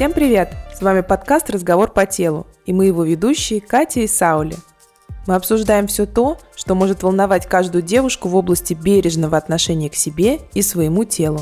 Всем 0.00 0.14
привет! 0.14 0.54
С 0.74 0.80
вами 0.80 1.02
подкаст 1.02 1.50
«Разговор 1.50 1.92
по 1.92 2.06
телу» 2.06 2.46
и 2.64 2.72
мы 2.72 2.86
его 2.86 3.04
ведущие 3.04 3.60
Катя 3.60 4.00
и 4.00 4.06
Саули. 4.06 4.56
Мы 5.26 5.34
обсуждаем 5.34 5.88
все 5.88 6.06
то, 6.06 6.38
что 6.56 6.74
может 6.74 7.02
волновать 7.02 7.46
каждую 7.46 7.82
девушку 7.82 8.30
в 8.30 8.34
области 8.34 8.72
бережного 8.72 9.36
отношения 9.36 9.90
к 9.90 9.94
себе 9.94 10.38
и 10.54 10.62
своему 10.62 11.04
телу. 11.04 11.40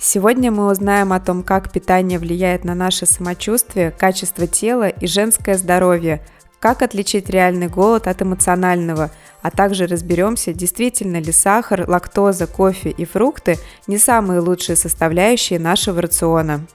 Сегодня 0.00 0.50
мы 0.50 0.68
узнаем 0.68 1.12
о 1.12 1.20
том, 1.20 1.44
как 1.44 1.70
питание 1.70 2.18
влияет 2.18 2.64
на 2.64 2.74
наше 2.74 3.06
самочувствие, 3.06 3.92
качество 3.92 4.48
тела 4.48 4.88
и 4.88 5.06
женское 5.06 5.56
здоровье, 5.56 6.26
как 6.58 6.82
отличить 6.82 7.30
реальный 7.30 7.68
голод 7.68 8.08
от 8.08 8.22
эмоционального, 8.22 9.12
а 9.40 9.52
также 9.52 9.86
разберемся, 9.86 10.52
действительно 10.52 11.18
ли 11.20 11.30
сахар, 11.30 11.88
лактоза, 11.88 12.48
кофе 12.48 12.90
и 12.90 13.04
фрукты 13.04 13.56
не 13.86 13.98
самые 13.98 14.40
лучшие 14.40 14.74
составляющие 14.74 15.60
нашего 15.60 16.02
рациона. 16.02 16.66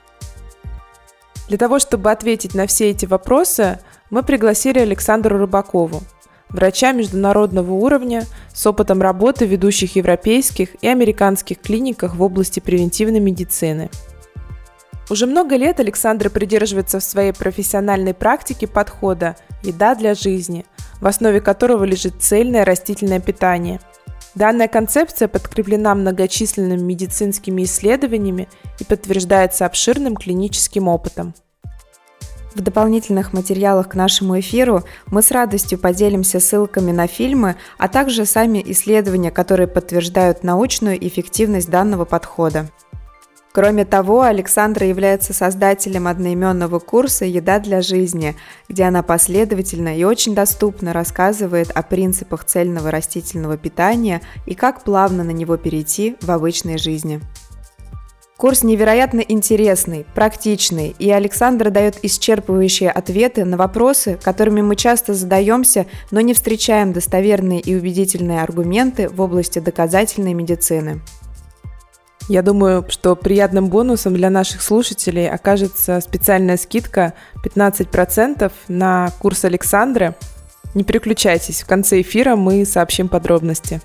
Для 1.47 1.57
того, 1.57 1.79
чтобы 1.79 2.11
ответить 2.11 2.55
на 2.55 2.65
все 2.67 2.89
эти 2.89 3.05
вопросы, 3.05 3.79
мы 4.09 4.23
пригласили 4.23 4.79
Александру 4.79 5.37
Рыбакову, 5.37 6.01
врача 6.49 6.91
международного 6.91 7.71
уровня 7.71 8.25
с 8.53 8.65
опытом 8.65 9.01
работы 9.01 9.45
в 9.45 9.49
ведущих 9.49 9.95
европейских 9.95 10.69
и 10.81 10.87
американских 10.87 11.59
клиниках 11.59 12.15
в 12.15 12.21
области 12.23 12.59
превентивной 12.59 13.19
медицины. 13.19 13.89
Уже 15.09 15.27
много 15.27 15.55
лет 15.55 15.79
Александра 15.79 16.29
придерживается 16.29 16.99
в 16.99 17.03
своей 17.03 17.31
профессиональной 17.31 18.15
практике 18.15 18.65
подхода 18.65 19.35
«еда 19.61 19.93
для 19.93 20.15
жизни», 20.15 20.65
в 20.99 21.05
основе 21.05 21.41
которого 21.41 21.83
лежит 21.83 22.15
цельное 22.21 22.65
растительное 22.65 23.19
питание. 23.19 23.79
Данная 24.35 24.67
концепция 24.67 25.29
подкреплена 25.29 25.95
многочисленными 25.95 26.81
медицинскими 26.81 27.63
исследованиями 27.63 28.49
и 28.79 28.83
подтверждается 28.83 29.65
обширным 29.65 30.17
клиническим 30.17 30.89
опытом. 30.89 31.33
В 32.53 32.61
дополнительных 32.61 33.33
материалах 33.33 33.89
к 33.89 33.95
нашему 33.95 34.39
эфиру 34.39 34.83
мы 35.07 35.21
с 35.21 35.31
радостью 35.31 35.77
поделимся 35.77 36.39
ссылками 36.39 36.91
на 36.91 37.07
фильмы, 37.07 37.55
а 37.77 37.87
также 37.87 38.25
сами 38.25 38.63
исследования, 38.65 39.31
которые 39.31 39.67
подтверждают 39.67 40.43
научную 40.43 40.97
эффективность 41.05 41.69
данного 41.69 42.05
подхода. 42.05 42.69
Кроме 43.55 43.85
того, 43.85 44.23
Александра 44.23 44.85
является 44.85 45.31
создателем 45.31 46.09
одноименного 46.09 46.79
курса 46.79 47.23
«Еда 47.23 47.59
для 47.59 47.81
жизни», 47.81 48.35
где 48.67 48.83
она 48.83 49.01
последовательно 49.01 49.97
и 49.97 50.03
очень 50.03 50.35
доступно 50.35 50.91
рассказывает 50.91 51.71
о 51.71 51.81
принципах 51.81 52.43
цельного 52.43 52.91
растительного 52.91 53.55
питания 53.55 54.19
и 54.45 54.55
как 54.55 54.83
плавно 54.83 55.23
на 55.23 55.31
него 55.31 55.55
перейти 55.55 56.17
в 56.21 56.31
обычной 56.31 56.77
жизни. 56.77 57.21
Курс 58.35 58.61
невероятно 58.63 59.21
интересный, 59.21 60.05
практичный, 60.13 60.93
и 60.99 61.09
Александра 61.09 61.69
дает 61.69 62.03
исчерпывающие 62.03 62.89
ответы 62.89 63.45
на 63.45 63.55
вопросы, 63.55 64.19
которыми 64.21 64.63
мы 64.63 64.75
часто 64.75 65.13
задаемся, 65.13 65.85
но 66.11 66.19
не 66.19 66.33
встречаем 66.33 66.91
достоверные 66.91 67.61
и 67.61 67.73
убедительные 67.73 68.41
аргументы 68.41 69.07
в 69.07 69.21
области 69.21 69.59
доказательной 69.59 70.33
медицины. 70.33 70.99
Я 72.27 72.41
думаю, 72.41 72.83
что 72.89 73.15
приятным 73.15 73.69
бонусом 73.69 74.15
для 74.15 74.31
наших 74.31 74.63
слушателей 74.63 75.29
окажется 75.29 76.01
специальная 76.01 76.57
скидка 76.57 77.13
15% 77.43 78.51
на 78.67 79.11
курс 79.19 79.45
Александры. 79.45 80.15
Не 80.73 80.83
переключайтесь, 80.83 81.61
в 81.61 81.67
конце 81.67 82.01
эфира 82.01 82.35
мы 82.35 82.65
сообщим 82.65 83.09
подробности. 83.09 83.79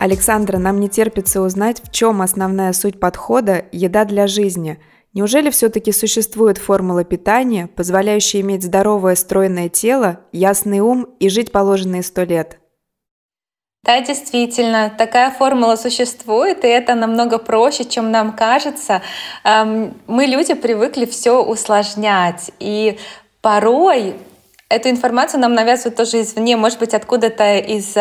Александра, 0.00 0.58
нам 0.58 0.80
не 0.80 0.88
терпится 0.88 1.42
узнать, 1.42 1.80
в 1.84 1.92
чем 1.92 2.22
основная 2.22 2.72
суть 2.72 2.98
подхода 2.98 3.64
«еда 3.70 4.04
для 4.04 4.26
жизни». 4.26 4.80
Неужели 5.12 5.50
все-таки 5.50 5.90
существует 5.90 6.56
формула 6.56 7.02
питания, 7.04 7.66
позволяющая 7.66 8.40
иметь 8.42 8.62
здоровое 8.62 9.16
стройное 9.16 9.68
тело, 9.68 10.20
ясный 10.32 10.80
ум 10.80 11.08
и 11.18 11.28
жить 11.28 11.50
положенные 11.50 12.04
сто 12.04 12.22
лет? 12.22 12.59
Да, 13.82 13.98
действительно, 14.02 14.92
такая 14.96 15.30
формула 15.30 15.76
существует, 15.76 16.64
и 16.64 16.68
это 16.68 16.94
намного 16.94 17.38
проще, 17.38 17.86
чем 17.86 18.10
нам 18.10 18.32
кажется. 18.32 19.00
Мы, 19.42 20.26
люди, 20.26 20.52
привыкли 20.52 21.06
все 21.06 21.42
усложнять, 21.42 22.50
и 22.58 22.98
порой 23.40 24.16
эту 24.68 24.90
информацию 24.90 25.40
нам 25.40 25.54
навязывают 25.54 25.96
тоже 25.96 26.20
извне, 26.20 26.56
может 26.56 26.78
быть, 26.78 26.92
откуда-то 26.92 27.56
из 27.56 27.96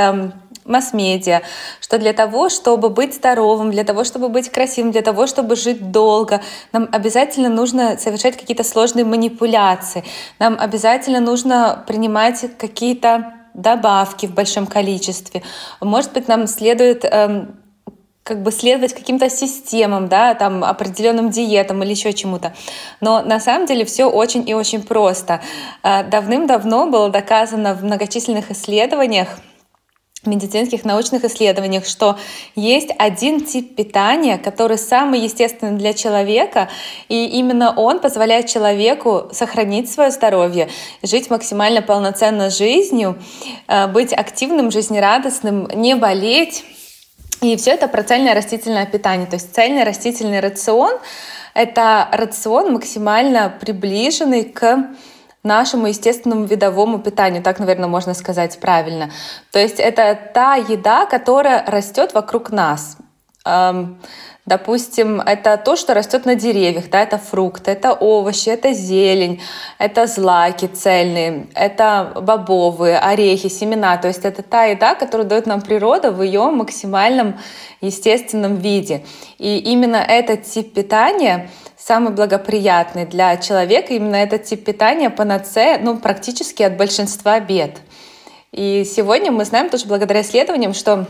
масс-медиа, 0.66 1.41
что 1.79 1.97
для 1.97 2.11
того, 2.13 2.50
чтобы 2.50 2.90
быть 2.90 3.16
здоровым, 3.16 3.72
для 3.72 3.85
того, 3.85 4.03
чтобы 4.03 4.28
быть 4.28 4.50
красивым, 4.50 4.91
для 4.91 5.01
того, 5.01 5.28
чтобы 5.28 5.56
жить 5.56 5.91
долго, 5.91 6.41
нам 6.73 6.90
обязательно 6.91 7.50
нужно 7.50 7.97
совершать 7.97 8.38
какие-то 8.38 8.66
сложные 8.66 9.06
манипуляции, 9.06 10.03
нам 10.38 10.57
обязательно 10.59 11.22
нужно 11.22 11.84
принимать 11.88 12.46
какие-то 12.57 13.34
добавки 13.62 14.25
в 14.25 14.34
большом 14.34 14.68
количестве. 14.68 15.44
Может 15.81 16.14
быть, 16.14 16.28
нам 16.28 16.47
следует 16.47 17.06
эм, 17.06 17.59
как 18.24 18.44
бы 18.44 18.52
следовать 18.52 18.94
каким-то 18.94 19.30
системам, 19.30 20.08
да, 20.08 20.36
там 20.36 20.64
определенным 20.64 21.31
диетам 21.31 21.81
или 21.84 21.92
еще 21.92 22.14
чему-то. 22.14 22.53
Но 23.02 23.22
на 23.22 23.40
самом 23.40 23.66
деле 23.66 23.86
все 23.86 24.06
очень 24.06 24.47
и 24.47 24.53
очень 24.53 24.84
просто. 24.84 25.42
Э, 25.84 26.03
давным-давно 26.03 26.86
было 26.86 27.09
доказано 27.09 27.74
в 27.74 27.84
многочисленных 27.84 28.52
исследованиях, 28.52 29.30
медицинских 30.25 30.84
научных 30.84 31.24
исследованиях, 31.24 31.85
что 31.85 32.18
есть 32.56 32.90
один 32.97 33.46
тип 33.46 33.75
питания, 33.75 34.38
который 34.38 34.78
самый 34.78 35.22
естественный 35.22 35.78
для 35.78 35.94
человека, 35.94 36.69
и 37.07 37.25
именно 37.25 37.74
он 37.74 38.00
позволяет 38.00 38.47
человеку 38.47 39.29
сохранить 39.31 39.90
свое 39.90 40.12
здоровье, 40.12 40.69
жить 41.03 41.29
максимально 41.29 41.81
полноценной 41.81 42.50
жизнью, 42.50 43.18
э, 43.68 43.88
быть 43.88 44.12
активным, 44.12 44.72
жизнерадостным, 44.72 45.69
не 45.75 45.96
болеть. 45.96 46.66
И 47.41 47.56
все 47.56 47.72
это 47.72 47.88
про 47.88 48.03
цельное 48.03 48.34
растительное 48.34 48.85
питание. 48.85 49.25
То 49.25 49.35
есть 49.35 49.56
цельный 49.56 49.84
растительный 49.84 50.41
рацион— 50.41 51.00
это 51.53 52.09
рацион 52.12 52.74
максимально 52.74 53.53
приближенный 53.62 54.44
к 54.44 54.90
нашему 55.50 55.88
естественному 55.88 56.46
видовому 56.46 57.00
питанию, 57.00 57.42
так, 57.44 57.60
наверное, 57.60 57.90
можно 57.90 58.14
сказать 58.14 58.60
правильно. 58.60 59.10
То 59.52 59.60
есть 59.60 59.80
это 59.80 60.18
та 60.34 60.56
еда, 60.56 61.06
которая 61.06 61.66
растет 61.68 62.14
вокруг 62.14 62.52
нас. 62.52 62.98
Допустим, 64.46 65.22
это 65.22 65.58
то, 65.58 65.76
что 65.76 65.94
растет 65.94 66.26
на 66.26 66.36
деревьях, 66.36 66.90
да, 66.90 67.02
это 67.04 67.18
фрукты, 67.18 67.72
это 67.72 67.94
овощи, 67.94 68.50
это 68.50 68.74
зелень, 68.74 69.42
это 69.78 70.08
злаки 70.08 70.66
цельные, 70.66 71.48
это 71.54 72.14
бобовые, 72.16 72.98
орехи, 72.98 73.50
семена. 73.50 73.98
То 73.98 74.08
есть 74.08 74.26
это 74.26 74.42
та 74.42 74.64
еда, 74.66 74.96
которую 74.96 75.28
дает 75.28 75.46
нам 75.46 75.62
природа 75.62 76.12
в 76.12 76.24
ее 76.24 76.50
максимальном 76.50 77.38
естественном 77.82 78.56
виде. 78.56 79.06
И 79.38 79.59
именно 79.72 79.98
этот 79.98 80.44
тип 80.44 80.74
питания 80.74 81.50
самый 81.90 82.14
благоприятный 82.14 83.08
для 83.08 83.36
человека. 83.38 83.96
Именно 83.96 84.18
этот 84.18 84.44
тип 84.44 84.64
питания 84.64 85.10
панацея 85.10 85.80
ну, 85.82 85.98
практически 85.98 86.62
от 86.62 86.78
большинства 86.78 87.40
бед. 87.40 87.78
И 88.52 88.86
сегодня 88.86 89.32
мы 89.32 89.44
знаем 89.44 89.72
тоже 89.72 89.88
благодаря 89.88 90.22
исследованиям, 90.22 90.76
что 90.76 91.08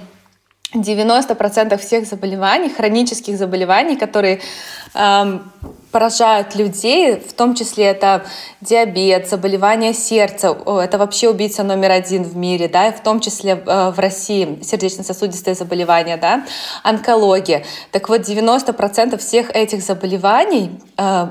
90% 0.74 1.78
всех 1.78 2.06
заболеваний, 2.06 2.69
хронических 2.69 3.38
заболеваний, 3.38 3.96
которые 3.96 4.40
эм, 4.94 5.52
поражают 5.91 6.56
людей, 6.56 7.16
в 7.16 7.34
том 7.34 7.56
числе 7.56 7.85
это 7.85 8.25
диабет, 8.62 9.28
заболевание 9.28 9.94
сердца, 9.94 10.56
это 10.66 10.97
вообще 11.00 11.30
убийца 11.30 11.63
номер 11.63 11.91
один 11.91 12.24
в 12.24 12.36
мире, 12.36 12.68
да, 12.68 12.92
в 12.92 13.01
том 13.01 13.19
числе 13.19 13.54
э, 13.66 13.89
в 13.89 13.98
России 13.98 14.60
сердечно-сосудистые 14.62 15.56
заболевания, 15.56 16.18
да, 16.18 16.45
онкология. 16.83 17.65
Так 17.92 18.10
вот, 18.10 18.22
90% 18.22 19.18
всех 19.18 19.50
этих 19.50 19.81
заболеваний 19.81 20.80
э, 20.98 21.30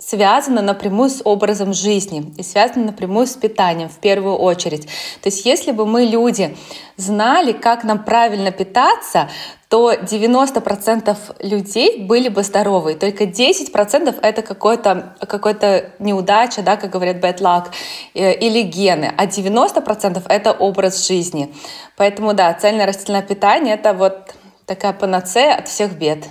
связано 0.00 0.62
напрямую 0.62 1.10
с 1.10 1.20
образом 1.24 1.74
жизни 1.74 2.32
и 2.36 2.42
связано 2.44 2.86
напрямую 2.86 3.26
с 3.26 3.34
питанием 3.34 3.88
в 3.88 3.98
первую 3.98 4.36
очередь. 4.36 4.86
То 4.86 5.26
есть 5.26 5.44
если 5.44 5.72
бы 5.72 5.86
мы, 5.86 6.04
люди, 6.04 6.56
знали, 6.96 7.52
как 7.52 7.82
нам 7.82 8.04
правильно 8.04 8.52
питаться, 8.52 9.28
то 9.68 9.92
90% 9.92 11.16
людей 11.40 12.04
были 12.04 12.28
бы 12.28 12.42
здоровы, 12.42 12.94
только 12.94 13.24
10% 13.24 14.18
это 14.22 14.42
какой-то 14.42 15.16
какой 15.26 15.54
неудача, 15.98 16.62
да, 16.62 16.76
как 16.76 16.90
говорят 16.90 17.16
bad 17.16 17.38
luck, 17.38 17.66
э, 18.14 18.34
или 18.34 18.62
гены, 18.62 19.12
а 19.16 19.26
90% 19.26 20.22
это 20.28 20.52
образ 20.52 21.06
жизни. 21.06 21.52
Поэтому 21.96 22.34
да, 22.34 22.54
цельное 22.54 22.86
растительное 22.86 23.22
питание 23.22 23.74
это 23.74 23.92
вот 23.92 24.34
такая 24.64 24.92
панацея 24.92 25.56
от 25.56 25.68
всех 25.68 25.92
бед. 25.92 26.24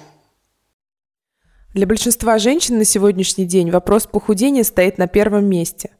Для 1.73 1.85
большинства 1.85 2.37
женщин 2.37 2.77
на 2.77 2.85
сегодняшний 2.85 3.45
день 3.45 3.71
вопрос 3.71 4.07
похудения 4.07 4.63
стоит 4.63 4.97
на 4.97 5.07
первом 5.07 5.45
месте. 5.45 5.91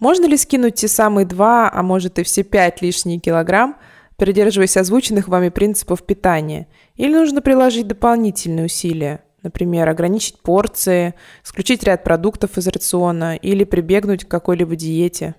Можно 0.00 0.26
ли 0.26 0.36
скинуть 0.36 0.76
те 0.76 0.88
самые 0.88 1.26
два, 1.26 1.70
а 1.72 1.82
может 1.82 2.18
и 2.18 2.22
все 2.22 2.42
пять 2.42 2.82
лишние 2.82 3.18
килограмм, 3.18 3.76
придерживаясь 4.16 4.76
озвученных 4.76 5.28
вами 5.28 5.48
принципов 5.48 6.04
питания, 6.04 6.68
или 6.96 7.12
нужно 7.12 7.42
приложить 7.42 7.88
дополнительные 7.88 8.66
усилия, 8.66 9.22
Например, 9.42 9.88
ограничить 9.88 10.38
порции, 10.40 11.14
исключить 11.44 11.82
ряд 11.82 12.04
продуктов 12.04 12.58
из 12.58 12.66
рациона 12.68 13.34
или 13.34 13.64
прибегнуть 13.64 14.24
к 14.24 14.28
какой-либо 14.28 14.76
диете? 14.76 15.34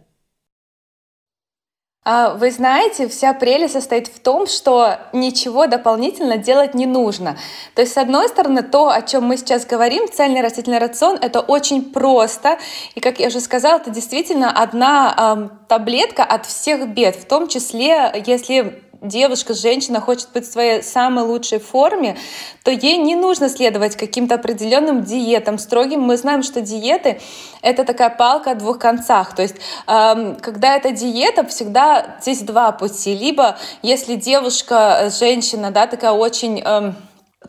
А, 2.06 2.34
вы 2.34 2.52
знаете, 2.52 3.08
вся 3.08 3.34
прелесть 3.34 3.74
состоит 3.74 4.08
в 4.08 4.20
том, 4.20 4.46
что 4.46 4.98
ничего 5.14 5.68
дополнительно 5.68 6.38
делать 6.38 6.74
не 6.74 6.86
нужно. 6.86 7.38
То 7.76 7.82
есть, 7.82 7.94
с 7.94 7.98
одной 7.98 8.28
стороны, 8.28 8.62
то, 8.62 8.90
о 8.90 9.02
чем 9.02 9.24
мы 9.24 9.38
сейчас 9.38 9.66
говорим, 9.66 10.12
цельный 10.12 10.42
растительный 10.42 10.80
рацион, 10.80 11.18
это 11.22 11.40
очень 11.40 11.94
просто. 11.94 12.60
И, 12.96 13.00
как 13.00 13.20
я 13.20 13.28
уже 13.28 13.40
сказала, 13.40 13.78
это 13.78 13.90
действительно 13.90 14.52
одна 14.52 15.50
э, 15.50 15.68
таблетка 15.70 16.26
от 16.26 16.46
всех 16.46 16.90
бед, 16.90 17.16
в 17.16 17.26
том 17.26 17.48
числе, 17.48 18.12
если 18.26 18.83
девушка, 19.04 19.54
женщина 19.54 20.02
хочет 20.02 20.30
быть 20.34 20.48
в 20.48 20.52
своей 20.52 20.82
самой 20.82 21.26
лучшей 21.26 21.60
форме, 21.60 22.18
то 22.64 22.72
ей 22.72 22.98
не 22.98 23.16
нужно 23.16 23.50
следовать 23.50 23.96
каким-то 23.96 24.36
определенным 24.36 25.04
диетам 25.04 25.60
строгим. 25.60 26.02
Мы 26.02 26.18
знаем, 26.18 26.42
что 26.42 26.62
диеты— 26.62 27.22
это 27.62 27.84
такая 27.84 28.10
палка 28.10 28.52
о 28.52 28.56
двух 28.56 28.80
концах. 28.80 29.36
То 29.36 29.42
есть, 29.42 29.56
эм, 29.88 30.38
когда 30.38 30.76
это 30.76 30.92
диета, 30.92 31.46
всегда 31.46 32.18
здесь 32.22 32.42
два 32.42 32.72
пути. 32.72 33.14
Либо, 33.16 33.58
если 33.82 34.16
девушка, 34.16 34.98
э, 35.02 35.10
женщина, 35.10 35.72
да, 35.72 35.88
такая 35.88 36.12
очень... 36.12 36.62
Эм, 36.62 36.96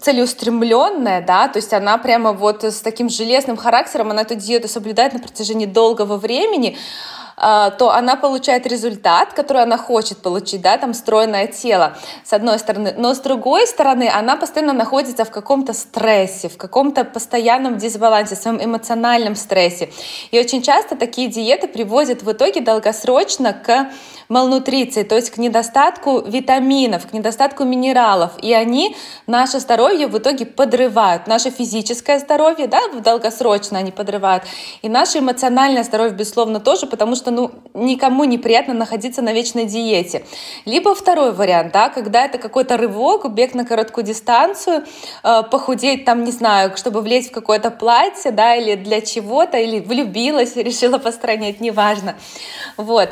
целеустремленная, 0.01 1.23
да, 1.25 1.47
то 1.47 1.59
есть 1.59 1.73
она 1.73 1.99
прямо 1.99 2.33
вот 2.33 2.65
с 2.65 2.81
таким 2.81 3.09
железным 3.09 3.57
характером, 3.57 4.11
она 4.11 4.23
эту 4.23 4.35
диету 4.35 4.67
соблюдает 4.67 5.13
на 5.13 5.21
протяжении 5.21 5.67
долгого 5.67 6.17
времени, 6.17 6.77
то 7.37 7.91
она 7.93 8.17
получает 8.17 8.67
результат, 8.67 9.33
который 9.33 9.63
она 9.63 9.77
хочет 9.77 10.19
получить, 10.19 10.63
да, 10.63 10.79
там 10.79 10.95
стройное 10.95 11.47
тело, 11.47 11.97
с 12.25 12.33
одной 12.33 12.59
стороны. 12.59 12.95
Но 12.97 13.15
с 13.15 13.19
другой 13.19 13.67
стороны, 13.67 14.11
она 14.13 14.37
постоянно 14.37 14.73
находится 14.73 15.25
в 15.25 15.31
каком-то 15.31 15.73
стрессе, 15.73 16.49
в 16.49 16.57
каком-то 16.57 17.05
постоянном 17.05 17.79
дисбалансе, 17.79 18.37
в 18.37 18.39
своем 18.39 18.63
эмоциональном 18.63 19.35
стрессе. 19.35 19.91
И 20.31 20.39
очень 20.39 20.63
часто 20.63 20.97
такие 20.97 21.29
диеты 21.29 21.69
приводят 21.69 22.23
в 22.23 22.31
итоге 22.31 22.61
долгосрочно 22.61 23.53
к 23.53 23.91
малнутриции, 24.29 25.03
то 25.03 25.17
есть 25.17 25.31
к 25.31 25.39
недостатку 25.39 26.21
витаминов, 26.21 27.07
к 27.09 27.13
недостатку 27.13 27.65
минералов. 27.65 28.33
И 28.43 28.53
они 28.53 28.97
наше 29.27 29.61
здоровье 29.61 30.07
в 30.07 30.17
итоге 30.19 30.47
подрывают. 30.47 31.27
Наше 31.27 31.51
физическое 31.51 32.19
здоровье, 32.19 32.67
да, 32.67 32.81
долгосрочно 33.01 33.79
они 33.79 33.91
подрывают. 33.91 34.45
И 34.83 34.89
наше 34.89 35.19
эмоциональное 35.19 35.85
здоровье, 35.85 36.15
безусловно, 36.15 36.61
тоже, 36.61 36.87
потому 36.87 37.17
что 37.17 37.24
ну, 37.31 37.51
никому 37.75 38.25
неприятно 38.25 38.75
находиться 38.75 39.23
на 39.23 39.33
вечной 39.33 39.65
диете. 39.65 40.25
Либо 40.65 40.95
второй 40.95 41.33
вариант, 41.33 41.73
да, 41.73 41.89
когда 41.89 42.25
это 42.25 42.39
какой-то 42.39 42.77
рывок, 42.77 43.31
бег 43.33 43.55
на 43.55 43.65
короткую 43.65 44.05
дистанцию, 44.05 44.85
э, 45.23 45.43
похудеть 45.51 46.05
там, 46.05 46.25
не 46.25 46.33
знаю, 46.33 46.77
чтобы 46.77 47.01
влезть 47.01 47.31
в 47.31 47.35
какое-то 47.35 47.71
платье, 47.71 48.31
да, 48.31 48.55
или 48.57 48.75
для 48.75 49.01
чего-то, 49.01 49.59
или 49.59 49.81
влюбилась, 49.81 50.57
решила 50.57 50.99
постранять, 50.99 51.61
неважно. 51.61 52.17
Вот. 52.77 53.11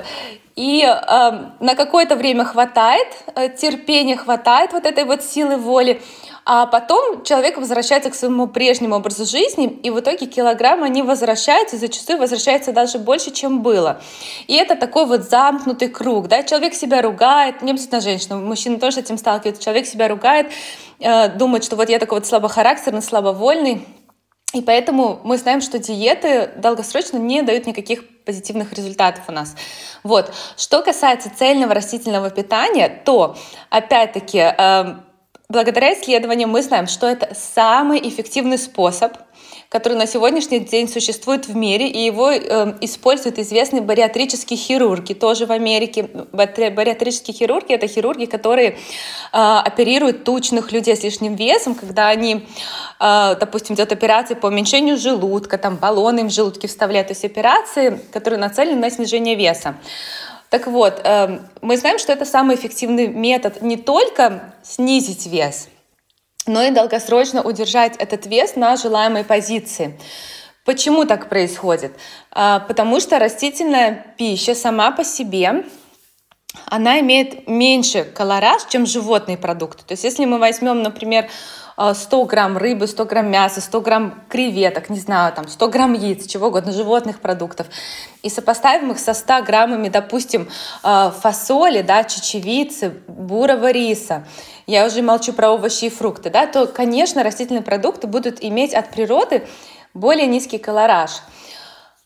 И 0.55 0.82
э, 0.85 1.31
на 1.61 1.75
какое-то 1.75 2.15
время 2.15 2.44
хватает, 2.44 3.08
э, 3.35 3.49
терпения 3.49 4.17
хватает 4.17 4.73
вот 4.73 4.85
этой 4.85 5.05
вот 5.05 5.23
силы 5.23 5.56
воли, 5.56 6.03
а 6.44 6.67
потом 6.67 7.23
человек 7.25 7.56
возвращается 7.56 8.11
к 8.11 8.15
своему 8.15 8.49
прежнему 8.49 8.97
образу 8.97 9.25
жизни, 9.25 9.67
и 9.67 9.91
в 9.91 10.00
итоге 10.00 10.27
килограммы 10.27 10.89
не 10.89 11.03
возвращаются, 11.03 11.77
и 11.77 11.79
зачастую 11.79 12.19
возвращается 12.19 12.73
даже 12.73 12.99
больше, 12.99 13.31
чем 13.31 13.62
было. 13.62 14.00
И 14.49 14.55
это 14.55 14.75
такой 14.75 15.06
вот 15.06 15.23
замкнутый 15.23 15.89
круг, 15.89 16.29
да, 16.29 16.43
человек 16.43 16.75
себя 16.75 17.00
ругает, 17.00 17.62
не 17.62 17.71
обязательно 17.71 18.00
женщина, 18.00 18.37
мужчина 18.37 18.81
тоже 18.81 19.00
этим 19.00 19.19
сталкивается, 19.19 19.62
человек 19.62 19.87
себя 19.87 20.09
ругает, 20.09 20.50
э, 20.99 21.29
думает, 21.29 21.65
что 21.65 21.77
вот 21.77 21.89
я 21.89 21.99
такой 21.99 22.19
вот 22.19 22.27
слабохарактерный, 22.27 23.03
слабовольный, 23.03 23.87
и 24.53 24.61
поэтому 24.61 25.21
мы 25.25 25.39
знаем, 25.39 25.61
что 25.61 25.79
диеты 25.79 26.50
долгосрочно 26.56 27.17
не 27.17 27.43
дают 27.43 27.67
никаких 27.67 28.03
позитивных 28.25 28.73
результатов 28.75 29.25
у 29.29 29.33
нас. 29.33 29.55
Вот. 30.03 30.33
Что 30.56 30.83
касается 30.83 31.31
цельного 31.35 31.75
растительного 31.75 32.31
питания, 32.31 32.89
то, 33.05 33.37
опять-таки, 33.71 34.39
э, 34.39 34.97
благодаря 35.53 35.93
исследованиям 35.95 36.51
мы 36.51 36.63
знаем, 36.63 36.87
что 36.87 37.07
это 37.07 37.35
самый 37.35 38.01
эффективный 38.09 38.59
способ– 38.59 39.13
который 39.73 39.97
на 39.97 40.07
сегодняшний 40.07 40.61
день 40.61 40.87
существует 40.87 41.49
в 41.49 41.57
мире, 41.57 41.89
и 41.89 42.05
его 42.05 42.31
э, 42.31 42.75
используют 42.83 43.39
известные 43.39 43.81
бариатрические 43.81 44.59
хирурги, 44.59 45.15
тоже 45.15 45.47
в 45.47 45.51
Америке. 45.51 46.11
Бариатрические 46.33 47.35
хирурги— 47.35 47.73
это 47.75 47.89
хирурги, 47.89 48.27
которые 48.27 48.69
э, 48.69 48.75
оперируют 49.33 50.25
тучных 50.25 50.73
людей 50.73 50.95
с 50.95 51.03
лишним 51.03 51.37
весом, 51.37 51.75
когда 51.75 52.09
они, 52.09 52.47
э, 53.01 53.37
допустим, 53.41 53.75
делают 53.75 53.93
операции 53.93 54.35
по 54.35 54.49
уменьшению 54.49 54.99
желудка, 54.99 55.57
там 55.57 55.77
баллоны 55.77 56.21
им 56.21 56.29
в 56.29 56.33
желудке 56.33 56.69
вставляют, 56.69 57.09
то 57.09 57.13
есть 57.13 57.25
операции, 57.25 57.99
которые 58.13 58.39
нацелены 58.39 58.79
на 58.79 58.91
снижение 58.91 59.37
веса. 59.37 59.77
Так 60.53 60.67
вот, 60.67 61.01
э, 61.03 61.39
мы 61.63 61.79
знаем, 61.79 61.99
что 61.99 62.13
это 62.13 62.27
самый 62.27 62.57
эффективный 62.57 63.07
метод 63.07 63.63
не 63.63 63.79
только 63.79 64.53
снизить 64.63 65.27
вес, 65.27 65.71
но 66.47 66.63
и 66.63 66.71
долгосрочно 66.71 67.43
удержать 67.43 67.97
этот 67.97 68.27
вес 68.27 68.55
на 68.55 68.77
желаемой 68.77 69.25
позиции. 69.25 69.99
Почему 70.67 71.07
так 71.07 71.31
происходит? 71.31 71.95
А, 72.31 72.61
потому 72.61 73.01
что 73.01 73.19
растительная 73.19 74.15
пища 74.19 74.55
сама 74.55 74.91
по 74.91 75.05
себе 75.05 75.65
она 76.67 77.01
имеет 77.01 77.49
меньше 77.49 78.05
колораж, 78.05 78.61
чем 78.69 78.85
животные 78.85 79.39
продукты. 79.39 79.85
То 79.87 79.93
есть 79.93 80.05
если 80.05 80.27
мы 80.27 80.39
возьмем, 80.39 80.83
например, 80.83 81.31
100 81.94 82.25
грамм 82.26 82.56
рыбы, 82.56 82.87
100 82.87 83.05
грамм 83.06 83.31
мяса, 83.31 83.61
100 83.61 83.81
грамм 83.81 84.25
креветок, 84.29 84.90
не 84.90 85.00
знаю, 85.00 85.32
там 85.32 85.49
100 85.49 85.69
грамм 85.69 85.94
яиц, 85.94 86.26
чего 86.26 86.46
угодно, 86.49 86.70
животных 86.73 87.20
продуктов, 87.20 87.67
и 88.23 88.31
сопоставим 88.31 88.93
их 88.93 88.99
со 88.99 89.14
100 89.14 89.43
граммами, 89.43 89.88
допустим, 89.88 90.49
фасоли, 90.82 91.82
да, 91.82 92.05
чечевицы, 92.05 92.90
бурого 93.08 93.70
риса, 93.70 94.25
я 94.67 94.87
уже 94.87 95.02
молчу 95.02 95.32
про 95.32 95.50
овощи 95.50 95.87
и 95.87 95.90
фрукты, 95.90 96.31
да, 96.31 96.46
то, 96.46 96.67
конечно, 96.67 97.25
растительные 97.25 97.62
продукты 97.62 98.06
будут 98.06 98.44
иметь 98.44 98.75
от 98.75 98.90
природы 98.90 99.46
более 99.93 100.26
низкий 100.26 100.58
колораж. 100.58 101.11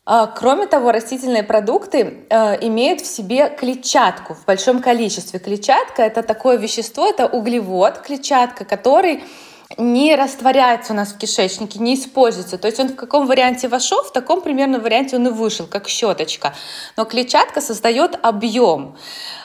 А, 0.08 0.26
кроме 0.26 0.66
того, 0.66 0.92
растительные 0.92 1.42
продукты 1.42 2.24
имеют 2.60 3.00
в 3.00 3.06
себе 3.06 3.48
клетчатку 3.50 4.34
в 4.34 4.44
большом 4.44 4.80
количестве. 4.80 5.40
Клетчатка— 5.40 6.02
это 6.04 6.22
такое 6.22 6.56
вещество, 6.56 7.08
это 7.08 7.26
углевод, 7.26 7.98
клетчатка, 7.98 8.64
который 8.64 9.24
не 9.78 10.14
растворяется 10.16 10.92
у 10.92 10.96
нас 10.96 11.12
в 11.12 11.18
кишечнике, 11.18 11.78
не 11.78 11.94
используется. 11.94 12.58
То 12.58 12.68
есть 12.68 12.80
он 12.80 12.88
в 12.88 12.96
каком 12.96 13.26
варианте 13.26 13.68
вошел, 13.68 14.02
в 14.02 14.12
таком 14.12 14.40
примерно 14.40 14.78
варианте 14.78 15.16
он 15.16 15.26
и 15.26 15.30
вышел, 15.30 15.66
как 15.66 15.88
щеточка. 15.88 16.54
Но 16.96 17.04
клетчатка 17.04 17.60
создает 17.60 18.18
объем. 18.22 18.96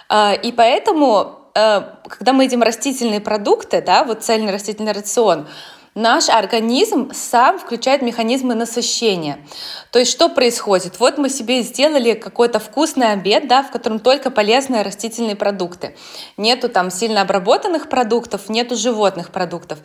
А, 0.10 0.34
и 0.34 0.52
поэтому 0.52 1.42
Э, 1.54 1.82
когда 2.08 2.34
мы 2.34 2.46
едим 2.46 2.62
растительные 2.62 3.20
продукты, 3.20 3.82
да, 3.82 4.04
вот 4.04 4.24
цельный 4.24 4.52
растительный 4.52 4.94
рацион, 4.94 5.48
наш 5.96 6.30
организм 6.30 7.12
сам 7.14 7.60
включает 7.60 8.02
механизмы 8.02 8.56
насыщения. 8.56 9.40
То 9.92 10.00
есть 10.00 10.12
что 10.12 10.30
происходит? 10.30 11.00
Вот 11.00 11.18
мы 11.18 11.30
себе 11.30 11.62
сделали 11.62 12.14
какой-то 12.14 12.60
вкусный 12.60 13.12
обед, 13.12 13.48
да, 13.48 13.64
в 13.64 13.72
котором 13.72 14.00
только 14.00 14.32
полезные 14.32 14.84
растительные 14.84 15.36
продукты. 15.36 15.96
Нету 16.38 16.70
там 16.70 16.92
сильно 16.92 17.22
обработанных 17.22 17.90
продуктов, 17.90 18.50
нету 18.50 18.76
животных 18.76 19.32
продуктов. 19.32 19.80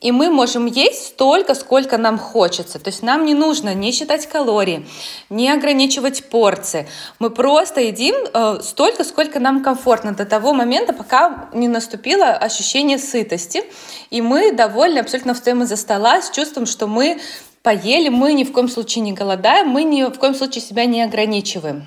И 0.00 0.12
мы 0.12 0.30
можем 0.30 0.64
есть 0.64 1.08
столько, 1.08 1.54
сколько 1.54 1.98
нам 1.98 2.18
хочется. 2.18 2.78
То 2.78 2.88
есть 2.88 3.02
нам 3.02 3.26
не 3.26 3.34
нужно 3.34 3.74
не 3.74 3.92
считать 3.92 4.26
калории, 4.26 4.86
не 5.28 5.50
ограничивать 5.50 6.24
порции. 6.30 6.88
Мы 7.18 7.28
просто 7.28 7.82
едим 7.82 8.14
э, 8.32 8.60
столько, 8.62 9.04
сколько 9.04 9.40
нам 9.40 9.62
комфортно 9.62 10.14
до 10.14 10.24
того 10.24 10.54
момента, 10.54 10.94
пока 10.94 11.50
не 11.52 11.68
наступило 11.68 12.28
ощущение 12.28 12.98
сытости. 12.98 13.62
И 14.08 14.22
мы 14.22 14.52
довольны 14.52 15.00
абсолютно 15.00 15.34
встаем 15.34 15.62
из-за 15.64 15.76
стола 15.76 16.22
с 16.22 16.30
чувством, 16.30 16.64
что 16.64 16.86
мы 16.86 17.20
поели, 17.62 18.08
мы 18.08 18.32
ни 18.32 18.44
в 18.44 18.52
коем 18.52 18.70
случае 18.70 19.02
не 19.02 19.12
голодаем, 19.12 19.68
мы 19.68 19.82
ни 19.82 20.04
в 20.04 20.18
коем 20.18 20.34
случае 20.34 20.62
себя 20.62 20.86
не 20.86 21.02
ограничиваем. 21.02 21.84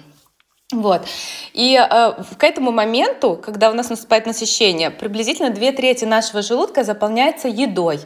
Вот. 0.73 1.05
И 1.53 1.77
э, 1.77 2.13
к 2.37 2.43
этому 2.43 2.71
моменту, 2.71 3.39
когда 3.41 3.69
у 3.69 3.73
нас 3.73 3.89
наступает 3.89 4.25
насыщение, 4.25 4.89
приблизительно 4.89 5.51
две 5.51 5.71
трети 5.71 6.05
нашего 6.05 6.41
желудка 6.41 6.83
заполняется 6.83 7.47
едой. 7.47 7.99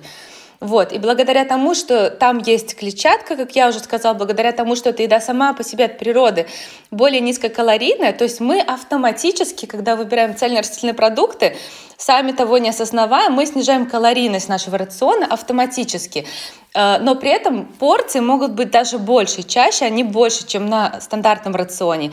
Вот. 0.60 0.92
И 0.92 0.98
благодаря 0.98 1.46
тому, 1.46 1.76
что 1.76 2.10
там 2.10 2.40
есть 2.40 2.76
клетчатка, 2.76 3.36
как 3.36 3.56
я 3.56 3.70
уже 3.70 3.80
сказала, 3.80 4.16
благодаря 4.16 4.52
тому, 4.52 4.76
что 4.76 4.90
эта 4.90 5.04
еда 5.04 5.22
сама 5.22 5.54
по 5.54 5.64
себе 5.64 5.86
от 5.86 6.00
природы 6.00 6.48
более 6.90 7.22
низкокалорийная, 7.22 8.12
то 8.12 8.24
есть 8.24 8.40
мы 8.40 8.60
автоматически, 8.60 9.66
когда 9.66 9.96
выбираем 9.96 10.36
цельные 10.36 10.62
растительные 10.62 10.96
продукты, 10.96 11.56
сами 11.96 12.32
того 12.32 12.58
не 12.58 12.70
осознавая, 12.70 13.30
мы 13.30 13.46
снижаем 13.46 13.88
калорийность 13.88 14.50
нашего 14.50 14.78
рациона 14.80 15.28
автоматически. 15.30 16.26
Э, 16.74 16.98
но 17.00 17.16
при 17.16 17.30
этом 17.30 17.66
порции 17.66 18.20
могут 18.20 18.54
быть 18.54 18.72
даже 18.72 18.98
больше, 18.98 19.44
чаще 19.44 19.86
они 19.86 20.04
больше, 20.04 20.48
чем 20.48 20.66
на 20.66 21.00
стандартном 21.00 21.56
рационе. 21.56 22.12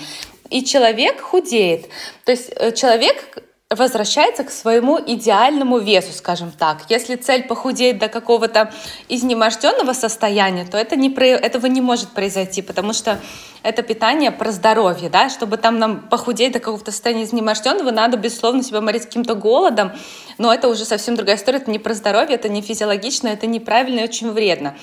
И 0.55 0.65
человек 0.65 1.21
худеет. 1.21 1.89
То 2.25 2.31
есть 2.31 2.53
э, 2.55 2.71
человек 2.71 3.43
возвращается 3.77 4.45
к 4.45 4.51
своему 4.51 4.99
идеальному 4.99 5.79
весу, 5.79 6.13
скажем 6.13 6.53
так. 6.53 6.85
Если 6.89 7.17
цель 7.17 7.45
похудеть 7.45 7.99
до 7.99 8.09
какого-то 8.09 8.73
изнеможденного 9.09 9.93
состояния, 9.93 10.65
то 10.65 10.77
это 10.77 10.97
не, 10.97 11.13
этого 11.13 11.67
не 11.67 11.81
может 11.81 12.11
произойти, 12.11 12.63
потому 12.63 12.93
что 12.93 13.19
это 13.63 13.83
питание 13.83 14.31
про 14.31 14.53
здоровье, 14.53 15.09
да, 15.09 15.31
чтобы 15.31 15.57
там 15.57 15.79
нам 15.79 16.01
похудеть 16.01 16.53
до 16.53 16.61
какого-то 16.61 16.93
состояния 16.93 17.25
изнеможденного, 17.25 17.91
надо, 17.91 18.19
безусловно, 18.19 18.63
себя 18.63 18.83
морить 18.83 19.07
каким-то 19.07 19.35
голодом, 19.35 19.93
но 20.37 20.53
это 20.53 20.69
уже 20.69 20.85
совсем 20.85 21.17
другая 21.17 21.37
история, 21.37 21.59
это 21.59 21.71
не 21.71 21.79
про 21.79 21.95
здоровье, 21.95 22.35
это 22.35 22.51
не 22.51 22.61
физиологично, 22.61 23.29
это 23.29 23.47
неправильно 23.47 24.01
и 24.01 24.05
очень 24.05 24.31
вредно. 24.31 24.77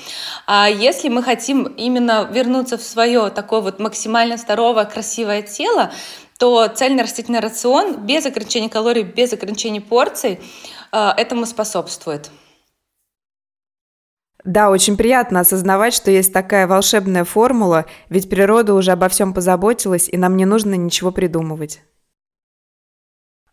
А 0.47 0.67
если 0.67 1.09
мы 1.09 1.21
хотим 1.21 1.63
именно 1.63 2.27
вернуться 2.31 2.77
в 2.77 2.81
свое 2.81 3.29
такое 3.29 3.61
вот 3.61 3.79
максимально 3.79 4.37
здоровое, 4.37 4.85
красивое 4.85 5.43
тело, 5.43 5.91
то 6.41 6.67
цельный 6.69 7.03
растительный 7.03 7.39
рацион 7.39 8.03
без 8.03 8.25
ограничения 8.25 8.67
калорий, 8.67 9.03
без 9.03 9.31
ограничений 9.31 9.79
порций 9.79 10.39
э, 10.91 11.09
этому 11.15 11.45
способствует. 11.45 12.31
Да, 14.43 14.71
очень 14.71 14.97
приятно 14.97 15.41
осознавать, 15.41 15.93
что 15.93 16.09
есть 16.09 16.33
такая 16.33 16.65
волшебная 16.65 17.25
формула, 17.25 17.85
ведь 18.09 18.27
природа 18.27 18.73
уже 18.73 18.91
обо 18.91 19.07
всем 19.07 19.35
позаботилась, 19.35 20.09
и 20.09 20.17
нам 20.17 20.35
не 20.35 20.45
нужно 20.45 20.73
ничего 20.73 21.11
придумывать. 21.11 21.81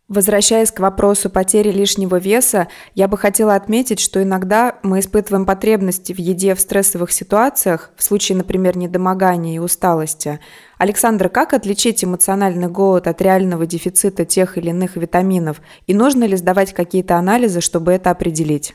Возвращаясь 0.08 0.72
к 0.72 0.80
вопросу 0.80 1.28
потери 1.28 1.70
лишнего 1.70 2.16
веса, 2.16 2.68
я 2.94 3.08
бы 3.08 3.18
хотела 3.18 3.54
отметить, 3.54 4.00
что 4.00 4.22
иногда 4.22 4.78
мы 4.82 5.00
испытываем 5.00 5.44
потребности 5.44 6.14
в 6.14 6.18
еде 6.18 6.54
в 6.54 6.60
стрессовых 6.60 7.12
ситуациях, 7.12 7.90
в 7.94 8.02
случае, 8.02 8.38
например, 8.38 8.78
недомогания 8.78 9.56
и 9.56 9.58
усталости. 9.58 10.40
Александр, 10.78 11.28
как 11.28 11.52
отличить 11.52 12.02
эмоциональный 12.02 12.68
голод 12.68 13.06
от 13.06 13.20
реального 13.20 13.66
дефицита 13.66 14.24
тех 14.24 14.56
или 14.56 14.70
иных 14.70 14.96
витаминов? 14.96 15.60
И 15.86 15.92
нужно 15.92 16.24
ли 16.24 16.36
сдавать 16.36 16.72
какие-то 16.72 17.16
анализы, 17.16 17.60
чтобы 17.60 17.92
это 17.92 18.10
определить? 18.10 18.74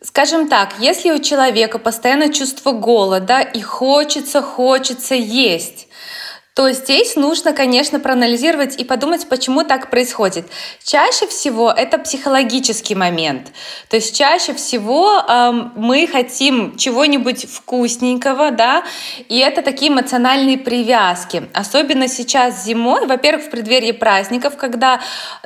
Скажем 0.00 0.46
так, 0.48 0.74
если 0.78 1.10
у 1.10 1.18
человека 1.18 1.80
постоянно 1.80 2.32
чувство 2.32 2.70
голода 2.70 3.40
и 3.40 3.60
хочется, 3.62 4.42
хочется 4.42 5.16
есть, 5.16 5.85
то 6.56 6.72
здесь 6.72 7.16
нужно, 7.16 7.52
конечно, 7.52 8.00
проанализировать 8.00 8.80
и 8.80 8.84
подумать, 8.84 9.28
почему 9.28 9.62
так 9.62 9.90
происходит. 9.90 10.46
Чаще 10.82 11.26
всего 11.26 11.70
это 11.70 11.98
психологический 11.98 12.94
момент. 12.94 13.52
То 13.90 13.96
есть 13.96 14.16
чаще 14.16 14.54
всего 14.54 15.18
эм, 15.18 15.72
мы 15.76 16.06
хотим 16.06 16.78
чего-нибудь 16.78 17.46
вкусненького, 17.46 18.52
да, 18.52 18.84
и 19.28 19.38
это 19.38 19.60
такие 19.60 19.92
эмоциональные 19.92 20.56
привязки. 20.56 21.46
Особенно 21.52 22.08
сейчас 22.08 22.64
зимой, 22.64 23.06
во-первых, 23.06 23.44
в 23.44 23.50
преддверии 23.50 23.92
праздников, 23.92 24.56
когда 24.56 25.02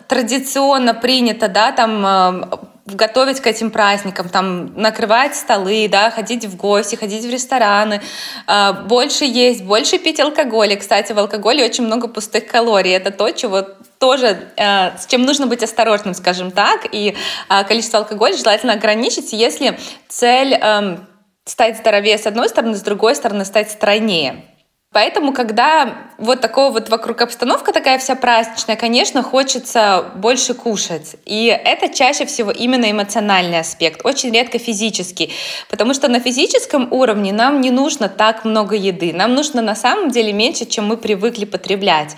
традиционно 0.07 0.95
принято, 0.95 1.49
да, 1.49 1.73
там 1.73 2.07
э, 2.07 2.70
готовить 2.95 3.41
к 3.41 3.47
этим 3.47 3.71
праздникам, 3.71 4.29
там, 4.29 4.75
накрывать 4.75 5.37
столы, 5.37 5.89
да, 5.91 6.11
ходить 6.11 6.45
в 6.45 6.57
гости, 6.57 6.97
ходить 6.97 7.25
в 7.25 7.31
рестораны, 7.31 8.01
э, 8.47 8.73
больше 8.87 9.25
есть, 9.25 9.65
больше 9.65 9.99
пить 9.99 10.21
алкоголь. 10.21 10.73
И, 10.73 10.77
кстати, 10.77 11.13
в 11.13 11.19
алкоголе 11.19 11.65
очень 11.65 11.85
много 11.85 12.09
пустых 12.09 12.47
калорий. 12.47 12.93
Это 12.93 13.11
то, 13.11 13.31
чего 13.31 13.67
тоже, 13.99 14.49
э, 14.57 14.97
с 14.99 15.07
чем 15.07 15.23
нужно 15.23 15.47
быть 15.47 15.63
осторожным, 15.63 16.15
скажем 16.15 16.51
так, 16.51 16.87
и 16.91 17.15
э, 17.49 17.65
количество 17.65 18.01
алкоголя 18.01 18.37
желательно 18.37 18.73
ограничить, 18.73 19.33
если 19.33 19.79
цель 20.09 20.55
э, 20.55 20.99
стать 21.45 21.79
здоровее 21.79 22.19
с 22.19 22.27
одной 22.27 22.49
стороны, 22.49 22.77
с 22.77 22.83
другой 22.83 23.15
стороны 23.15 23.45
стать 23.45 23.71
стройнее. 23.71 24.45
Поэтому, 24.93 25.33
когда 25.33 26.09
вот 26.19 26.41
такого 26.41 26.73
вот 26.73 26.89
вокруг 26.89 27.21
обстановка 27.21 27.73
такая 27.73 27.97
вся 28.01 28.17
праздничная, 28.17 28.75
конечно, 28.75 29.23
хочется 29.23 30.07
больше 30.17 30.53
кушать. 30.53 31.15
И 31.25 31.47
это 31.47 31.89
чаще 31.89 32.27
всего 32.27 32.51
именно 32.51 32.91
эмоциональный 32.91 33.61
аспект, 33.61 34.05
очень 34.05 34.33
редко 34.33 34.59
физический. 34.59 35.33
Потому 35.69 35.95
что 35.95 36.09
на 36.09 36.19
физическом 36.19 36.93
уровне 36.93 37.33
нам 37.33 37.61
не 37.61 37.71
нужно 37.71 38.09
так 38.09 38.45
много 38.45 38.75
еды. 38.75 39.13
Нам 39.15 39.37
нужно 39.37 39.63
на 39.63 39.77
самом 39.77 40.11
деле 40.11 40.33
меньше, 40.33 40.67
чем 40.67 40.89
мы 40.89 40.97
привыкли 40.97 41.45
потреблять. 41.45 42.17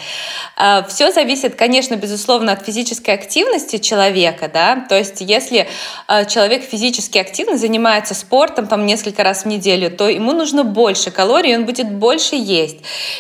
А, 0.57 0.83
Все 0.85 1.13
зависит, 1.13 1.57
конечно, 1.57 1.97
безусловно, 1.97 2.53
от 2.53 2.65
физической 2.65 3.11
активности 3.11 3.77
человека. 3.77 4.49
Да? 4.49 4.87
То 4.89 4.97
есть 4.97 5.21
если 5.21 5.69
а, 6.07 6.25
человек 6.25 6.65
физически 6.65 7.19
активно 7.19 7.59
занимается 7.59 8.15
спортом 8.15 8.67
там 8.67 8.87
несколько 8.87 9.23
раз 9.25 9.43
в 9.43 9.47
неделю, 9.47 9.91
то 9.91 10.09
ему 10.09 10.33
нужно 10.33 10.65
больше 10.65 11.11
калорий, 11.11 11.55
он 11.55 11.67
будет 11.67 11.93
больше 11.93 12.35
есть 12.35 12.62
есть. 12.63 12.79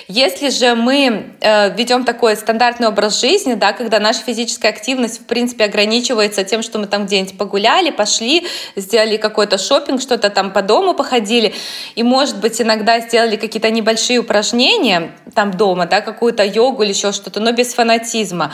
Если 0.08 0.48
же 0.50 0.74
мы 0.74 1.34
э, 1.40 1.74
ведем 1.76 2.04
такой 2.04 2.36
стандартный 2.36 2.88
образ 2.88 3.20
жизни, 3.20 3.54
да, 3.54 3.72
когда 3.72 4.00
наша 4.00 4.20
физическая 4.20 4.72
активность, 4.72 5.20
в 5.20 5.24
принципе, 5.24 5.64
ограничивается 5.64 6.44
тем, 6.44 6.62
что 6.62 6.78
мы 6.78 6.86
там 6.86 7.06
где-нибудь 7.06 7.36
погуляли, 7.36 7.90
пошли, 7.90 8.46
сделали 8.76 9.16
какой-то 9.16 9.58
шопинг, 9.58 10.00
что-то 10.00 10.30
там 10.30 10.52
по 10.52 10.62
дому 10.62 10.94
походили, 10.94 11.54
и, 11.94 12.02
может 12.02 12.38
быть, 12.38 12.60
иногда 12.60 13.00
сделали 13.00 13.36
какие-то 13.36 13.70
небольшие 13.70 14.18
упражнения 14.18 15.12
там 15.34 15.50
дома, 15.52 15.86
да, 15.86 16.00
какую-то 16.00 16.44
йогу 16.44 16.82
или 16.82 16.92
еще 16.92 17.12
что-то, 17.12 17.40
но 17.40 17.52
без 17.52 17.74
фанатизма, 17.74 18.52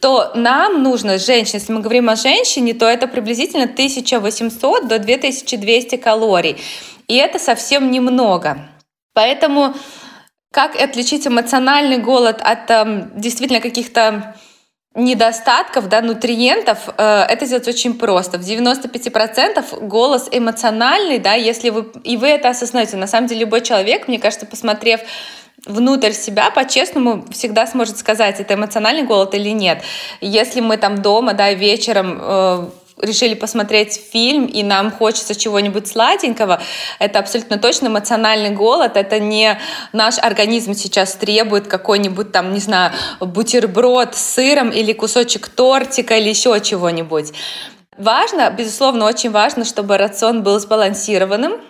то 0.00 0.32
нам 0.34 0.82
нужно, 0.82 1.18
женщине, 1.18 1.60
если 1.60 1.72
мы 1.72 1.80
говорим 1.80 2.08
о 2.08 2.16
женщине, 2.16 2.74
то 2.74 2.86
это 2.86 3.06
приблизительно 3.06 3.64
1800 3.64 4.88
до 4.88 4.98
2200 4.98 5.96
калорий. 5.96 6.56
И 7.08 7.16
это 7.16 7.38
совсем 7.38 7.90
немного. 7.90 8.68
Поэтому 9.14 9.74
как 10.52 10.76
отличить 10.76 11.26
эмоциональный 11.26 11.98
голод 11.98 12.40
от 12.42 12.70
э, 12.70 13.08
действительно 13.14 13.60
каких-то 13.60 14.34
недостатков, 14.94 15.88
да, 15.88 16.00
нутриентов, 16.00 16.88
э, 16.96 17.24
это 17.28 17.46
сделать 17.46 17.68
очень 17.68 17.96
просто. 17.96 18.38
В 18.38 18.42
95% 18.42 19.86
голос 19.86 20.28
эмоциональный, 20.32 21.18
да, 21.18 21.34
если 21.34 21.70
вы, 21.70 21.92
и 22.02 22.16
вы 22.16 22.28
это 22.28 22.48
осознаете. 22.48 22.96
На 22.96 23.06
самом 23.06 23.28
деле 23.28 23.42
любой 23.42 23.60
человек, 23.60 24.08
мне 24.08 24.18
кажется, 24.18 24.46
посмотрев 24.46 25.00
внутрь 25.66 26.12
себя 26.12 26.50
по-честному 26.50 27.24
всегда 27.30 27.66
сможет 27.66 27.98
сказать, 27.98 28.40
это 28.40 28.54
эмоциональный 28.54 29.02
голод 29.02 29.34
или 29.34 29.50
нет. 29.50 29.82
Если 30.20 30.60
мы 30.60 30.78
там 30.78 31.02
дома, 31.02 31.34
да, 31.34 31.52
вечером 31.52 32.18
э, 32.20 32.70
решили 33.02 33.34
посмотреть 33.34 34.00
фильм, 34.12 34.46
и 34.46 34.62
нам 34.62 34.90
хочется 34.90 35.34
чего-нибудь 35.34 35.88
сладенького, 35.88 36.60
это 36.98 37.18
абсолютно 37.18 37.58
точно 37.58 37.88
эмоциональный 37.88 38.50
голод, 38.50 38.96
это 38.96 39.18
не 39.18 39.58
наш 39.92 40.18
организм 40.18 40.74
сейчас 40.74 41.14
требует 41.14 41.66
какой-нибудь 41.66 42.32
там, 42.32 42.52
не 42.52 42.60
знаю, 42.60 42.92
бутерброд 43.20 44.14
с 44.14 44.34
сыром 44.34 44.70
или 44.70 44.92
кусочек 44.92 45.48
тортика 45.48 46.16
или 46.16 46.28
еще 46.28 46.58
чего-нибудь. 46.60 47.32
Важно, 47.98 48.50
безусловно, 48.50 49.04
очень 49.04 49.30
важно, 49.30 49.64
чтобы 49.64 49.98
рацион 49.98 50.42
был 50.42 50.58
сбалансированным, 50.58 51.60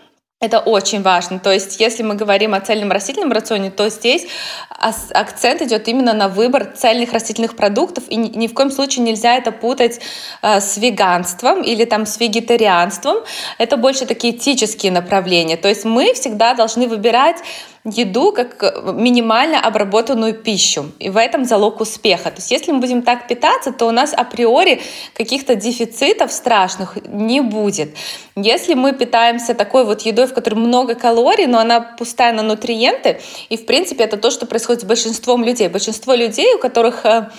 это 0.41 0.59
очень 0.59 1.03
важно. 1.03 1.39
То 1.39 1.53
есть, 1.53 1.81
если 1.81 2.03
мы 2.03 2.15
говорим 2.15 2.55
о 2.55 2.61
цельном 2.61 2.91
растительном 2.91 3.31
рационе, 3.31 3.71
то 3.71 3.91
здесь 3.91 4.27
акцент 4.71 5.61
идет 5.61 5.87
именно 5.87 6.15
на 6.15 6.29
выбор 6.29 6.73
цельных 6.75 7.13
растительных 7.13 7.57
продуктов, 7.57 8.05
и 8.09 8.17
ни 8.17 8.47
в 8.47 8.55
коем 8.55 8.71
случае 8.71 9.05
нельзя 9.05 9.37
это 9.37 9.53
путать 9.53 10.01
э, 10.41 10.61
с 10.61 10.79
веганством 10.79 11.61
или 11.61 11.85
там 11.85 12.07
с 12.07 12.19
вегетарианством. 12.19 13.19
Это 13.59 13.77
больше 13.77 14.07
такие 14.07 14.35
этические 14.35 14.93
направления. 14.93 15.59
То 15.59 15.69
есть 15.69 15.85
мы 15.85 16.15
всегда 16.15 16.55
должны 16.55 16.89
выбирать 16.89 17.37
еду 17.85 18.33
как 18.33 18.63
э, 18.63 18.93
минимально 18.93 19.59
обработанную 19.61 20.35
пищу. 20.35 20.93
И 20.99 21.09
в 21.09 21.17
этом 21.17 21.45
залог 21.45 21.81
успеха. 21.81 22.31
То 22.31 22.37
есть 22.37 22.51
если 22.51 22.73
мы 22.73 22.81
будем 22.81 23.03
так 23.03 23.27
питаться, 23.27 23.73
то 23.73 23.87
у 23.87 23.91
нас 23.91 24.13
априори 24.13 24.83
каких-то 25.15 25.55
дефицитов 25.55 26.31
страшных 26.31 26.99
не 27.07 27.41
будет. 27.41 27.95
Если 28.37 28.75
мы 28.75 28.93
питаемся 28.93 29.55
такой 29.55 29.85
вот 29.85 30.03
едой, 30.03 30.27
в 30.27 30.35
которой 30.35 30.57
много 30.57 30.95
калорий, 30.95 31.47
но 31.47 31.59
она 31.59 31.81
пустая 31.81 32.33
на 32.33 32.43
нутриенты, 32.43 33.21
и 33.49 33.57
в 33.57 33.65
принципе 33.65 34.05
это 34.05 34.19
то, 34.19 34.31
что 34.31 34.45
происходит 34.45 34.83
с 34.83 34.85
большинством 34.85 35.43
людей. 35.43 35.69
Большинство 35.69 36.15
людей, 36.15 36.55
у 36.55 36.59
которых 36.59 37.07
э, 37.07 37.31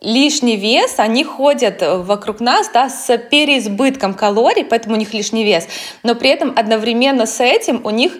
лишний 0.00 0.56
вес, 0.56 0.94
они 0.98 1.24
ходят 1.24 1.82
вокруг 1.82 2.38
нас 2.38 2.70
да, 2.72 2.88
с 2.88 3.18
переизбытком 3.18 4.14
калорий, 4.14 4.64
поэтому 4.64 4.94
у 4.94 4.98
них 4.98 5.12
лишний 5.12 5.44
вес. 5.44 5.66
Но 6.04 6.14
при 6.14 6.30
этом 6.30 6.52
одновременно 6.54 7.26
с 7.26 7.40
этим 7.40 7.84
у 7.84 7.90
них 7.90 8.12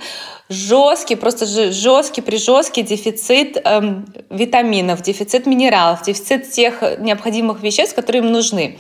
жесткий, 0.52 1.16
просто 1.16 1.47
жесткий, 1.73 2.21
прижесткий 2.21 2.82
дефицит 2.82 3.61
эм, 3.64 4.06
витаминов, 4.30 5.02
дефицит 5.02 5.47
минералов, 5.47 6.02
дефицит 6.02 6.50
тех 6.50 6.82
необходимых 6.99 7.62
веществ, 7.62 7.94
которые 7.94 8.23
им 8.23 8.30
нужны. 8.30 8.78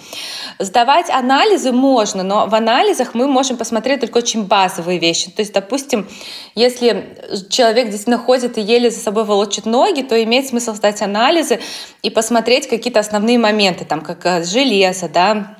Сдавать 0.58 1.10
анализы 1.10 1.72
можно, 1.72 2.22
но 2.22 2.46
в 2.46 2.54
анализах 2.54 3.14
мы 3.14 3.26
можем 3.26 3.56
посмотреть 3.56 4.00
только 4.00 4.18
очень 4.18 4.44
базовые 4.44 4.98
вещи. 4.98 5.30
То 5.30 5.40
есть, 5.40 5.52
допустим, 5.52 6.08
если 6.54 7.16
человек 7.48 7.86
действительно 7.86 8.18
ходит 8.18 8.58
и 8.58 8.60
еле 8.60 8.90
за 8.90 9.00
собой 9.00 9.24
волочит 9.24 9.66
ноги, 9.66 10.02
то 10.02 10.22
имеет 10.22 10.46
смысл 10.46 10.74
сдать 10.74 11.02
анализы 11.02 11.60
и 12.02 12.10
посмотреть 12.10 12.68
какие-то 12.68 13.00
основные 13.00 13.38
моменты, 13.38 13.84
там, 13.84 14.00
как 14.00 14.24
э, 14.26 14.44
железо, 14.44 15.08
да, 15.08 15.56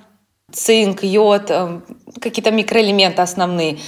цинк, 0.52 1.02
йод, 1.02 1.50
э, 1.50 1.80
какие-то 2.20 2.50
микроэлементы 2.50 3.22
основные. 3.22 3.78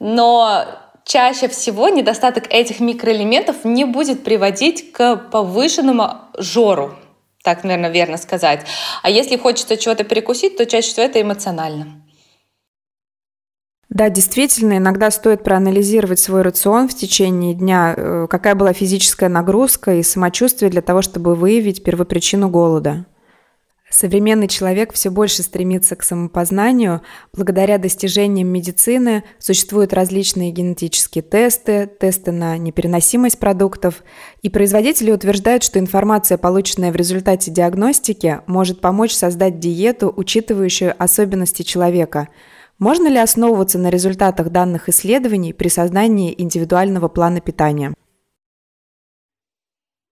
Но 0.00 0.64
чаще 1.08 1.48
всего 1.48 1.88
недостаток 1.88 2.44
этих 2.50 2.80
микроэлементов 2.80 3.64
не 3.64 3.84
будет 3.84 4.22
приводить 4.22 4.92
к 4.92 5.16
повышенному 5.32 6.08
жору. 6.36 6.94
так, 7.42 7.64
наверное, 7.64 7.90
верно 7.90 8.18
сказать. 8.18 8.66
А 9.02 9.08
если 9.08 9.38
хочется 9.38 9.78
чего-то 9.78 10.04
перекусить, 10.04 10.58
то 10.58 10.66
чаще 10.66 10.88
всего 10.90 11.06
это 11.06 11.22
эмоционально. 11.22 12.04
Да, 13.88 14.10
действительно, 14.10 14.76
иногда 14.76 15.10
стоит 15.10 15.42
проанализировать 15.42 16.18
свой 16.18 16.42
рацион 16.42 16.88
в 16.88 16.94
течение 16.94 17.54
дня, 17.54 17.94
э, 17.96 18.26
какая 18.28 18.54
была 18.54 18.74
физическая 18.74 19.30
нагрузка 19.30 19.94
и 19.94 20.02
самочувствие 20.02 20.70
для 20.70 20.82
того, 20.82 21.00
чтобы 21.00 21.34
выявить 21.34 21.82
первопричину 21.82 22.50
голода. 22.50 23.06
Современный 23.90 24.48
человек 24.48 24.92
все 24.92 25.10
больше 25.10 25.42
стремится 25.42 25.96
к 25.96 26.02
самопознанию. 26.02 27.00
Благодаря 27.32 27.78
достижениям 27.78 28.48
медицины 28.48 29.24
существуют 29.38 29.94
различные 29.94 30.50
генетические 30.50 31.22
тесты, 31.22 31.90
тесты 31.98 32.30
на 32.30 32.58
непереносимость 32.58 33.38
продуктов, 33.38 34.02
и 34.42 34.50
производители 34.50 35.10
утверждают, 35.10 35.62
что 35.62 35.78
информация, 35.78 36.36
полученная 36.36 36.92
в 36.92 36.96
результате 36.96 37.50
диагностики, 37.50 38.40
может 38.46 38.82
помочь 38.82 39.14
создать 39.14 39.58
диету, 39.58 40.12
учитывающую 40.14 40.94
особенности 41.02 41.62
человека. 41.62 42.28
Можно 42.78 43.08
ли 43.08 43.18
основываться 43.18 43.78
на 43.78 43.88
результатах 43.88 44.50
данных 44.50 44.90
исследований 44.90 45.54
при 45.54 45.68
создании 45.68 46.34
индивидуального 46.36 47.08
плана 47.08 47.40
питания? 47.40 47.94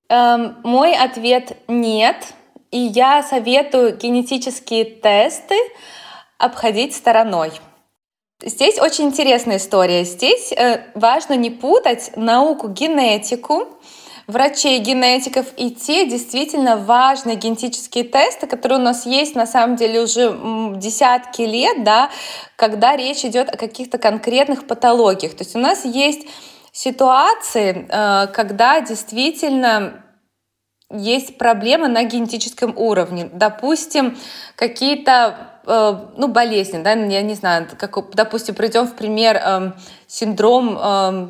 Эм, 0.09 0.56
мой 0.64 0.97
ответ 0.97 1.56
нет 1.68 2.35
и 2.70 2.78
я 2.78 3.23
советую 3.23 3.96
генетические 3.96 4.85
тесты 4.85 5.56
обходить 6.38 6.94
стороной. 6.94 7.52
Здесь 8.42 8.78
очень 8.78 9.06
интересная 9.06 9.56
история. 9.56 10.04
Здесь 10.04 10.52
э, 10.52 10.85
важно 10.94 11.35
не 11.35 11.50
путать 11.50 12.12
науку 12.16 12.68
генетику, 12.68 13.66
врачей 14.26 14.78
генетиков 14.78 15.46
и 15.56 15.70
те 15.70 16.06
действительно 16.06 16.76
важные 16.76 17.37
генетические 17.37 18.04
тесты, 18.04 18.46
которые 18.46 18.78
у 18.78 18.82
нас 18.82 19.06
есть 19.06 19.37
на 19.37 19.46
самом 19.46 19.76
деле 19.76 20.02
уже 20.02 20.37
десятки 20.76 21.42
лет, 21.42 21.82
да, 21.85 22.11
когда 22.56 22.96
речь 22.96 23.25
идет 23.25 23.49
о 23.49 23.56
каких-то 23.56 23.99
конкретных 23.99 24.66
патологиях. 24.66 25.35
То 25.35 25.44
есть 25.44 25.56
у 25.56 25.58
нас 25.58 25.85
есть 25.85 26.26
ситуации, 26.73 27.87
э, 27.88 28.26
когда 28.35 28.80
действительно 28.80 30.05
есть 30.90 31.38
проблемы 31.38 31.88
на 31.88 32.05
генетическом 32.05 32.76
уровне. 32.76 33.28
Допустим, 33.33 34.16
какие-то 34.55 35.61
э, 35.66 35.99
ну, 36.16 36.28
болезни, 36.28 36.83
да, 36.83 36.93
я 36.93 37.23
не 37.23 37.35
знаю, 37.35 37.69
как, 37.76 38.14
допустим, 38.14 38.55
придем 38.55 38.87
в 38.87 38.95
пример 38.95 39.37
э, 39.37 39.73
синдром 40.07 40.78
э, 40.81 41.28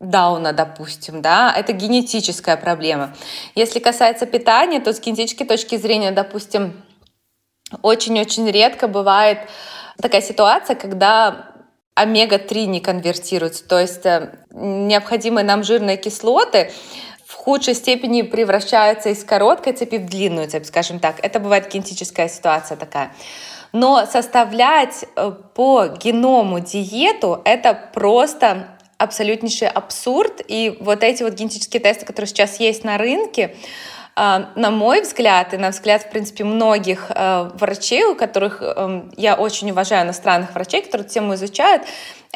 Дауна, 0.00 0.52
допустим, 0.52 1.22
да, 1.22 1.52
это 1.56 1.72
генетическая 1.72 2.56
проблема. 2.56 3.16
Если 3.56 3.80
касается 3.80 4.26
питания, 4.26 4.78
то 4.78 4.92
с 4.92 5.00
генетической 5.00 5.44
точки 5.44 5.76
зрения, 5.76 6.12
допустим, 6.12 6.84
очень-очень 7.82 8.48
редко 8.50 8.86
бывает 8.86 9.38
такая 10.00 10.22
ситуация, 10.22 10.76
когда 10.76 11.48
омега-3 11.94 12.66
не 12.66 12.80
конвертируется, 12.80 13.66
то 13.66 13.80
есть 13.80 14.06
э, 14.06 14.38
необходимые 14.50 15.44
нам 15.44 15.64
жирные 15.64 15.96
кислоты 15.96 16.70
худшей 17.48 17.74
степени 17.74 18.20
превращаются 18.20 19.08
из 19.08 19.24
короткой 19.24 19.72
цепи 19.72 19.96
в 19.96 20.04
длинную 20.04 20.50
цепь, 20.50 20.66
скажем 20.66 20.98
так. 20.98 21.16
Это 21.22 21.40
бывает 21.40 21.72
генетическая 21.72 22.28
ситуация 22.28 22.76
такая. 22.76 23.10
Но 23.72 24.04
составлять 24.04 25.06
э, 25.16 25.32
по 25.54 25.86
геному 25.86 26.60
диету— 26.60 27.40
это 27.46 27.72
просто 27.94 28.76
абсолютнейший 28.98 29.68
абсурд. 29.68 30.42
И 30.46 30.76
вот 30.80 31.02
эти 31.02 31.22
вот 31.22 31.32
генетические 31.32 31.80
тесты, 31.80 32.04
которые 32.04 32.28
сейчас 32.28 32.60
есть 32.60 32.84
на 32.84 32.98
рынке, 32.98 33.56
э, 34.14 34.44
на 34.54 34.70
мой 34.70 35.00
взгляд 35.00 35.54
и 35.54 35.56
на 35.56 35.70
взгляд, 35.70 36.02
в 36.02 36.10
принципе, 36.10 36.44
многих 36.44 37.06
э, 37.08 37.50
врачей, 37.54 38.04
у 38.04 38.14
которых 38.14 38.60
эм, 38.60 39.10
я 39.16 39.36
очень 39.36 39.70
уважаю 39.70 40.04
иностранных 40.04 40.52
врачей, 40.54 40.82
которые 40.82 41.06
эту 41.06 41.14
тему 41.14 41.32
изучают, 41.32 41.84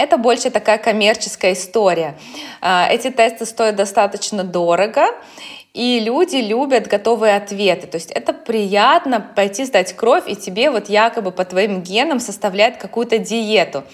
это 0.02 0.18
больше 0.18 0.50
такая 0.50 0.78
коммерческая 0.78 1.52
история. 1.52 2.16
А, 2.60 2.88
эти 2.90 3.10
тесты 3.10 3.46
стоят 3.46 3.76
достаточно 3.76 4.42
дорого, 4.44 5.06
и 5.74 6.00
люди 6.00 6.36
любят 6.36 6.86
готовые 6.86 7.36
ответы. 7.36 7.86
То 7.86 7.96
есть 7.96 8.10
это 8.10 8.32
приятно 8.32 9.20
пойти 9.20 9.64
сдать 9.64 9.94
кровь, 9.94 10.24
и 10.26 10.36
тебе 10.36 10.70
вот 10.70 10.88
якобы 10.88 11.30
по 11.30 11.44
твоим 11.44 11.82
генам 11.82 12.20
составляют 12.20 12.76
какую-то 12.76 13.18
диету. 13.18 13.84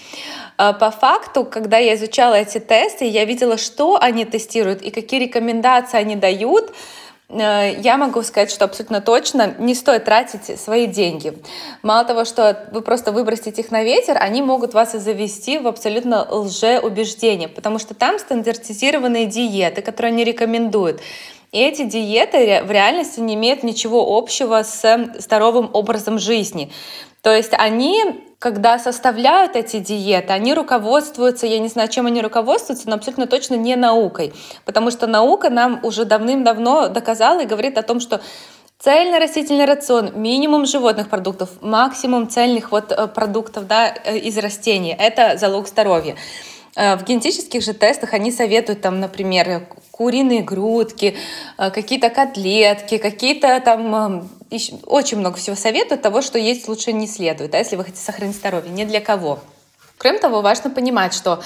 А, 0.57 0.73
по 0.73 0.91
факту, 0.91 1.45
когда 1.45 1.79
я 1.79 1.95
изучала 1.95 2.35
эти 2.35 2.59
тесты, 2.59 3.05
я 3.05 3.25
видела, 3.25 3.59
что 3.59 3.99
они 4.01 4.25
тестируют 4.25 4.83
и 4.83 4.91
какие 4.91 5.21
рекомендации 5.21 5.99
они 5.99 6.17
дают, 6.17 6.73
я 7.31 7.97
могу 7.99 8.23
сказать, 8.23 8.51
что 8.51 8.65
абсолютно 8.65 9.03
точно 9.03 9.55
не 9.59 9.75
стоит 9.75 10.07
тратить 10.07 10.59
свои 10.59 10.87
деньги. 10.87 11.35
Мало 11.83 12.05
того, 12.05 12.25
что 12.25 12.67
вы 12.73 12.81
просто 12.81 13.13
выбросите 13.13 13.61
их 13.61 13.71
на 13.71 13.83
ветер, 13.85 14.17
они 14.19 14.41
могут 14.41 14.73
вас 14.73 14.95
и 14.95 14.99
завести 14.99 15.59
в 15.59 15.67
абсолютно 15.67 16.27
лжеубеждение, 16.31 17.49
потому 17.49 17.79
что 17.79 17.95
там 17.95 18.19
стандартизированные 18.19 19.27
диеты, 19.27 19.83
которые 19.83 20.13
они 20.13 20.25
рекомендуют. 20.25 21.01
И 21.53 21.61
эти 21.61 21.85
диеты 21.85 22.63
в 22.65 22.71
реальности 22.71 23.21
не 23.21 23.35
имеют 23.35 23.63
ничего 23.63 24.17
общего 24.17 24.63
с 24.63 25.11
здоровым 25.19 25.71
образом 25.73 26.19
жизни. 26.19 26.73
То 27.23 27.35
есть 27.35 27.53
они 27.53 28.28
когда 28.39 28.79
составляют 28.79 29.57
эти 29.57 29.81
диеты, 29.81 30.33
они 30.33 30.55
руководствуются, 30.55 31.47
я 31.47 31.59
не 31.59 31.69
знаю, 31.69 31.89
чем 31.89 32.07
они 32.07 32.23
руководствуются, 32.23 32.89
но 32.89 32.95
абсолютно 32.95 33.27
точно 33.27 33.57
не 33.57 33.75
наукой. 33.75 34.33
Потому 34.65 34.91
что 34.91 35.07
наука 35.07 35.51
нам 35.51 35.81
уже 35.83 36.05
давным-давно 36.05 36.89
доказала 36.89 37.41
и 37.41 37.47
говорит 37.47 37.79
о 37.79 37.83
том, 37.83 38.01
что 38.01 38.21
Цельный 38.81 39.19
растительный 39.19 39.65
рацион, 39.65 40.13
минимум 40.15 40.65
животных 40.65 41.09
продуктов, 41.09 41.49
максимум 41.61 42.29
цельных 42.29 42.71
вот 42.71 42.93
э, 42.93 43.09
продуктов 43.09 43.67
да, 43.67 43.93
э, 44.05 44.19
из 44.19 44.39
растений– 44.39 44.95
это 44.99 45.37
залог 45.37 45.67
здоровья. 45.67 46.15
Э, 46.79 46.97
в 46.97 47.03
генетических 47.03 47.63
же 47.63 47.75
тестах 47.75 48.15
они 48.15 48.31
советуют 48.31 48.81
там, 48.81 49.01
например, 49.01 49.67
куриные 49.91 50.43
грудки, 50.43 51.17
какие-то 51.57 52.09
котлетки, 52.09 52.99
какие-то 52.99 53.61
там 53.61 54.31
очень 54.87 55.19
много 55.19 55.37
всего 55.39 55.57
советуют, 55.57 56.03
того, 56.03 56.23
что 56.23 56.39
есть 56.39 56.69
лучше 56.69 56.93
не 56.93 57.09
следует, 57.09 57.51
да, 57.51 57.59
если 57.59 57.75
вы 57.75 57.85
хотите 57.85 58.05
сохранить 58.05 58.37
здоровье, 58.37 58.71
ни 58.71 58.85
для 58.85 59.01
кого. 59.01 59.41
Кроме 59.99 60.21
того, 60.21 60.41
важно 60.41 60.71
понимать, 60.71 61.13
что 61.13 61.43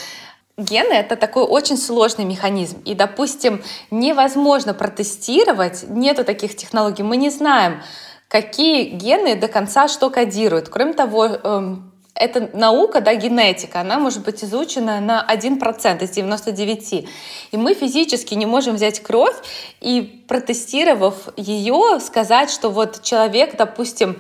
Гены— 0.59 0.93
это 0.93 1.17
такой 1.17 1.45
очень 1.45 1.79
сложный 1.79 2.27
механизм. 2.27 2.83
И, 2.85 2.95
допустим, 2.95 3.63
невозможно 3.91 4.75
протестировать, 4.75 5.85
нету 5.89 6.25
таких 6.25 6.55
технологий, 6.55 7.03
мы 7.03 7.17
не 7.17 7.31
знаем, 7.31 7.83
какие 8.29 8.91
гены 8.91 9.35
до 9.35 9.49
конца 9.49 9.89
что 9.89 10.11
кодируют. 10.11 10.69
Кроме 10.69 10.93
того, 10.93 11.25
эм, 11.25 11.92
эта 12.15 12.51
наука, 12.57 13.01
да, 13.01 13.15
генетика, 13.15 13.81
она 13.81 13.99
может 13.99 14.25
быть 14.25 14.45
изучена 14.45 15.01
на 15.01 15.27
1% 15.29 16.03
из 16.03 16.11
99. 16.11 17.09
И 17.51 17.57
мы 17.57 17.75
физически 17.75 18.35
не 18.35 18.47
можем 18.47 18.77
взять 18.77 19.01
кровь 19.01 19.37
и, 19.81 20.25
протестировав 20.29 21.29
ее, 21.37 22.01
сказать, 22.01 22.51
что 22.51 22.71
вот 22.71 23.03
человек, 23.03 23.57
допустим, 23.57 24.17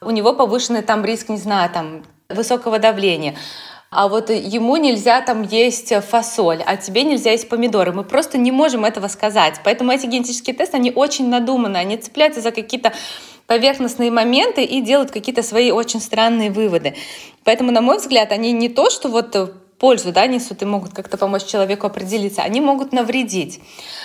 у 0.00 0.10
него 0.10 0.34
повышенный 0.34 0.82
там 0.82 1.04
риск, 1.04 1.28
не 1.28 1.38
знаю, 1.38 1.70
там, 1.70 2.04
высокого 2.28 2.78
давления, 2.78 3.36
а 3.90 4.06
вот 4.06 4.30
ему 4.30 4.76
нельзя 4.76 5.20
там 5.20 5.42
есть 5.42 5.92
фасоль, 6.08 6.62
а 6.64 6.76
тебе 6.76 7.02
нельзя 7.02 7.32
есть 7.32 7.48
помидоры. 7.48 7.92
Мы 7.92 8.04
просто 8.04 8.38
не 8.38 8.52
можем 8.52 8.84
этого 8.84 9.08
сказать. 9.08 9.60
Поэтому 9.64 9.90
эти 9.90 10.06
генетические 10.06 10.54
тесты, 10.54 10.76
они 10.76 10.92
очень 10.94 11.28
надуманы, 11.28 11.76
они 11.76 11.96
цепляются 11.96 12.40
за 12.40 12.52
какие-то 12.52 12.92
поверхностные 13.50 14.12
моменты 14.12 14.62
и 14.62 14.80
делают 14.80 15.10
какие-то 15.10 15.42
свои 15.42 15.72
очень 15.72 16.00
странные 16.00 16.52
выводы. 16.52 16.94
Поэтому, 17.42 17.72
на 17.72 17.80
мой 17.80 17.96
взгляд, 17.96 18.30
они 18.30 18.52
не 18.52 18.68
то, 18.68 18.90
что 18.90 19.08
вот 19.08 19.34
пользу 19.76 20.12
да, 20.12 20.28
несут 20.28 20.62
и 20.62 20.64
могут 20.64 20.94
как-то 20.94 21.18
помочь 21.18 21.46
человеку 21.46 21.88
определиться, 21.88 22.42
они 22.42 22.60
могут 22.60 22.92
навредить. 22.92 23.60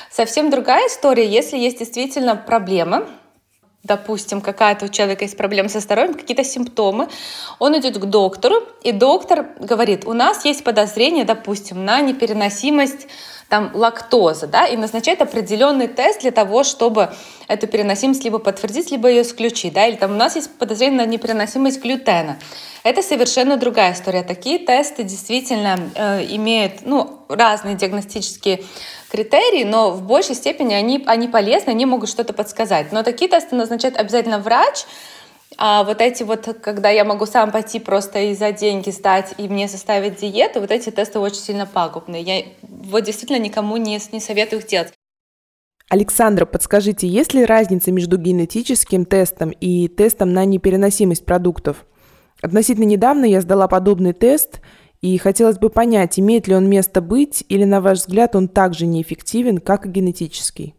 Совсем 0.09 0.49
другая 0.49 0.87
история, 0.87 1.27
если 1.27 1.59
есть 1.59 1.77
действительно 1.77 2.35
проблема, 2.35 3.07
допустим, 3.85 4.41
какая-то 4.41 4.85
у 4.85 4.89
человека 4.89 5.23
есть 5.23 5.37
проблема 5.37 5.69
со 5.69 5.79
здоровьем, 5.79 6.15
какие-то 6.15 6.43
симптомы, 6.43 7.07
он 7.59 7.77
идет 7.77 7.97
к 7.97 8.05
доктору, 8.05 8.55
и 8.83 8.91
доктор 8.91 9.47
говорит, 9.59 10.05
у 10.05 10.13
нас 10.13 10.43
есть 10.43 10.63
подозрение, 10.63 11.23
допустим, 11.23 11.85
на 11.85 12.01
непереносимость 12.01 13.07
там 13.47 13.69
лактоза, 13.75 14.47
да, 14.47 14.65
и 14.65 14.75
назначает 14.75 15.21
определенный 15.21 15.87
тест 15.87 16.21
для 16.21 16.31
того, 16.31 16.63
чтобы 16.63 17.13
эту 17.47 17.67
переносимость 17.67 18.23
либо 18.23 18.39
подтвердить, 18.39 18.89
либо 18.89 19.07
ее 19.07 19.21
исключить, 19.21 19.73
да, 19.73 19.85
или 19.85 19.95
там 19.95 20.13
у 20.13 20.15
нас 20.15 20.35
есть 20.35 20.57
подозрение 20.57 21.05
на 21.05 21.09
непереносимость 21.09 21.79
глютена. 21.79 22.39
Это 22.83 23.03
совершенно 23.03 23.57
другая 23.57 23.93
история. 23.93 24.23
Такие 24.23 24.59
тесты 24.59 25.03
действительно 25.03 25.77
э, 25.93 26.25
имеют 26.31 26.85
ну, 26.85 27.19
разные 27.29 27.75
диагностические 27.75 28.63
критерии, 29.15 29.63
но 29.63 29.91
в 29.91 30.01
большей 30.03 30.35
степени 30.35 30.73
они, 30.73 31.03
они 31.05 31.27
полезны, 31.27 31.71
они 31.71 31.85
могут 31.85 32.09
что-то 32.09 32.33
подсказать. 32.33 32.91
Но 32.91 33.03
такие 33.03 33.29
тесты 33.29 33.55
назначает 33.55 33.97
обязательно 33.97 34.39
врач, 34.39 34.85
а 35.57 35.83
вот 35.83 36.01
эти 36.01 36.23
вот, 36.23 36.57
когда 36.61 36.89
я 36.89 37.05
могу 37.05 37.25
сам 37.25 37.51
пойти 37.51 37.79
просто 37.79 38.19
и 38.19 38.35
за 38.35 38.51
деньги 38.51 38.89
сдать, 38.89 39.33
и 39.37 39.47
мне 39.47 39.67
составить 39.67 40.19
диету, 40.19 40.59
вот 40.59 40.71
эти 40.71 40.89
тесты 40.89 41.19
очень 41.19 41.37
сильно 41.37 41.65
пагубные. 41.65 42.21
Я 42.21 42.43
вот 42.61 43.03
действительно 43.03 43.39
никому 43.39 43.77
не, 43.77 43.99
не 44.11 44.19
советую 44.19 44.61
их 44.61 44.67
делать. 44.67 44.91
Александра, 45.87 46.45
подскажите, 46.45 47.07
есть 47.07 47.33
ли 47.33 47.45
разница 47.45 47.91
между 47.91 48.17
генетическим 48.17 49.05
тестом 49.05 49.51
и 49.51 49.87
тестом 49.87 50.33
на 50.33 50.43
непереносимость 50.43 51.25
продуктов? 51.25 51.85
Относительно 52.41 52.85
недавно 52.85 53.25
я 53.25 53.39
сдала 53.39 53.67
подобный 53.67 54.13
тест, 54.13 54.59
и 55.05 55.19
хотелось 55.19 55.59
бы 55.59 55.69
понять, 55.69 56.17
имеет 56.19 56.47
ли 56.47 56.55
он 56.55 56.67
место 56.67 56.99
быть, 56.99 57.45
или, 57.47 57.63
на 57.63 57.79
ваш 57.79 57.99
взгляд, 57.99 58.35
он 58.35 58.47
также 58.47 58.87
неэффективен, 58.87 59.59
как 59.59 59.85
и 59.85 59.89
генетический? 59.89 60.73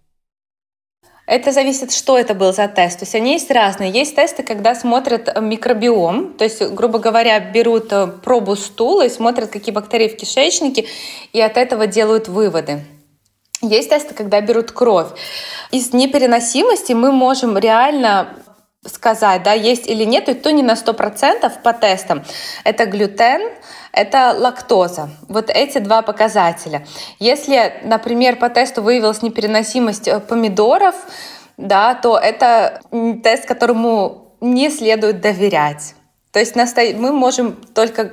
Это 1.28 1.52
зависит, 1.52 1.92
что 1.92 2.18
это 2.18 2.34
был 2.34 2.52
за 2.52 2.66
тест. 2.66 2.98
То 2.98 3.04
есть 3.04 3.14
они 3.14 3.34
есть 3.34 3.52
разные. 3.52 3.92
Есть 3.92 4.16
тесты, 4.16 4.42
когда 4.42 4.74
смотрят 4.74 5.28
э, 5.28 5.40
микробиом, 5.40 6.34
то 6.34 6.42
есть, 6.42 6.60
грубо 6.72 6.98
говоря, 6.98 7.38
берут 7.38 7.92
э, 7.92 8.08
пробу 8.08 8.56
стула 8.56 9.06
и 9.06 9.08
смотрят, 9.08 9.50
какие 9.50 9.72
бактерии 9.72 10.08
в 10.08 10.16
кишечнике, 10.16 10.86
и 11.32 11.40
от 11.40 11.56
этого 11.56 11.86
делают 11.86 12.26
выводы. 12.26 12.80
Есть 13.62 13.90
тесты, 13.90 14.12
когда 14.12 14.40
берут 14.40 14.72
кровь. 14.72 15.08
Из 15.70 15.92
непереносимости 15.92 16.94
мы 16.94 17.12
можем 17.12 17.56
реально 17.56 18.36
сказать, 18.88 19.42
да, 19.42 19.52
есть 19.52 19.86
или 19.86 20.04
нет, 20.04 20.28
и 20.28 20.34
то 20.34 20.50
не 20.50 20.62
на 20.62 20.72
100% 20.72 21.62
по 21.62 21.72
тестам. 21.72 22.24
Это 22.64 22.86
глютен, 22.86 23.52
это 23.96 24.34
лактоза. 24.38 25.08
Вот 25.28 25.50
эти 25.50 25.78
два 25.78 26.02
показателя. 26.02 26.86
Если, 27.18 27.80
например, 27.82 28.36
по 28.36 28.50
тесту 28.50 28.82
выявилась 28.82 29.22
непереносимость 29.22 30.06
э, 30.06 30.20
помидоров, 30.20 30.94
да, 31.56 31.94
то 31.94 32.18
это 32.18 32.80
тест, 33.24 33.46
которому 33.46 34.36
не 34.40 34.68
следует 34.70 35.22
доверять. 35.22 35.94
То 36.30 36.38
есть 36.38 36.54
мы 36.54 37.12
можем 37.12 37.56
только 37.74 38.12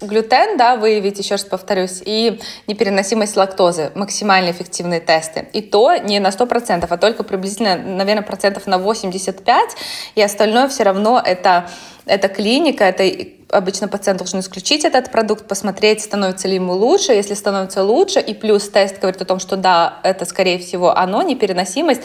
глютен, 0.00 0.56
да, 0.56 0.76
выявить, 0.76 1.18
еще 1.18 1.34
раз 1.34 1.44
повторюсь, 1.44 2.02
и 2.04 2.40
непереносимость 2.68 3.36
лактозы, 3.36 3.90
максимально 3.94 4.50
эффективные 4.50 5.00
тесты. 5.00 5.48
И 5.52 5.62
то 5.62 5.96
не 5.96 6.20
на 6.20 6.28
100%, 6.28 6.86
а 6.88 6.96
только 6.98 7.24
приблизительно, 7.24 7.76
наверное, 7.76 8.22
процентов 8.22 8.66
на 8.66 8.78
85, 8.78 9.70
и 10.14 10.22
остальное 10.22 10.68
все 10.68 10.84
равно 10.84 11.20
это, 11.24 11.68
это 12.04 12.28
клиника, 12.28 12.84
это 12.84 13.04
обычно 13.50 13.88
пациент 13.88 14.18
должен 14.18 14.40
исключить 14.40 14.84
этот 14.84 15.10
продукт, 15.10 15.46
посмотреть, 15.46 16.02
становится 16.02 16.48
ли 16.48 16.56
ему 16.56 16.72
лучше. 16.72 17.12
Если 17.12 17.34
становится 17.34 17.82
лучше, 17.82 18.20
и 18.20 18.34
плюс 18.34 18.68
тест 18.68 18.98
говорит 19.00 19.22
о 19.22 19.24
том, 19.24 19.38
что 19.38 19.56
да, 19.56 20.00
это, 20.02 20.24
скорее 20.24 20.58
всего, 20.58 20.96
оно, 20.96 21.22
непереносимость, 21.22 22.02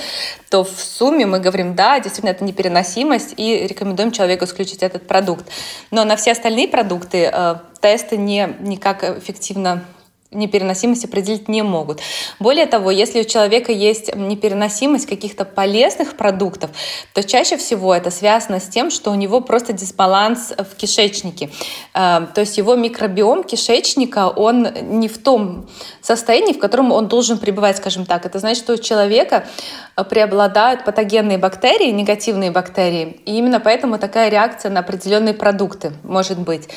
то 0.50 0.64
в 0.64 0.80
сумме 0.80 1.26
мы 1.26 1.40
говорим, 1.40 1.76
да, 1.76 2.00
действительно, 2.00 2.32
это 2.32 2.44
непереносимость, 2.44 3.34
и 3.38 3.68
рекомендуем 3.68 4.12
человеку 4.12 4.46
исключить 4.46 4.84
этот 4.84 5.08
продукт. 5.08 5.46
Но 5.90 6.04
на 6.04 6.16
все 6.16 6.32
остальные 6.32 6.68
продукты 6.68 7.30
э, 7.32 7.56
тесты 7.82 8.18
не, 8.18 8.56
никак 8.60 9.04
эффективно 9.04 9.84
непереносимость 10.32 11.06
определить 11.06 11.50
не 11.50 11.62
могут. 11.62 12.00
Более 12.40 12.66
того, 12.66 12.90
если 12.90 13.22
у 13.22 13.24
человека 13.26 13.72
есть 13.72 14.16
непереносимость 14.16 15.06
каких-то 15.06 15.44
полезных 15.44 16.16
продуктов, 16.16 16.72
то 17.14 17.24
чаще 17.24 17.58
всего 17.58 17.94
это 17.94 18.12
связано 18.12 18.60
с 18.60 18.68
тем, 18.68 18.92
что 18.92 19.12
у 19.12 19.16
него 19.16 19.42
просто 19.42 19.74
дисбаланс 19.74 20.54
в 20.58 20.76
кишечнике. 20.76 21.50
Э, 21.94 22.28
то 22.34 22.42
есть 22.42 22.58
его 22.58 22.76
микробиом 22.76 23.44
кишечника, 23.44 24.30
он 24.30 24.68
не 25.00 25.10
в 25.10 25.18
том 25.18 25.70
состоянии, 26.02 26.54
в 26.54 26.60
котором 26.60 26.92
он 26.92 27.08
должен 27.08 27.38
пребывать, 27.38 27.78
скажем 27.78 28.06
так. 28.06 28.26
Это 28.26 28.40
значит, 28.40 28.64
что 28.64 28.74
у 28.74 28.78
человека 28.78 29.46
преобладают 30.10 30.86
патогенные 30.86 31.38
бактерии, 31.38 31.92
негативные 31.92 32.52
бактерии, 32.52 33.22
и 33.26 33.38
именно 33.38 33.60
поэтому 33.60 34.00
такая 34.00 34.30
реакция 34.30 34.72
на 34.72 34.80
определенные 34.80 35.34
продукты 35.34 35.92
может 36.04 36.40
быть. 36.40 36.70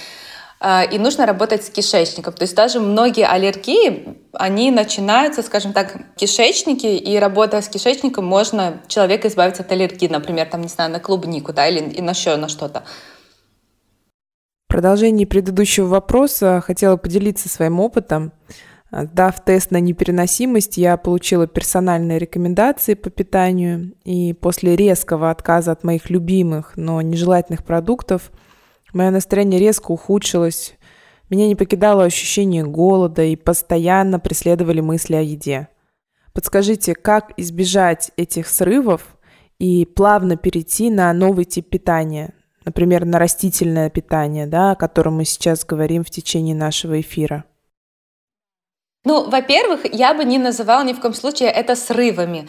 А, 0.67 0.83
и 0.83 0.97
нужно 0.99 1.27
работать 1.27 1.63
с 1.63 1.69
кишечником. 1.69 2.33
То 2.33 2.45
есть 2.45 2.57
даже 2.57 2.81
многие 2.81 3.27
аллергии, 3.27 4.17
они 4.33 4.71
начинаются, 4.71 5.43
скажем 5.43 5.75
так, 5.75 6.17
кишечники, 6.17 6.87
и 6.87 7.19
работая 7.19 7.61
с 7.61 7.69
кишечником, 7.69 8.25
можно 8.25 8.81
человека 8.89 9.29
избавиться 9.29 9.63
от 9.63 9.71
аллергии, 9.71 10.09
например, 10.09 10.47
там, 10.47 10.63
не 10.63 10.69
знаю, 10.69 10.91
на 10.91 11.01
клубнику, 11.01 11.53
да, 11.53 11.69
или 11.69 11.81
и 11.81 12.01
на 12.01 12.11
еще 12.13 12.37
на 12.37 12.49
что-то. 12.49 12.85
В 14.67 14.73
продолжении 14.73 15.27
предыдущего 15.27 15.87
вопроса 15.87 16.63
хотела 16.65 16.97
поделиться 16.97 17.51
своим 17.51 17.79
опытом. 17.79 18.33
Дав 18.91 19.45
тест 19.45 19.71
на 19.71 19.81
непереносимость, 19.81 20.79
я 20.79 20.97
получила 20.97 21.47
персональные 21.47 22.19
рекомендации 22.19 22.95
по 22.95 23.11
питанию, 23.11 23.93
и 24.05 24.33
после 24.33 24.77
резкого 24.77 25.31
отказа 25.31 25.73
от 25.73 25.85
моих 25.85 26.09
любимых, 26.09 26.73
но 26.77 27.03
нежелательных 27.03 27.65
продуктов– 27.65 28.33
Мое 28.95 29.11
настроение 29.11 29.59
резко 29.59 29.91
ухудшилось. 29.91 30.75
Меня 31.29 31.49
не 31.49 31.57
покидало 31.57 32.05
ощущение 32.05 32.65
голода 32.65 33.25
и 33.25 33.35
постоянно 33.35 34.21
преследовали 34.21 34.81
мысли 34.81 35.17
о 35.17 35.21
еде. 35.21 35.69
Подскажите, 36.33 36.95
как 36.95 37.33
избежать 37.37 38.13
этих 38.17 38.47
срывов 38.47 39.17
и 39.59 39.85
плавно 39.85 40.37
перейти 40.37 40.91
на 40.91 41.13
новый 41.13 41.45
тип 41.45 41.71
питания, 41.71 42.35
например, 42.65 43.05
на 43.05 43.19
растительное 43.19 43.91
питание, 43.91 44.47
да, 44.47 44.73
о 44.73 44.77
котором 44.77 45.17
мы 45.17 45.25
сейчас 45.25 45.65
говорим 45.65 46.05
в 46.05 46.11
течение 46.11 46.55
нашего 46.55 47.01
эфира? 47.01 47.45
Ну, 49.05 49.29
во-первых, 49.29 49.81
я 49.93 50.15
бы 50.15 50.25
не 50.25 50.39
называла 50.39 50.83
ни 50.83 50.95
в 50.95 51.01
коем 51.01 51.13
случае 51.13 51.51
это 51.51 51.77
срывами, 51.77 52.49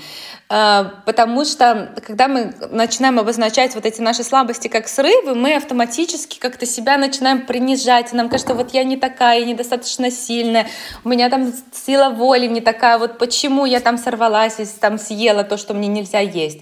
э, 0.50 0.86
потому 1.06 1.44
что 1.44 1.94
когда 2.08 2.30
мы 2.30 2.54
начинаем 2.72 3.20
обозначать 3.20 3.76
вот 3.76 3.86
эти 3.86 4.00
наши 4.00 4.24
слабости 4.24 4.70
как 4.70 4.88
срывы, 4.88 5.36
мы 5.36 5.58
автоматически 5.58 6.40
как-то 6.40 6.66
себя 6.66 6.98
начинаем 6.98 7.46
принижать, 7.46 8.14
нам 8.14 8.30
кажется, 8.30 8.54
вот 8.54 8.74
я 8.74 8.86
не 8.86 8.96
такая, 8.96 9.44
недостаточно 9.44 10.10
сильная, 10.10 10.68
у 11.04 11.10
меня 11.10 11.30
там 11.30 11.54
сила 11.74 12.10
воли 12.10 12.48
не 12.48 12.62
такая, 12.62 13.00
вот 13.00 13.18
почему 13.18 13.66
я 13.66 13.82
там 13.82 13.98
сорвалась 13.98 14.58
и 14.62 14.66
там 14.66 14.98
съела 14.98 15.44
то, 15.44 15.58
что 15.58 15.74
мне 15.74 15.90
нельзя 15.90 16.22
есть. 16.22 16.60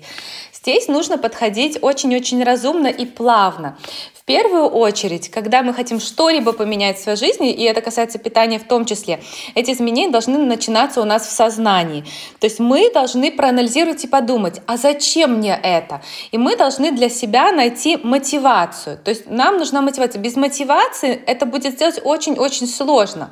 Здесь 0.64 0.88
нужно 0.88 1.18
подходить 1.18 1.78
очень-очень 1.82 2.42
разумно 2.42 2.88
и 2.88 3.06
плавно. 3.06 3.78
Первую 4.26 4.68
очередь, 4.68 5.30
когда 5.30 5.64
мы 5.64 5.74
хотим 5.74 6.00
что-либо 6.00 6.54
поменять 6.54 6.98
в 6.98 7.04
своей 7.04 7.18
жизни, 7.18 7.52
и 7.52 7.64
это 7.64 7.82
касается 7.82 8.20
питания 8.20 8.58
в 8.58 8.64
том 8.64 8.86
числе, 8.86 9.22
эти 9.54 9.72
изменения 9.72 10.12
должны 10.12 10.38
начинаться 10.38 11.02
у 11.02 11.04
нас 11.04 11.28
в 11.28 11.32
сознании. 11.32 12.06
То 12.40 12.48
есть 12.48 12.60
мы 12.60 12.90
должны 12.94 13.34
проанализировать 13.34 14.06
и 14.06 14.08
подумать, 14.08 14.62
а 14.66 14.78
зачем 14.78 15.40
мне 15.40 15.60
это? 15.62 16.02
И 16.32 16.38
мы 16.38 16.56
должны 16.56 16.92
для 16.92 17.10
себя 17.10 17.52
найти 17.52 17.98
мотивацию. 18.02 18.98
То 18.98 19.10
есть 19.10 19.30
нам 19.30 19.58
нужна 19.58 19.82
мотивация. 19.82 20.22
Без 20.22 20.38
мотивации 20.38 21.22
это 21.26 21.46
будет 21.46 21.74
сделать 21.74 22.00
очень-очень 22.02 22.68
сложно. 22.68 23.30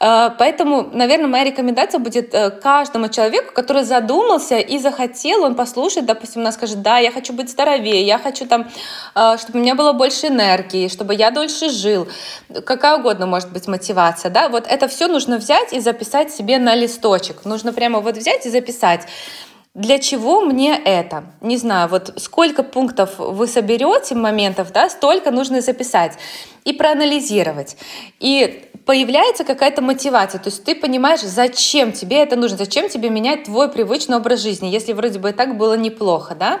Э, 0.00 0.30
поэтому, 0.36 0.88
наверное, 0.92 1.28
моя 1.28 1.44
рекомендация 1.44 1.98
будет 1.98 2.34
э, 2.34 2.50
каждому 2.50 3.08
человеку, 3.08 3.52
который 3.54 3.84
задумался 3.84 4.58
и 4.58 4.78
захотел, 4.78 5.44
он 5.44 5.54
послушает, 5.54 6.06
допустим, 6.06 6.42
она 6.42 6.52
скажет, 6.52 6.82
да, 6.82 6.98
я 6.98 7.10
хочу 7.10 7.32
быть 7.32 7.50
здоровее, 7.50 8.02
я 8.04 8.18
хочу 8.18 8.46
там, 8.46 8.68
э, 9.14 9.36
чтобы 9.38 9.60
у 9.60 9.62
меня 9.62 9.74
было 9.74 9.92
больше 9.92 10.15
энергии, 10.24 10.88
чтобы 10.88 11.14
я 11.14 11.30
дольше 11.30 11.68
жил. 11.70 12.08
Какая 12.64 12.98
угодно 12.98 13.26
может 13.26 13.52
быть 13.52 13.66
мотивация, 13.66 14.30
да, 14.30 14.48
вот 14.48 14.66
это 14.66 14.88
все 14.88 15.08
нужно 15.08 15.38
взять 15.38 15.72
и 15.72 15.80
записать 15.80 16.32
себе 16.32 16.58
на 16.58 16.74
листочек. 16.74 17.44
Нужно 17.44 17.72
прямо 17.72 18.00
вот 18.00 18.16
взять 18.16 18.46
и 18.46 18.50
записать. 18.50 19.06
Для 19.74 19.98
чего 19.98 20.40
мне 20.40 20.74
это? 20.82 21.24
Не 21.42 21.58
знаю, 21.58 21.90
вот 21.90 22.14
сколько 22.16 22.62
пунктов 22.62 23.18
вы 23.18 23.46
соберете 23.46 24.14
моментов, 24.14 24.72
да, 24.72 24.88
столько 24.88 25.30
нужно 25.30 25.60
записать 25.60 26.12
и 26.64 26.72
проанализировать. 26.72 27.76
И 28.18 28.70
появляется 28.86 29.44
какая-то 29.44 29.82
мотивация, 29.82 30.40
то 30.40 30.48
есть 30.48 30.64
ты 30.64 30.74
понимаешь, 30.74 31.20
зачем 31.20 31.92
тебе 31.92 32.22
это 32.22 32.36
нужно, 32.36 32.56
зачем 32.56 32.88
тебе 32.88 33.10
менять 33.10 33.44
твой 33.44 33.68
привычный 33.68 34.16
образ 34.16 34.40
жизни, 34.40 34.68
если 34.68 34.94
вроде 34.94 35.18
бы 35.18 35.30
и 35.30 35.32
так 35.32 35.58
было 35.58 35.74
неплохо, 35.74 36.34
да? 36.34 36.60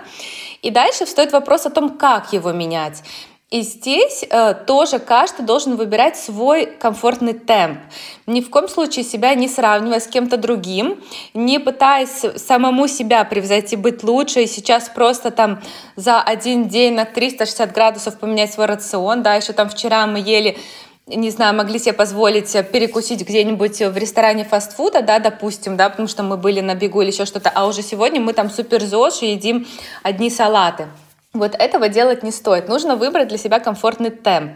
И 0.60 0.70
дальше 0.70 1.06
встает 1.06 1.32
вопрос 1.32 1.64
о 1.64 1.70
том, 1.70 1.96
как 1.96 2.34
его 2.34 2.52
менять. 2.52 3.02
И 3.50 3.62
здесь 3.62 4.24
э, 4.28 4.54
тоже 4.66 4.98
каждый 4.98 5.46
должен 5.46 5.76
выбирать 5.76 6.16
свой 6.16 6.66
комфортный 6.66 7.32
темп. 7.32 7.78
Ни 8.26 8.40
в 8.40 8.50
коем 8.50 8.68
случае 8.68 9.04
себя 9.04 9.34
не 9.36 9.46
сравнивая 9.46 10.00
с 10.00 10.08
кем-то 10.08 10.36
другим, 10.36 11.00
не 11.32 11.60
пытаясь 11.60 12.24
самому 12.36 12.88
себя 12.88 13.22
превзойти, 13.22 13.76
быть 13.76 14.02
лучше, 14.02 14.42
и 14.42 14.46
сейчас 14.48 14.88
просто 14.88 15.30
там 15.30 15.62
за 15.94 16.20
один 16.20 16.66
день 16.66 16.94
на 16.94 17.04
360 17.04 17.72
градусов 17.72 18.18
поменять 18.18 18.52
свой 18.52 18.66
рацион, 18.66 19.22
да, 19.22 19.36
еще 19.36 19.52
там 19.52 19.68
вчера 19.68 20.08
мы 20.08 20.18
ели 20.18 20.58
не 21.06 21.30
знаю, 21.30 21.54
могли 21.54 21.78
себе 21.78 21.92
позволить 21.92 22.50
перекусить 22.72 23.20
где-нибудь 23.20 23.78
в 23.80 23.96
ресторане 23.96 24.44
фастфуда, 24.44 25.02
да, 25.02 25.20
допустим, 25.20 25.76
да, 25.76 25.88
потому 25.88 26.08
что 26.08 26.24
мы 26.24 26.36
были 26.36 26.60
на 26.60 26.74
бегу 26.74 27.00
или 27.00 27.12
еще 27.12 27.26
что-то, 27.26 27.48
а 27.54 27.68
уже 27.68 27.82
сегодня 27.82 28.20
мы 28.20 28.32
там 28.32 28.50
супер 28.50 28.82
ЗОЖ 28.82 29.22
и 29.22 29.30
едим 29.34 29.68
одни 30.02 30.30
салаты. 30.30 30.88
Вот 31.38 31.54
этого 31.54 31.88
делать 31.88 32.22
не 32.22 32.30
стоит. 32.30 32.68
Нужно 32.68 32.96
выбрать 32.96 33.28
для 33.28 33.38
себя 33.38 33.60
комфортный 33.60 34.10
темп 34.10 34.52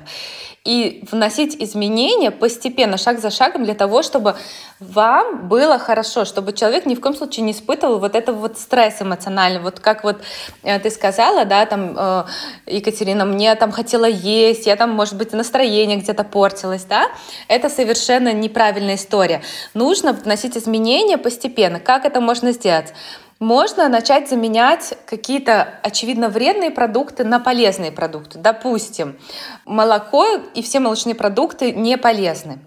и 0.64 1.04
вносить 1.10 1.56
изменения 1.58 2.30
постепенно, 2.30 2.98
шаг 2.98 3.18
за 3.18 3.30
шагом, 3.30 3.64
для 3.64 3.74
того, 3.74 4.02
чтобы 4.02 4.36
вам 4.78 5.48
было 5.48 5.78
хорошо, 5.78 6.26
чтобы 6.26 6.52
человек 6.52 6.84
ни 6.84 6.94
в 6.94 7.00
коем 7.00 7.14
случае 7.14 7.44
не 7.44 7.52
испытывал 7.52 7.98
вот 7.98 8.14
этого 8.14 8.36
вот 8.36 8.58
стресс 8.58 9.00
эмоциональный. 9.00 9.60
Вот 9.60 9.80
как 9.80 10.04
вот 10.04 10.20
э, 10.62 10.78
ты 10.78 10.90
сказала, 10.90 11.46
да, 11.46 11.64
там, 11.64 11.96
э, 11.96 12.24
Екатерина, 12.66 13.24
мне 13.24 13.54
там 13.54 13.72
хотела 13.72 14.04
есть, 14.04 14.66
я 14.66 14.76
там, 14.76 14.90
может 14.90 15.16
быть, 15.16 15.32
настроение 15.32 15.96
где-то 15.96 16.24
портилось, 16.24 16.84
да, 16.84 17.08
это 17.48 17.70
совершенно 17.70 18.32
неправильная 18.34 18.96
история. 18.96 19.40
Нужно 19.72 20.12
вносить 20.12 20.58
изменения 20.58 21.16
постепенно. 21.16 21.80
Как 21.80 22.04
это 22.04 22.20
можно 22.20 22.52
сделать? 22.52 22.92
Можно 23.40 23.88
начать 23.88 24.28
заменять 24.28 24.94
какие-то 25.06 25.80
очевидно 25.82 26.28
вредные 26.28 26.70
продукты 26.70 27.24
на 27.24 27.40
полезные 27.40 27.90
продукты. 27.90 28.38
Допустим, 28.38 29.18
молоко 29.64 30.26
и 30.54 30.62
все 30.62 30.78
молочные 30.78 31.14
продукты 31.14 31.72
не 31.72 31.96
полезны 31.96 32.58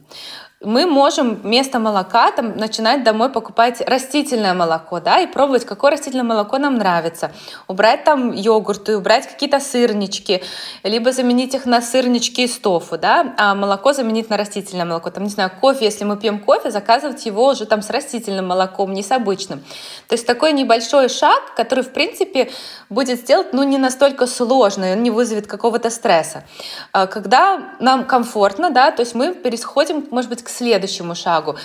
мы 0.63 0.86
можем 0.86 1.36
вместо 1.36 1.80
молока 1.80 2.32
там, 2.32 2.58
начинать 2.58 3.04
домой 3.04 3.30
покупать 3.30 3.82
растительное 3.82 4.54
молоко, 4.54 4.99
да, 4.99 5.19
и 5.19 5.28
пробовать, 5.28 5.65
какое 5.65 5.91
растительное 5.91 6.26
молоко 6.26 6.58
нам 6.58 6.78
нравится. 6.78 7.32
Убрать 7.67 8.04
там 8.04 8.32
йогурты, 8.32 8.97
убрать 8.97 9.28
какие-то 9.28 9.60
сырнички, 9.60 10.41
либо 10.84 11.12
заменить 11.12 11.54
их 11.54 11.65
на 11.65 11.82
сырнички 11.82 12.41
из 12.41 12.58
тофу, 12.58 12.97
да, 12.97 13.34
а 13.38 13.56
молоко 13.56 13.93
заменить 13.93 14.30
на 14.30 14.38
растительное 14.38 14.86
молоко. 14.86 15.10
Там, 15.12 15.23
не 15.23 15.30
знаю, 15.30 15.52
кофе, 15.60 15.86
если 15.86 16.06
мы 16.06 16.17
пьем 16.17 16.39
кофе, 16.39 16.71
заказывать 16.71 17.26
его 17.26 17.47
уже 17.47 17.65
там 17.65 17.82
с 17.82 17.89
растительным 17.89 18.47
молоком, 18.47 18.93
не 18.93 19.04
с 19.04 19.12
обычным. 19.12 19.60
То 20.08 20.13
есть 20.13 20.26
такой 20.26 20.54
небольшой 20.54 21.10
шаг, 21.10 21.56
который, 21.56 21.84
в 21.84 21.91
принципе, 21.91 22.52
будет 22.89 23.19
сделать, 23.19 23.54
ну, 23.54 23.63
не 23.63 23.78
настолько 23.78 24.28
сложно, 24.28 24.93
он 24.93 25.04
не 25.04 25.12
вызовет 25.12 25.47
какого-то 25.47 25.89
стресса. 25.89 26.43
А 26.91 27.08
когда 27.08 27.73
нам 27.80 28.06
комфортно, 28.06 28.69
да, 28.69 28.91
то 28.91 29.02
есть 29.02 29.15
мы 29.15 29.34
переходим, 29.34 30.08
может 30.10 30.30
быть, 30.30 30.43
к 30.43 30.49
следующему 30.54 31.16
шагу 31.16 31.58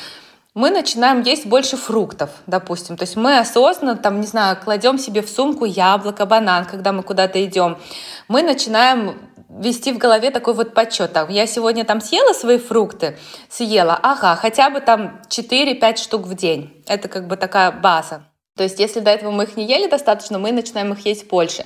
мы 0.58 0.70
начинаем 0.70 1.22
есть 1.22 1.46
больше 1.46 1.76
фруктов, 1.76 2.30
допустим. 2.48 2.96
То 2.96 3.04
есть 3.04 3.14
мы 3.14 3.38
осознанно, 3.38 3.96
там, 3.96 4.20
не 4.20 4.26
знаю, 4.26 4.56
кладем 4.56 4.98
себе 4.98 5.22
в 5.22 5.28
сумку 5.28 5.64
яблоко, 5.64 6.26
банан, 6.26 6.64
когда 6.64 6.90
мы 6.90 7.04
куда-то 7.04 7.44
идем. 7.44 7.78
Мы 8.26 8.42
начинаем 8.42 9.20
вести 9.48 9.92
в 9.92 9.98
голове 9.98 10.32
такой 10.32 10.54
вот 10.54 10.74
подсчет. 10.74 11.12
Так, 11.12 11.30
я 11.30 11.46
сегодня 11.46 11.84
там 11.84 12.00
съела 12.00 12.32
свои 12.32 12.58
фрукты, 12.58 13.16
съела, 13.48 13.98
ага, 14.02 14.34
хотя 14.34 14.68
бы 14.70 14.80
там 14.80 15.20
4-5 15.28 15.96
штук 15.96 16.26
в 16.26 16.34
день. 16.34 16.82
Это 16.88 17.06
как 17.06 17.28
бы 17.28 17.36
такая 17.36 17.70
база. 17.70 18.24
То 18.58 18.64
есть 18.64 18.78
если 18.78 19.00
до 19.00 19.10
этого 19.10 19.30
мы 19.30 19.44
их 19.44 19.56
не 19.56 19.66
ели 19.66 19.88
достаточно, 19.88 20.38
мы 20.38 20.52
начинаем 20.52 20.92
их 20.92 21.06
есть 21.06 21.28
больше. 21.28 21.64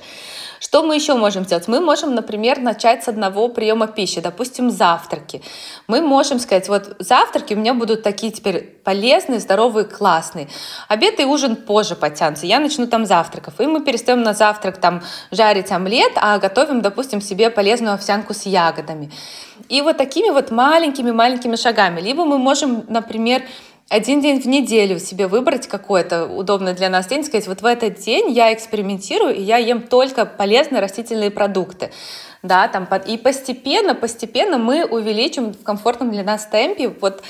Что 0.59 0.81
мы 0.81 0.95
еще 0.95 1.15
можем 1.15 1.43
сделать? 1.43 1.67
Мы 1.67 1.81
можем, 1.81 2.15
например, 2.15 2.59
начать 2.59 3.03
с 3.03 3.09
одного 3.09 3.49
приема 3.49 3.87
пищи, 3.87 4.21
допустим, 4.21 4.69
завтраки. 4.69 5.41
Мы 5.87 5.99
можем 5.99 6.39
сказать, 6.39 6.69
вот 6.69 6.95
завтраки 6.99 7.53
у 7.53 7.57
меня 7.57 7.73
будут 7.73 8.01
такие 8.01 8.31
теперь 8.31 8.61
полезные, 8.83 9.41
здоровые, 9.41 9.85
классные. 9.85 10.47
Обед 10.87 11.19
и 11.19 11.25
ужин 11.25 11.57
позже 11.57 11.95
потянутся. 11.95 12.45
Я 12.45 12.61
начну 12.61 12.87
там 12.87 13.05
завтраков. 13.05 13.59
И 13.59 13.65
мы 13.65 13.83
перестаем 13.83 14.21
на 14.21 14.33
завтрак 14.33 14.77
там 14.77 15.03
жарить 15.31 15.69
омлет, 15.71 16.13
а 16.15 16.37
готовим, 16.37 16.81
допустим, 16.81 17.19
себе 17.19 17.49
полезную 17.49 17.95
овсянку 17.95 18.33
с 18.33 18.45
ягодами. 18.45 19.11
И 19.67 19.81
вот 19.81 19.97
такими 19.97 20.29
вот 20.29 20.49
маленькими-маленькими 20.49 21.57
шагами. 21.57 21.99
Либо 21.99 22.23
мы 22.23 22.37
можем, 22.37 22.85
например, 22.87 23.43
один 23.93 24.21
день 24.21 24.41
в 24.41 24.47
неделю 24.47 24.97
себе 24.97 25.27
выбрать 25.27 25.67
какой-то 25.67 26.25
удобный 26.25 26.73
для 26.73 26.89
нас 26.89 27.05
день, 27.05 27.23
сказать, 27.23 27.47
вот 27.47 27.61
в 27.61 27.65
этот 27.65 27.99
день 27.99 28.31
я 28.31 28.51
экспериментирую, 28.51 29.35
и 29.35 29.41
я 29.41 29.57
ем 29.57 29.83
только 29.83 30.25
полезные 30.25 30.81
растительные 30.81 31.29
продукты. 31.29 31.91
Да, 32.41 32.67
там, 32.67 32.87
и 33.05 33.17
постепенно, 33.17 33.93
постепенно 33.93 34.57
мы 34.57 34.83
увеличим 34.83 35.53
в 35.53 35.61
комфортном 35.61 36.11
для 36.11 36.23
нас 36.23 36.47
темпе 36.47 36.89
вот 36.89 37.21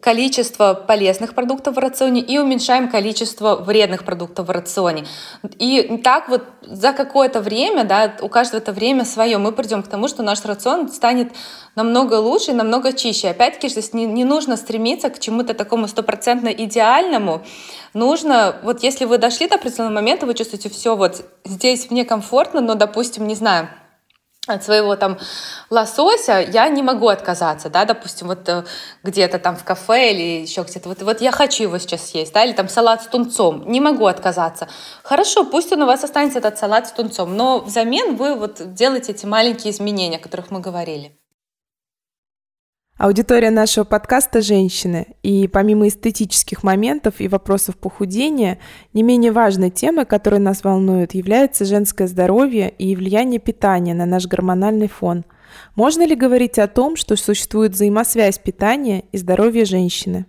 количество 0.00 0.74
полезных 0.74 1.34
продуктов 1.34 1.74
в 1.74 1.78
рационе 1.78 2.20
и 2.20 2.38
уменьшаем 2.38 2.88
количество 2.88 3.56
вредных 3.56 4.04
продуктов 4.04 4.46
в 4.46 4.50
рационе. 4.50 5.06
И 5.58 6.00
так 6.04 6.28
вот 6.28 6.44
за 6.62 6.92
какое-то 6.92 7.40
время, 7.40 7.82
да, 7.82 8.14
у 8.20 8.28
каждого 8.28 8.60
это 8.60 8.72
время 8.72 9.04
свое, 9.04 9.38
мы 9.38 9.50
придем 9.50 9.82
к 9.82 9.88
тому, 9.88 10.06
что 10.06 10.22
наш 10.22 10.44
рацион 10.44 10.88
станет 10.88 11.32
намного 11.74 12.14
лучше, 12.14 12.52
намного 12.52 12.92
чище. 12.92 13.30
Опять-таки, 13.30 13.68
здесь 13.68 13.92
не, 13.92 14.06
не 14.06 14.24
нужно 14.24 14.56
стремиться 14.56 15.10
к 15.10 15.18
чему-то 15.18 15.52
такому 15.52 15.88
стопроцентно 15.88 16.48
идеальному. 16.48 17.42
Нужно, 17.92 18.56
вот 18.62 18.84
если 18.84 19.04
вы 19.04 19.18
дошли 19.18 19.48
до 19.48 19.56
определенного 19.56 19.94
момента, 19.94 20.26
вы 20.26 20.34
чувствуете, 20.34 20.68
все, 20.68 20.94
вот 20.94 21.24
здесь 21.44 21.90
мне 21.90 22.04
комфортно, 22.04 22.60
но, 22.60 22.76
допустим, 22.76 23.26
не 23.26 23.34
знаю, 23.34 23.68
от 24.48 24.64
своего 24.64 24.96
там 24.96 25.18
лосося 25.70 26.40
я 26.40 26.68
не 26.68 26.82
могу 26.82 27.06
отказаться, 27.06 27.70
да, 27.70 27.84
допустим, 27.84 28.26
вот 28.26 28.48
э, 28.48 28.64
где-то 29.04 29.38
там 29.38 29.56
в 29.56 29.62
кафе 29.62 30.12
или 30.12 30.42
еще 30.42 30.62
где-то, 30.62 30.88
вот, 30.88 31.00
вот 31.02 31.20
я 31.20 31.30
хочу 31.30 31.62
его 31.62 31.78
сейчас 31.78 32.10
съесть, 32.10 32.32
да, 32.32 32.44
или 32.44 32.52
там 32.52 32.68
салат 32.68 33.04
с 33.04 33.06
тунцом, 33.06 33.70
не 33.70 33.80
могу 33.80 34.06
отказаться. 34.06 34.66
Хорошо, 35.04 35.44
пусть 35.44 35.72
он 35.72 35.82
у 35.82 35.86
вас 35.86 36.02
останется 36.02 36.40
этот 36.40 36.58
салат 36.58 36.88
с 36.88 36.92
тунцом, 36.92 37.36
но 37.36 37.60
взамен 37.60 38.16
вы 38.16 38.34
вот 38.34 38.74
делаете 38.74 39.12
эти 39.12 39.26
маленькие 39.26 39.72
изменения, 39.72 40.16
о 40.16 40.20
которых 40.20 40.50
мы 40.50 40.58
говорили. 40.58 41.21
Аудитория 42.98 43.50
нашего 43.50 43.84
подкаста– 43.84 44.40
женщины, 44.42 45.06
и 45.22 45.48
помимо 45.48 45.88
эстетических 45.88 46.62
моментов 46.62 47.14
и 47.18 47.26
вопросов 47.26 47.76
похудения, 47.76 48.58
не 48.92 49.02
менее 49.02 49.32
важной 49.32 49.70
темой, 49.70 50.04
которая 50.04 50.40
нас 50.40 50.62
волнует, 50.62 51.14
является 51.14 51.64
женское 51.64 52.06
здоровье 52.06 52.68
и 52.68 52.94
влияние 52.94 53.40
питания 53.40 53.94
на 53.94 54.06
наш 54.06 54.26
гормональный 54.26 54.88
фон. 54.88 55.24
Можно 55.74 56.06
ли 56.06 56.14
говорить 56.14 56.58
о 56.58 56.68
том, 56.68 56.96
что 56.96 57.16
существует 57.16 57.72
взаимосвязь 57.72 58.38
питания 58.38 59.04
и 59.10 59.18
здоровья 59.18 59.64
женщины? 59.64 60.26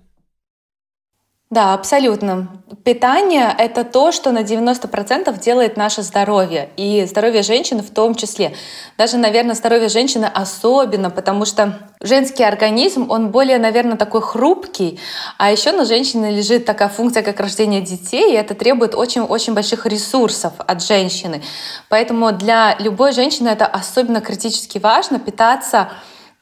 Да, 1.54 1.76
абсолютно. 1.76 2.48
Питание— 2.84 3.54
это 3.60 3.84
то, 3.84 4.12
что 4.12 4.32
на 4.32 4.42
90% 4.42 5.40
делает 5.40 5.78
наше 5.78 6.02
здоровье, 6.02 6.72
и 6.78 7.06
здоровье 7.06 7.44
женщины 7.44 7.84
в 7.84 7.92
том 7.92 8.16
числе. 8.16 8.56
Даже, 8.98 9.18
наверное, 9.18 9.54
здоровье 9.54 9.88
женщины 9.88 10.26
особенно, 10.26 11.12
потому 11.12 11.46
что 11.46 11.92
женский 12.02 12.44
организм, 12.44 13.06
он 13.12 13.30
более, 13.30 13.60
наверное, 13.60 13.98
такой 13.98 14.24
хрупкий, 14.24 15.00
а 15.38 15.52
еще 15.52 15.74
на 15.74 15.86
женщине 15.86 16.32
лежит 16.32 16.66
такая 16.66 16.90
функция, 16.90 17.22
как 17.22 17.40
рождение 17.40 17.82
детей, 17.82 18.34
и 18.34 18.36
это 18.36 18.56
требует 18.56 18.96
очень-очень 18.96 19.54
больших 19.54 19.86
ресурсов 19.86 20.54
от 20.58 20.84
женщины. 20.84 21.44
Поэтому 21.88 22.32
для 22.32 22.76
любой 22.80 23.12
женщины 23.12 23.50
это 23.50 23.68
особенно 23.68 24.22
критически 24.22 24.80
важно 24.80 25.20
питаться 25.20 25.92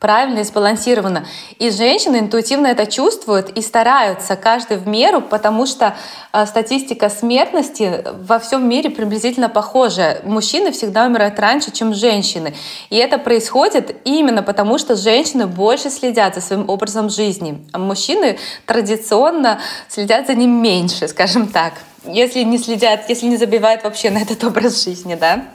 правильно 0.02 0.40
и 0.40 0.44
сбалансированно. 0.44 1.28
И 1.60 1.70
женщины 1.70 2.18
интуитивно 2.18 2.68
это 2.68 2.88
чувствуют 2.88 3.52
и 3.52 3.62
стараются, 3.62 4.36
каждый 4.36 4.78
в 4.78 4.88
меру, 4.88 5.22
потому 5.22 5.68
что 5.68 5.96
э, 6.34 6.46
статистика 6.48 7.08
смертности 7.08 8.04
во 8.26 8.40
всем 8.40 8.68
мире 8.68 8.90
приблизительно 8.90 9.48
похожа. 9.48 10.18
Мужчины 10.24 10.72
всегда 10.72 11.06
умирают 11.06 11.40
раньше, 11.40 11.72
чем 11.72 11.94
женщины. 11.94 12.56
И 12.90 12.98
это 12.98 13.20
происходит 13.20 13.96
именно 14.04 14.42
потому, 14.42 14.80
что 14.80 14.96
женщины 14.96 15.46
больше 15.46 15.92
следят 15.92 16.34
за 16.34 16.42
своим 16.42 16.68
образом 16.68 17.12
жизни, 17.12 17.64
а 17.72 17.78
мужчины 17.78 18.40
традиционно 18.66 19.60
следят 19.88 20.26
за 20.26 20.34
ним 20.34 20.64
меньше, 20.64 21.08
скажем 21.08 21.48
так. 21.48 21.74
Если 22.06 22.42
не 22.42 22.58
следят, 22.58 23.08
если 23.08 23.28
не 23.28 23.38
забивают 23.38 23.84
вообще 23.84 24.10
на 24.10 24.18
этот 24.18 24.44
образ 24.44 24.84
жизни, 24.84 25.14
да? 25.14 25.46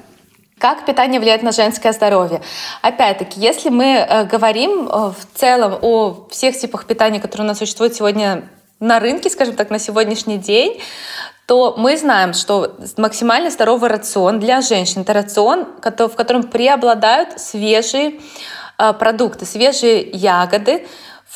Как 0.58 0.86
питание 0.86 1.20
влияет 1.20 1.42
на 1.42 1.52
женское 1.52 1.92
здоровье? 1.92 2.40
Опять-таки, 2.80 3.38
если 3.38 3.68
мы 3.68 3.84
э, 3.84 4.24
говорим 4.24 4.88
э, 4.88 5.12
в 5.12 5.38
целом 5.38 5.78
о 5.82 6.26
всех 6.30 6.56
типах 6.56 6.86
питания, 6.86 7.20
которые 7.20 7.44
у 7.44 7.48
нас 7.48 7.58
существуют 7.58 7.94
сегодня 7.94 8.48
на 8.80 8.98
рынке, 8.98 9.28
скажем 9.28 9.54
так, 9.54 9.68
на 9.68 9.78
сегодняшний 9.78 10.38
день, 10.38 10.80
то 11.44 11.74
мы 11.76 11.98
знаем, 11.98 12.32
что 12.32 12.74
максимально 12.96 13.50
здоровый 13.50 13.90
рацион 13.90 14.40
для 14.40 14.62
женщин— 14.62 15.02
это 15.02 15.12
рацион, 15.12 15.66
в 15.82 16.14
котором 16.14 16.44
преобладают 16.44 17.38
свежие 17.38 18.20
э, 18.78 18.94
продукты, 18.94 19.44
свежие 19.44 20.08
ягоды, 20.10 20.86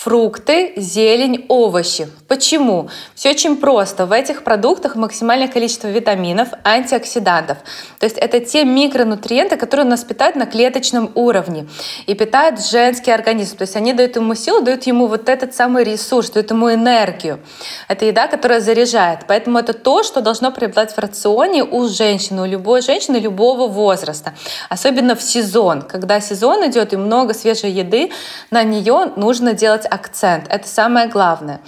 фрукты, 0.02 0.72
зелень, 0.76 1.44
овощи. 1.48 2.08
Почему? 2.26 2.88
Все 3.14 3.32
очень 3.32 3.56
просто. 3.56 4.06
В 4.06 4.12
этих 4.12 4.44
продуктах 4.44 4.96
максимальное 4.96 5.46
количество 5.46 5.88
витаминов, 5.88 6.48
антиоксидантов. 6.64 7.58
То 7.98 8.06
есть 8.06 8.16
это 8.16 8.40
те 8.40 8.64
микронутриенты, 8.64 9.56
которые 9.56 9.84
нас 9.84 10.02
питают 10.02 10.36
на 10.36 10.46
клеточном 10.46 11.10
уровне 11.14 11.66
и 12.06 12.14
питают 12.14 12.64
женский 12.64 13.10
организм. 13.10 13.58
То 13.58 13.62
есть 13.62 13.76
они 13.76 13.92
дают 13.92 14.16
ему 14.16 14.34
силу, 14.34 14.62
дают 14.62 14.84
ему 14.84 15.06
вот 15.06 15.28
этот 15.28 15.54
самый 15.54 15.84
ресурс, 15.84 16.30
дают 16.30 16.50
ему 16.50 16.72
энергию. 16.72 17.38
Это 17.86 18.06
еда, 18.06 18.26
которая 18.26 18.60
заряжает. 18.60 19.26
Поэтому 19.28 19.58
это 19.58 19.74
то, 19.74 20.02
что 20.02 20.22
должно 20.22 20.50
преобладать 20.50 20.94
в 20.94 20.98
рационе 20.98 21.62
у 21.62 21.86
женщины, 21.88 22.40
у 22.40 22.46
любой 22.46 22.80
женщины 22.80 23.16
любого 23.16 23.66
возраста. 23.68 24.32
Особенно 24.70 25.14
в 25.14 25.22
сезон. 25.22 25.82
Когда 25.82 26.20
сезон 26.20 26.66
идет 26.70 26.94
и 26.94 26.96
много 26.96 27.34
свежей 27.34 27.70
еды, 27.70 28.12
на 28.50 28.62
нее 28.62 29.12
нужно 29.16 29.52
делать 29.52 29.89
акцент. 29.90 30.46
Это 30.48 30.66
самое 30.68 31.08
главное. 31.08 31.60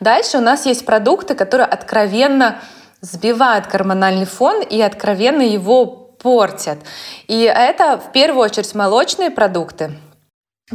Дальше 0.00 0.38
у 0.38 0.40
нас 0.40 0.66
есть 0.66 0.84
продукты, 0.84 1.34
которые 1.34 1.66
откровенно 1.66 2.58
сбивают 3.00 3.66
гормональный 3.66 4.26
фон 4.26 4.62
и 4.62 4.80
откровенно 4.80 5.42
его 5.42 5.86
портят. 5.86 6.78
И 7.28 7.42
это 7.42 7.98
в 7.98 8.12
первую 8.12 8.44
очередь 8.44 8.74
молочные 8.74 9.30
продукты. 9.30 9.92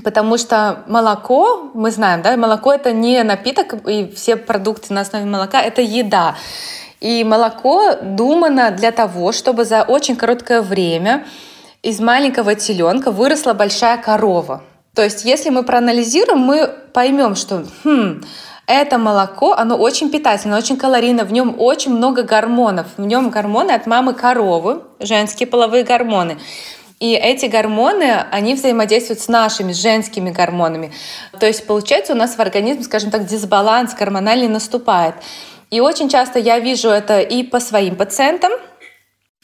Потому 0.04 0.38
что 0.38 0.84
молоко, 0.88 1.72
мы 1.74 1.90
знаем, 1.92 2.22
да, 2.22 2.36
молоко 2.36 2.74
это 2.74 2.92
не 2.92 3.24
напиток, 3.24 3.88
и 3.88 4.12
все 4.14 4.36
продукты 4.36 4.94
на 4.94 5.02
основе 5.02 5.26
молока 5.26 5.62
это 5.62 5.82
еда. 5.82 6.36
И 7.00 7.24
молоко 7.24 7.96
думано 8.02 8.72
для 8.72 8.92
того, 8.92 9.32
чтобы 9.32 9.64
за 9.64 9.84
очень 9.84 10.16
короткое 10.16 10.62
время 10.62 11.26
из 11.82 12.00
маленького 12.00 12.56
теленка 12.56 13.12
выросла 13.12 13.54
большая 13.54 13.98
корова. 13.98 14.64
То 14.96 15.04
есть, 15.04 15.26
если 15.26 15.50
мы 15.50 15.64
проанализируем, 15.64 16.40
мы 16.40 16.68
поймем, 16.94 17.36
что 17.36 17.66
хм, 17.84 18.24
это 18.66 18.98
молоко, 18.98 19.54
оно 19.54 19.76
очень 19.76 20.10
питательное, 20.10 20.58
очень 20.58 20.78
калорийно, 20.78 21.26
в 21.26 21.34
нем 21.34 21.56
очень 21.60 21.94
много 21.94 22.24
гормонов. 22.24 22.88
В 22.98 23.06
нем 23.06 23.30
гормоны 23.30 23.72
от 23.72 23.86
мамы 23.86 24.14
коровы, 24.14 24.82
женские 25.00 25.48
половые 25.48 25.84
гормоны. 25.84 26.38
И 27.02 27.14
эти 27.14 27.48
гормоны, 27.48 28.26
они 28.32 28.56
взаимодействуют 28.56 29.20
с 29.20 29.28
нашими 29.28 29.74
женскими 29.74 30.32
гормонами. 30.32 30.94
То 31.40 31.46
есть 31.46 31.68
получается 31.68 32.14
у 32.14 32.16
нас 32.16 32.36
в 32.36 32.40
организме, 32.40 32.84
скажем 32.84 33.12
так, 33.12 33.26
дисбаланс 33.26 33.94
гормональный 33.94 34.48
наступает. 34.48 35.16
И 35.72 35.82
очень 35.82 36.08
часто 36.08 36.40
я 36.40 36.60
вижу 36.60 36.90
это 36.90 37.20
и 37.20 37.44
по 37.44 37.60
своим 37.60 37.98
пациентам, 37.98 38.54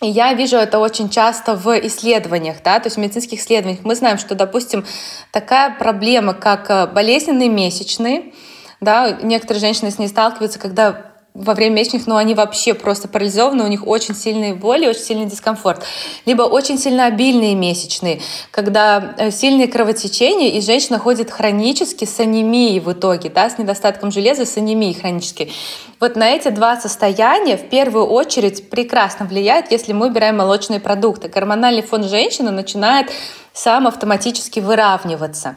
и 0.02 0.08
я 0.08 0.34
вижу 0.34 0.58
это 0.58 0.80
очень 0.80 1.10
часто 1.10 1.56
в 1.56 1.80
исследованиях, 1.86 2.58
да, 2.64 2.80
то 2.80 2.88
есть 2.88 2.98
в 2.98 3.00
медицинских 3.00 3.40
исследованиях. 3.40 3.84
Мы 3.84 3.96
знаем, 3.96 4.18
что, 4.18 4.34
допустим, 4.34 4.84
такая 5.32 5.76
проблема, 5.78 6.34
как 6.34 6.70
э, 6.70 6.88
болезненные 6.88 7.50
месячные, 7.50 8.34
да, 8.80 9.12
некоторые 9.22 9.62
женщины 9.62 9.92
с 9.92 10.00
ней 10.00 10.08
сталкиваются, 10.08 10.58
когда 10.58 11.11
во 11.34 11.54
время 11.54 11.76
месячных, 11.76 12.08
ну, 12.08 12.18
они 12.18 12.36
вообще 12.36 12.74
просто 12.74 13.08
парализованы, 13.08 13.64
у 13.64 13.68
них 13.68 13.88
очень 13.88 14.14
сильные 14.16 14.54
боли, 14.54 14.88
очень 14.88 15.02
сильный 15.02 15.26
дискомфорт. 15.26 15.84
Либо 16.26 16.44
очень 16.44 16.78
сильно 16.78 17.06
обильные 17.06 17.56
месячные, 17.56 18.22
когда 18.52 19.16
э, 19.18 19.32
сильные 19.32 19.68
кровотечения, 19.68 20.50
и 20.50 20.62
женщина 20.62 21.00
ходит 21.00 21.32
хронически 21.32 22.04
с 22.04 22.20
анемией 22.20 22.82
в 22.82 22.92
итоге, 22.92 23.30
да, 23.30 23.50
с 23.50 23.58
недостатком 23.58 24.12
железа, 24.12 24.46
с 24.46 24.58
анемией 24.58 24.94
хронической. 24.94 25.54
Вот 26.02 26.18
на 26.18 26.32
эти 26.32 26.50
два 26.50 26.80
состояния 26.80 27.56
в 27.56 27.70
первую 27.70 28.08
очередь 28.08 28.70
прекрасно 28.70 29.26
влияет, 29.26 29.72
если 29.72 29.94
мы 29.94 30.08
убираем 30.08 30.38
молочные 30.38 30.82
продукты. 30.82 31.30
Гормональный 31.30 31.82
фон 31.82 32.04
женщины 32.04 32.52
начинает 32.52 33.10
сам 33.54 33.88
автоматически 33.88 34.60
выравниваться. 34.60 35.56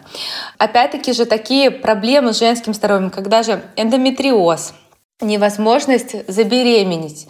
Опять-таки 0.59 1.13
же 1.13 1.27
такие 1.27 1.71
проблемы 1.71 2.33
с 2.33 2.39
женским 2.39 2.75
здоровьем, 2.75 3.11
когда 3.11 3.43
же 3.43 3.63
эндометриоз, 3.77 4.75
невозможность 5.21 6.29
забеременеть 6.29 7.29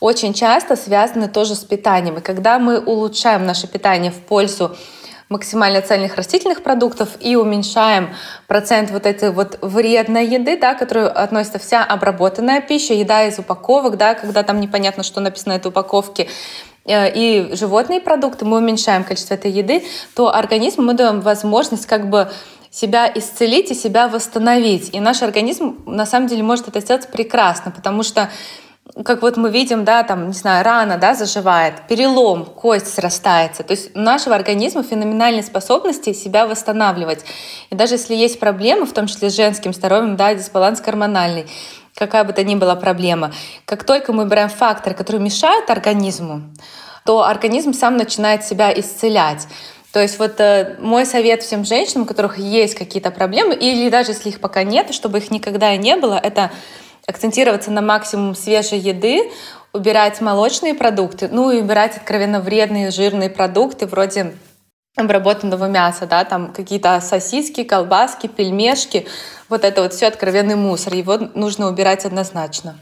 очень 0.00 0.34
часто 0.34 0.76
связаны 0.76 1.28
тоже 1.28 1.54
с 1.54 1.64
питанием. 1.64 2.18
И 2.18 2.20
когда 2.20 2.58
мы 2.58 2.78
улучшаем 2.78 3.46
наше 3.46 3.66
питание 3.66 4.12
в 4.12 4.20
пользу 4.20 4.76
максимально 5.28 5.80
цельных 5.80 6.14
растительных 6.14 6.62
продуктов 6.62 7.08
и 7.18 7.34
уменьшаем 7.34 8.14
процент 8.46 8.90
вот 8.90 9.06
этой 9.06 9.32
вот 9.32 9.58
вредной 9.60 10.26
еды, 10.26 10.56
да, 10.56 10.74
которую 10.74 11.10
относится 11.18 11.58
вся 11.58 11.82
обработанная 11.82 12.60
пища, 12.60 12.94
еда 12.94 13.24
из 13.24 13.38
упаковок, 13.38 13.96
да, 13.96 14.14
когда 14.14 14.44
там 14.44 14.60
непонятно, 14.60 15.02
что 15.02 15.20
написано 15.20 15.54
на 15.54 15.56
этой 15.56 15.68
упаковке, 15.68 16.28
э, 16.84 17.12
и 17.12 17.56
животные 17.56 18.00
продукты, 18.00 18.44
мы 18.44 18.58
уменьшаем 18.58 19.02
количество 19.02 19.34
этой 19.34 19.50
еды, 19.50 19.82
то 20.14 20.32
организму 20.32 20.84
мы 20.84 20.94
даем 20.94 21.20
возможность 21.20 21.86
как 21.86 22.08
бы 22.08 22.30
себя 22.76 23.10
исцелить 23.14 23.70
и 23.70 23.74
себя 23.74 24.06
восстановить. 24.06 24.94
И 24.94 25.00
наш 25.00 25.22
организм 25.22 25.82
на 25.86 26.04
самом 26.04 26.26
деле 26.26 26.42
может 26.42 26.68
это 26.68 26.80
сделать 26.80 27.08
прекрасно, 27.08 27.70
потому 27.70 28.02
что 28.02 28.28
как 29.02 29.22
вот 29.22 29.38
мы 29.38 29.50
видим, 29.50 29.84
да, 29.84 30.02
там, 30.02 30.28
не 30.28 30.34
знаю, 30.34 30.62
рана, 30.62 30.98
да, 30.98 31.14
заживает, 31.14 31.86
перелом, 31.88 32.44
кость 32.44 32.92
срастается. 32.92 33.62
То 33.62 33.72
есть 33.72 33.96
у 33.96 33.98
нашего 33.98 34.34
организма 34.34 34.82
феноменальные 34.82 35.42
способности 35.42 36.12
себя 36.12 36.46
восстанавливать. 36.46 37.24
И 37.70 37.74
даже 37.74 37.94
если 37.94 38.14
есть 38.14 38.38
проблемы, 38.38 38.84
в 38.84 38.92
том 38.92 39.06
числе 39.06 39.30
с 39.30 39.36
женским 39.36 39.72
здоровьем, 39.72 40.16
да, 40.16 40.34
дисбаланс 40.34 40.82
гормональный, 40.82 41.46
какая 41.94 42.24
бы 42.24 42.34
то 42.34 42.44
ни 42.44 42.54
была 42.56 42.76
проблема, 42.76 43.32
как 43.64 43.84
только 43.84 44.12
мы 44.12 44.24
убираем 44.24 44.50
факторы, 44.50 44.94
которые 44.94 45.22
мешают 45.22 45.70
организму, 45.70 46.42
то 47.06 47.22
организм 47.24 47.72
сам 47.72 47.96
начинает 47.96 48.44
себя 48.44 48.70
исцелять. 48.78 49.46
То 49.96 50.02
есть 50.02 50.18
вот 50.18 50.38
э, 50.40 50.76
мой 50.78 51.06
совет 51.06 51.42
всем 51.42 51.64
женщинам, 51.64 52.02
у 52.02 52.06
которых 52.06 52.36
есть 52.36 52.74
какие-то 52.74 53.10
проблемы, 53.10 53.54
или 53.54 53.88
даже 53.88 54.10
если 54.10 54.28
их 54.28 54.40
пока 54.40 54.62
нет, 54.62 54.92
чтобы 54.92 55.16
их 55.16 55.30
никогда 55.30 55.72
и 55.72 55.78
не 55.78 55.96
было, 55.96 56.20
это 56.22 56.50
акцентироваться 57.06 57.70
на 57.70 57.80
максимум 57.80 58.34
свежей 58.34 58.78
еды, 58.78 59.32
убирать 59.72 60.20
молочные 60.20 60.74
продукты, 60.74 61.30
ну 61.32 61.50
и 61.50 61.62
убирать 61.62 61.96
откровенно 61.96 62.40
вредные 62.40 62.90
жирные 62.90 63.30
продукты 63.30 63.86
вроде 63.86 64.34
обработанного 64.96 65.64
мяса, 65.64 66.04
да, 66.04 66.24
там 66.24 66.52
какие-то 66.52 67.00
сосиски, 67.00 67.64
колбаски, 67.64 68.26
пельмешки, 68.26 69.06
вот 69.48 69.64
это 69.64 69.80
вот 69.80 69.94
все 69.94 70.08
откровенный 70.08 70.56
мусор, 70.56 70.92
его 70.92 71.16
нужно 71.32 71.68
убирать 71.68 72.04
однозначно. 72.04 72.76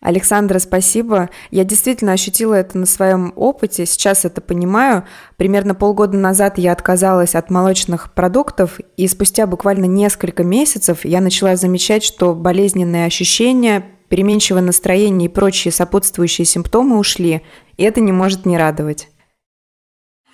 Александра, 0.00 0.60
спасибо. 0.60 1.28
Я 1.50 1.64
действительно 1.64 2.12
ощутила 2.12 2.54
это 2.54 2.78
на 2.78 2.86
своем 2.86 3.32
опыте, 3.34 3.84
сейчас 3.84 4.24
это 4.24 4.40
понимаю. 4.40 5.04
Примерно 5.36 5.74
полгода 5.74 6.16
назад 6.16 6.56
я 6.56 6.72
отказалась 6.72 7.34
от 7.34 7.50
молочных 7.50 8.12
продуктов, 8.14 8.78
и 8.96 9.08
спустя 9.08 9.46
буквально 9.48 9.86
несколько 9.86 10.44
месяцев 10.44 11.04
я 11.04 11.20
начала 11.20 11.56
замечать, 11.56 12.04
что 12.04 12.34
болезненные 12.34 13.06
ощущения, 13.06 13.84
переменчивое 14.08 14.62
настроение 14.62 15.28
и 15.28 15.32
прочие 15.32 15.72
сопутствующие 15.72 16.44
симптомы 16.44 16.96
ушли, 16.96 17.42
и 17.76 17.82
это 17.82 18.00
не 18.00 18.12
может 18.12 18.46
не 18.46 18.56
радовать. 18.56 19.08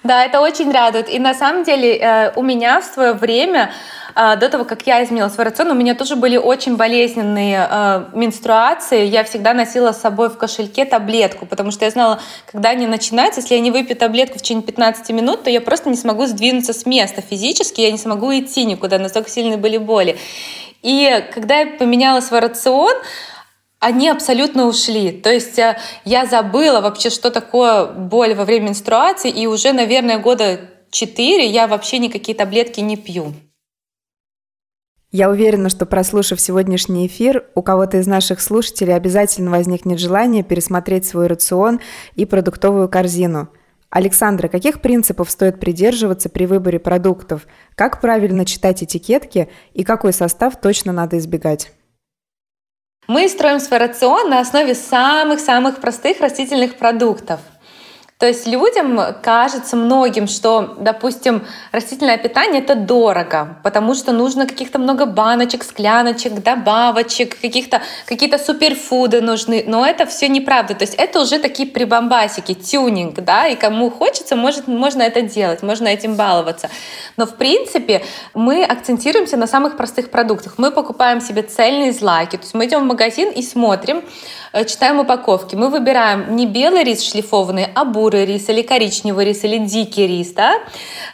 Да, 0.04 0.22
это 0.22 0.40
очень 0.40 0.70
радует. 0.70 1.08
И 1.08 1.18
на 1.18 1.32
самом 1.32 1.64
деле 1.64 1.96
э, 1.96 2.32
у 2.36 2.42
меня 2.42 2.82
в 2.82 2.84
свое 2.84 3.14
время 3.14 3.72
а, 4.14 4.36
до 4.36 4.50
того, 4.50 4.64
как 4.64 4.86
я 4.86 5.02
изменила 5.02 5.30
свой 5.30 5.46
рацион, 5.46 5.70
у 5.70 5.74
меня 5.74 5.94
тоже 5.94 6.14
были 6.14 6.36
очень 6.36 6.76
болезненные 6.76 7.66
э, 7.68 8.04
менструации. 8.12 9.06
Я 9.06 9.24
всегда 9.24 9.54
носила 9.54 9.92
с 9.92 10.00
собой 10.00 10.28
в 10.28 10.36
кошельке 10.36 10.84
таблетку, 10.84 11.46
потому 11.46 11.70
что 11.70 11.86
я 11.86 11.90
знала, 11.90 12.20
когда 12.52 12.68
они 12.68 12.86
начинаются, 12.86 13.40
если 13.40 13.54
я 13.54 13.60
не 13.60 13.70
выпью 13.70 13.96
таблетку 13.96 14.38
в 14.38 14.42
течение 14.42 14.62
15 14.62 15.08
минут, 15.10 15.42
то 15.42 15.50
я 15.50 15.62
просто 15.62 15.88
не 15.88 15.96
смогу 15.96 16.26
сдвинуться 16.26 16.74
с 16.74 16.84
места 16.84 17.22
физически, 17.22 17.80
я 17.80 17.90
не 17.90 17.98
смогу 17.98 18.30
идти 18.32 18.66
никуда, 18.66 18.98
настолько 18.98 19.30
сильные 19.30 19.56
были 19.56 19.78
боли. 19.78 20.18
И 20.82 21.24
когда 21.32 21.60
я 21.60 21.66
поменяла 21.78 22.20
свой 22.20 22.40
рацион, 22.40 22.94
они 23.84 24.08
абсолютно 24.08 24.66
ушли. 24.66 25.12
То 25.12 25.30
есть 25.30 25.58
э, 25.58 25.76
я 26.06 26.24
забыла 26.24 26.80
вообще, 26.80 27.10
что 27.10 27.30
такое 27.30 27.84
боль 27.84 28.34
во 28.34 28.46
время 28.46 28.68
менструации, 28.68 29.30
и 29.30 29.46
уже, 29.46 29.74
наверное, 29.74 30.18
года 30.18 30.58
четыре 30.90 31.46
я 31.46 31.66
вообще 31.66 31.98
никакие 31.98 32.34
таблетки 32.34 32.80
не 32.80 32.96
пью. 32.96 33.34
Я 35.12 35.28
уверена, 35.28 35.68
что 35.68 35.84
прослушав 35.84 36.40
сегодняшний 36.40 37.06
эфир, 37.06 37.44
у 37.54 37.60
кого-то 37.60 37.98
из 37.98 38.06
наших 38.06 38.40
слушателей 38.40 38.96
обязательно 38.96 39.50
возникнет 39.50 40.00
желание 40.00 40.42
пересмотреть 40.42 41.06
свой 41.06 41.26
рацион 41.26 41.80
и 42.14 42.24
продуктовую 42.24 42.88
корзину. 42.88 43.50
Александра, 43.90 44.48
каких 44.48 44.80
принципов 44.80 45.30
стоит 45.30 45.60
придерживаться 45.60 46.30
при 46.30 46.46
выборе 46.46 46.78
продуктов? 46.78 47.46
Как 47.74 48.00
правильно 48.00 48.46
читать 48.46 48.82
этикетки 48.82 49.50
и 49.74 49.84
какой 49.84 50.14
состав 50.14 50.58
точно 50.58 50.92
надо 50.92 51.18
избегать? 51.18 51.70
Мы 53.06 53.28
строим 53.28 53.60
свой 53.60 53.78
рацион 53.78 54.30
на 54.30 54.40
основе 54.40 54.74
самых-самых 54.74 55.80
простых 55.80 56.20
растительных 56.20 56.76
продуктов– 56.76 57.40
то 58.18 58.28
есть 58.28 58.46
людям 58.46 59.00
кажется 59.22 59.74
многим, 59.76 60.28
что, 60.28 60.76
допустим, 60.78 61.44
растительное 61.72 62.16
питание 62.16 62.62
это 62.62 62.76
дорого, 62.76 63.58
потому 63.64 63.94
что 63.94 64.12
нужно 64.12 64.46
каких-то 64.46 64.78
много 64.78 65.04
баночек, 65.04 65.64
скляночек, 65.64 66.32
добавочек, 66.34 67.38
каких-то 67.40 67.82
какие-то 68.06 68.38
суперфуды 68.38 69.20
нужны. 69.20 69.64
Но 69.66 69.84
это 69.84 70.06
все 70.06 70.28
неправда. 70.28 70.74
То 70.74 70.84
есть 70.84 70.94
это 70.94 71.20
уже 71.20 71.40
такие 71.40 71.68
прибамбасики, 71.68 72.54
тюнинг, 72.54 73.16
да, 73.16 73.48
и 73.48 73.56
кому 73.56 73.90
хочется, 73.90 74.36
может, 74.36 74.68
можно 74.68 75.02
это 75.02 75.20
делать, 75.20 75.62
можно 75.64 75.88
этим 75.88 76.14
баловаться. 76.14 76.70
Но 77.16 77.26
в 77.26 77.34
принципе 77.34 78.04
мы 78.32 78.64
акцентируемся 78.64 79.36
на 79.36 79.48
самых 79.48 79.76
простых 79.76 80.10
продуктах. 80.10 80.54
Мы 80.56 80.70
покупаем 80.70 81.20
себе 81.20 81.42
цельные 81.42 81.92
злаки, 81.92 82.36
то 82.36 82.42
есть 82.42 82.54
мы 82.54 82.66
идем 82.66 82.82
в 82.82 82.84
магазин 82.84 83.30
и 83.30 83.42
смотрим, 83.42 84.04
читаем 84.62 85.00
упаковки. 85.00 85.56
Мы 85.56 85.68
выбираем 85.68 86.36
не 86.36 86.46
белый 86.46 86.84
рис 86.84 87.02
шлифованный, 87.02 87.66
а 87.74 87.84
бурый 87.84 88.04
бурый 88.04 88.26
рис 88.26 88.48
или 88.48 88.62
коричневый 88.62 89.24
рис 89.24 89.44
или 89.44 89.58
дикий 89.58 90.06
рис, 90.06 90.32
да? 90.32 90.60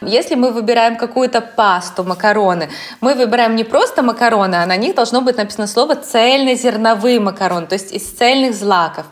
Если 0.01 0.35
мы 0.35 0.51
выбираем 0.51 0.97
какую-то 0.97 1.41
пасту, 1.41 2.03
макароны, 2.03 2.69
мы 2.99 3.15
выбираем 3.15 3.55
не 3.55 3.63
просто 3.63 4.03
макароны, 4.03 4.55
а 4.55 4.65
на 4.65 4.77
них 4.77 4.93
должно 4.93 5.21
быть 5.21 5.37
написано 5.37 5.67
слово 5.67 5.95
цельнозерновые 5.95 7.19
макароны, 7.19 7.65
то 7.65 7.73
есть 7.73 7.91
из 7.91 8.03
цельных 8.03 8.53
злаков. 8.53 9.05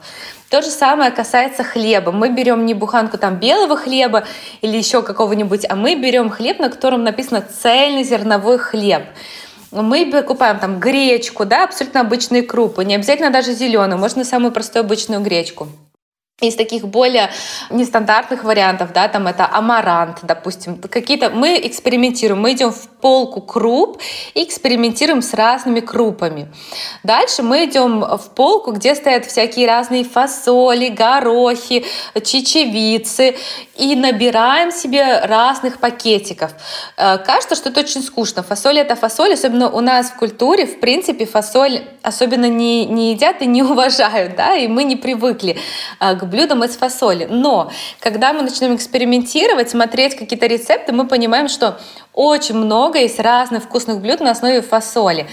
То 0.50 0.62
же 0.62 0.70
самое 0.70 1.12
касается 1.12 1.64
хлеба. 1.64 2.12
Мы 2.12 2.30
берем 2.30 2.66
не 2.66 2.74
буханку 2.74 3.18
там 3.18 3.36
белого 3.36 3.78
хлеба 3.78 4.26
или 4.62 4.78
еще 4.78 5.04
какого-нибудь, 5.04 5.66
а 5.70 5.76
мы 5.76 5.96
берем 5.96 6.30
хлеб, 6.30 6.60
на 6.60 6.70
котором 6.70 7.04
написано 7.04 7.42
цельнозерновой 7.42 8.58
хлеб 8.58 9.04
мы 9.72 10.10
покупаем 10.12 10.60
там 10.60 10.80
гречку, 10.80 11.46
да, 11.46 11.64
абсолютно 11.64 12.02
обычные 12.02 12.44
крупы, 12.44 12.84
не 12.86 12.96
обязательно 12.96 13.30
даже 13.30 13.54
зеленую, 13.54 14.00
можно 14.00 14.24
самую 14.24 14.52
простую 14.52 14.82
обычную 14.82 15.22
гречку. 15.22 15.68
Из 16.42 16.56
таких 16.56 16.88
более 16.88 17.30
нестандартных 17.70 18.44
вариантов, 18.44 18.94
да, 18.94 19.08
там 19.08 19.28
это 19.28 19.48
амарант, 19.52 20.20
допустим, 20.24 20.78
какие-то, 20.78 21.30
мы 21.30 21.60
экспериментируем, 21.64 22.42
мы 22.42 22.54
идем 22.54 22.72
в 22.72 22.88
полку 23.02 23.42
круп 23.42 24.00
и 24.34 24.44
экспериментируем 24.44 25.22
с 25.22 25.34
разными 25.34 25.80
крупами. 25.80 26.48
Дальше 27.04 27.44
мы 27.44 27.66
идем 27.66 28.02
в 28.02 28.30
полку, 28.36 28.72
где 28.72 28.96
стоят 28.96 29.26
всякие 29.26 29.68
разные 29.68 30.04
фасоли, 30.04 30.90
горохи, 30.90 31.86
чечевицы, 32.24 33.36
и 33.80 33.96
набираем 33.96 34.72
себе 34.72 35.22
разных 35.22 35.80
пакетиков. 35.80 36.52
Э, 36.98 37.18
кажется, 37.18 37.56
что 37.56 37.70
это 37.70 37.80
очень 37.80 38.04
скучно. 38.04 38.44
Фасоль— 38.44 38.78
это 38.80 38.96
фасоль, 38.96 39.34
особенно 39.34 39.70
у 39.70 39.80
нас 39.80 40.08
в 40.08 40.16
культуре, 40.16 40.66
в 40.66 40.80
принципе, 40.80 41.26
фасоль 41.26 41.84
особенно 42.04 42.50
не, 42.50 42.86
не 42.86 43.12
едят 43.12 43.42
и 43.42 43.46
не 43.46 43.64
уважают, 43.64 44.36
да, 44.36 44.56
и 44.56 44.68
мы 44.68 44.84
не 44.84 44.98
привыкли 44.98 45.58
э, 46.00 46.16
к 46.16 46.24
блюдам 46.30 46.64
из 46.64 46.78
фасоли. 46.78 47.28
Но 47.30 47.72
когда 48.00 48.34
мы 48.34 48.42
начнем 48.42 48.76
экспериментировать, 48.76 49.70
смотреть 49.70 50.16
какие-то 50.16 50.46
рецепты, 50.48 50.94
мы 50.94 51.08
понимаем, 51.08 51.48
что 51.48 51.80
очень 52.14 52.56
много 52.56 53.00
есть 53.00 53.20
разных 53.20 53.64
вкусных 53.64 54.00
блюд 54.02 54.20
на 54.20 54.32
основе 54.32 54.62
фасоли. 54.62 55.28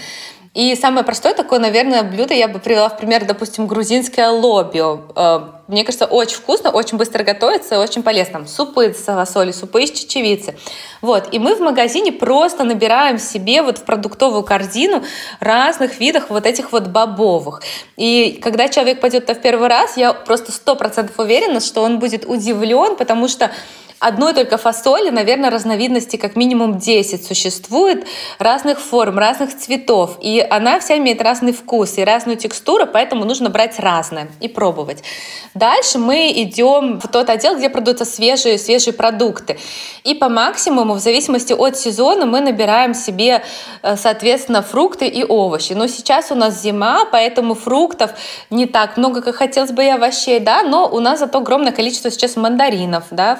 И 0.57 0.75
самое 0.75 1.05
простое 1.05 1.35
такое, 1.35 1.59
наверное, 1.59 2.01
блюдо 2.01 2.33
я 2.33 2.47
бы 2.47 2.57
привела 2.57 2.89
в 2.89 2.97
пример, 2.97 3.25
допустим, 3.25 3.67
грузинское 3.67 4.31
лобио. 4.31 5.01
Э, 5.15 5.41
мне 5.67 5.83
кажется, 5.83 6.07
очень 6.07 6.37
вкусно, 6.37 6.71
очень 6.71 6.97
быстро 6.97 7.23
готовится, 7.23 7.79
очень 7.79 8.01
полезно. 8.01 8.47
Супы 8.47 8.87
из 8.87 8.95
фасоли, 8.95 9.51
супы 9.51 9.83
из 9.83 9.91
чечевицы. 9.91 10.57
Вот. 11.03 11.31
И 11.31 11.37
мы 11.37 11.53
в 11.53 11.59
магазине 11.59 12.11
просто 12.11 12.63
набираем 12.63 13.19
себе 13.19 13.61
вот 13.61 13.77
в 13.77 13.83
продуктовую 13.83 14.41
корзину 14.41 15.03
разных 15.39 15.99
видов 15.99 16.23
вот 16.29 16.47
этих 16.47 16.71
вот 16.71 16.87
бобовых. 16.87 17.61
И 17.95 18.39
когда 18.41 18.67
человек 18.67 18.99
пойдет 18.99 19.27
туда 19.27 19.39
в 19.39 19.43
первый 19.43 19.67
раз, 19.67 19.95
я 19.95 20.11
просто 20.11 20.51
сто 20.51 20.75
процентов 20.75 21.19
уверена, 21.19 21.59
что 21.59 21.83
он 21.83 21.99
будет 21.99 22.25
удивлен, 22.25 22.95
потому 22.95 23.27
что 23.27 23.51
одной 23.99 24.33
только 24.33 24.57
фасоли, 24.57 25.09
наверное, 25.09 25.49
разновидностей 25.49 26.19
как 26.19 26.35
минимум 26.35 26.77
10 26.77 27.25
существует, 27.25 28.05
разных 28.39 28.79
форм, 28.79 29.17
разных 29.17 29.57
цветов. 29.57 30.17
И 30.21 30.45
она 30.49 30.79
вся 30.79 30.97
имеет 30.97 31.21
разный 31.21 31.53
вкус 31.53 31.97
и 31.97 32.03
разную 32.03 32.37
текстуру, 32.37 32.85
поэтому 32.87 33.25
нужно 33.25 33.49
брать 33.49 33.79
разное 33.79 34.29
и 34.39 34.47
пробовать. 34.47 35.03
Дальше 35.53 35.97
мы 35.97 36.31
идем 36.31 36.99
в 36.99 37.07
тот 37.07 37.29
отдел, 37.29 37.57
где 37.57 37.69
продаются 37.69 38.05
свежие, 38.05 38.57
свежие 38.57 38.93
продукты. 38.93 39.57
И 40.03 40.13
по 40.13 40.29
максимуму, 40.29 40.93
в 40.93 40.99
зависимости 40.99 41.53
от 41.53 41.77
сезона, 41.77 42.25
мы 42.25 42.41
набираем 42.41 42.93
себе, 42.93 43.43
э, 43.81 43.95
соответственно, 43.97 44.61
фрукты 44.61 45.07
и 45.07 45.23
овощи. 45.23 45.73
Но 45.73 45.87
сейчас 45.87 46.31
у 46.31 46.35
нас 46.35 46.61
зима, 46.61 47.05
поэтому 47.11 47.55
фруктов 47.55 48.11
не 48.49 48.65
так 48.65 48.97
много, 48.97 49.21
как 49.21 49.35
хотелось 49.35 49.71
бы 49.71 49.83
и 49.83 49.89
овощей, 49.89 50.39
да, 50.39 50.63
но 50.63 50.87
у 50.87 50.99
нас 50.99 51.19
зато 51.19 51.39
огромное 51.39 51.71
количество 51.71 52.11
сейчас 52.11 52.35
мандаринов, 52.35 53.05
да, 53.11 53.39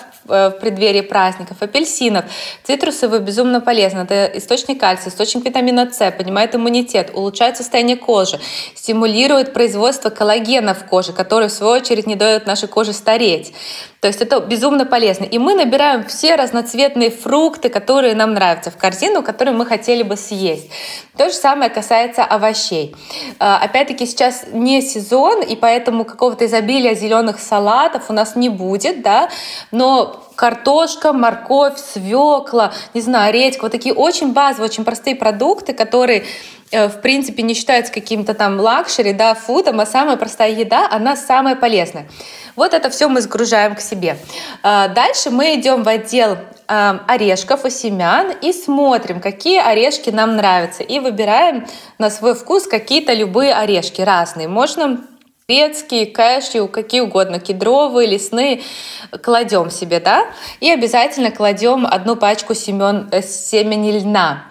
в 0.50 0.60
преддверии 0.60 1.02
праздников, 1.02 1.58
апельсинов. 1.62 2.26
Цитрусовые 2.64 3.22
безумно 3.22 3.62
полезны. 3.62 4.00
Это 4.00 4.26
источник 4.38 4.80
кальция, 4.80 5.12
источник 5.12 5.45
витамина 5.45 5.91
С, 5.91 6.12
поднимает 6.12 6.56
иммунитет, 6.56 7.12
улучшает 7.14 7.58
состояние 7.58 7.98
кожи, 7.98 8.39
стимулирует 8.76 9.54
производство 9.54 10.10
коллагена 10.10 10.74
в 10.74 10.86
коже, 10.86 11.14
который 11.14 11.50
в 11.50 11.52
свою 11.52 11.74
очередь 11.74 12.08
не 12.08 12.16
дает 12.16 12.45
нашей 12.45 12.68
коже 12.68 12.93
стареть. 12.93 13.54
То 14.00 14.08
есть 14.08 14.22
это 14.22 14.39
безумно 14.39 14.86
полезно. 14.86 15.24
И 15.24 15.39
мы 15.39 15.56
набираем 15.56 16.04
все 16.06 16.36
разноцветные 16.36 17.10
фрукты, 17.10 17.70
которые 17.70 18.14
нам 18.14 18.34
нравятся 18.34 18.70
в 18.70 18.78
корзину, 18.78 19.24
которые 19.24 19.56
мы 19.56 19.66
хотели 19.66 20.04
бы 20.04 20.16
съесть. 20.16 20.70
То 21.18 21.30
же 21.30 21.36
самое 21.36 21.72
касается 21.72 22.24
овощей. 22.24 22.95
А, 23.39 23.58
опять-таки 23.58 24.06
сейчас 24.06 24.45
не 24.52 24.82
сезон, 24.82 25.41
и 25.41 25.56
поэтому 25.56 26.06
какого-то 26.06 26.45
изобилия 26.45 26.93
зеленых 26.93 27.39
салатов 27.39 28.10
у 28.10 28.14
нас 28.14 28.36
не 28.36 28.50
будет, 28.50 29.02
да, 29.02 29.30
но 29.72 30.24
картошка, 30.36 31.12
морковь, 31.12 31.80
свекла, 31.80 32.72
не 32.93 33.02
знаю, 33.02 33.34
редька, 33.34 33.64
вот 33.64 33.72
такие 33.72 33.95
очень 33.95 34.34
базовые, 34.34 34.70
очень 34.70 34.86
простые 34.86 35.16
продукты, 35.16 35.74
которые 35.74 36.24
в 36.72 37.01
принципе 37.01 37.43
не 37.43 37.53
считаются 37.53 37.93
каким-то 37.93 38.34
там 38.34 38.59
luxury, 38.60 39.14
да, 39.13 39.34
food 39.34 39.60
ом, 39.60 39.80
а 39.80 39.86
самая 39.86 40.18
простая 40.18 40.51
еда, 40.51 40.88
она 40.91 41.15
самая 41.15 41.55
полезная. 41.55 42.07
Вот 42.57 42.74
это 42.74 42.89
все 42.89 43.07
мы 43.07 43.22
сгружаем 43.22 43.76
к 43.76 43.80
себе. 43.80 44.18
А, 44.63 44.88
дальше 44.88 45.30
мы 45.30 45.55
идем 45.55 45.84
в 45.84 45.88
отдел 45.88 46.38
а, 46.68 47.03
орешков 47.07 47.65
и 47.65 47.70
семян 47.70 48.34
и 48.41 48.51
смотрим, 48.51 49.22
какие 49.22 49.59
орешки 49.59 50.09
нам 50.09 50.36
нравятся. 50.36 50.84
И 50.84 50.99
выбираем 50.99 51.68
на 51.99 52.09
свой 52.09 52.34
вкус 52.34 52.68
какие-то 52.68 53.13
любые 53.13 53.53
орешки 53.53 54.01
разные. 54.01 54.47
Можно 54.47 55.01
грецкие, 55.47 56.07
кэшью, 56.07 56.68
какие 56.68 57.01
угодно, 57.01 57.39
кедровые, 57.39 58.09
лесные, 58.09 58.63
кладем 59.22 59.70
себе, 59.70 60.01
да, 60.01 60.26
и 60.59 60.70
обязательно 60.70 61.32
кладем 61.32 61.86
одну 61.86 62.18
пачку 62.18 62.53
семен, 62.53 63.07
э, 63.11 63.22
семени 63.22 63.99
льна 63.99 64.43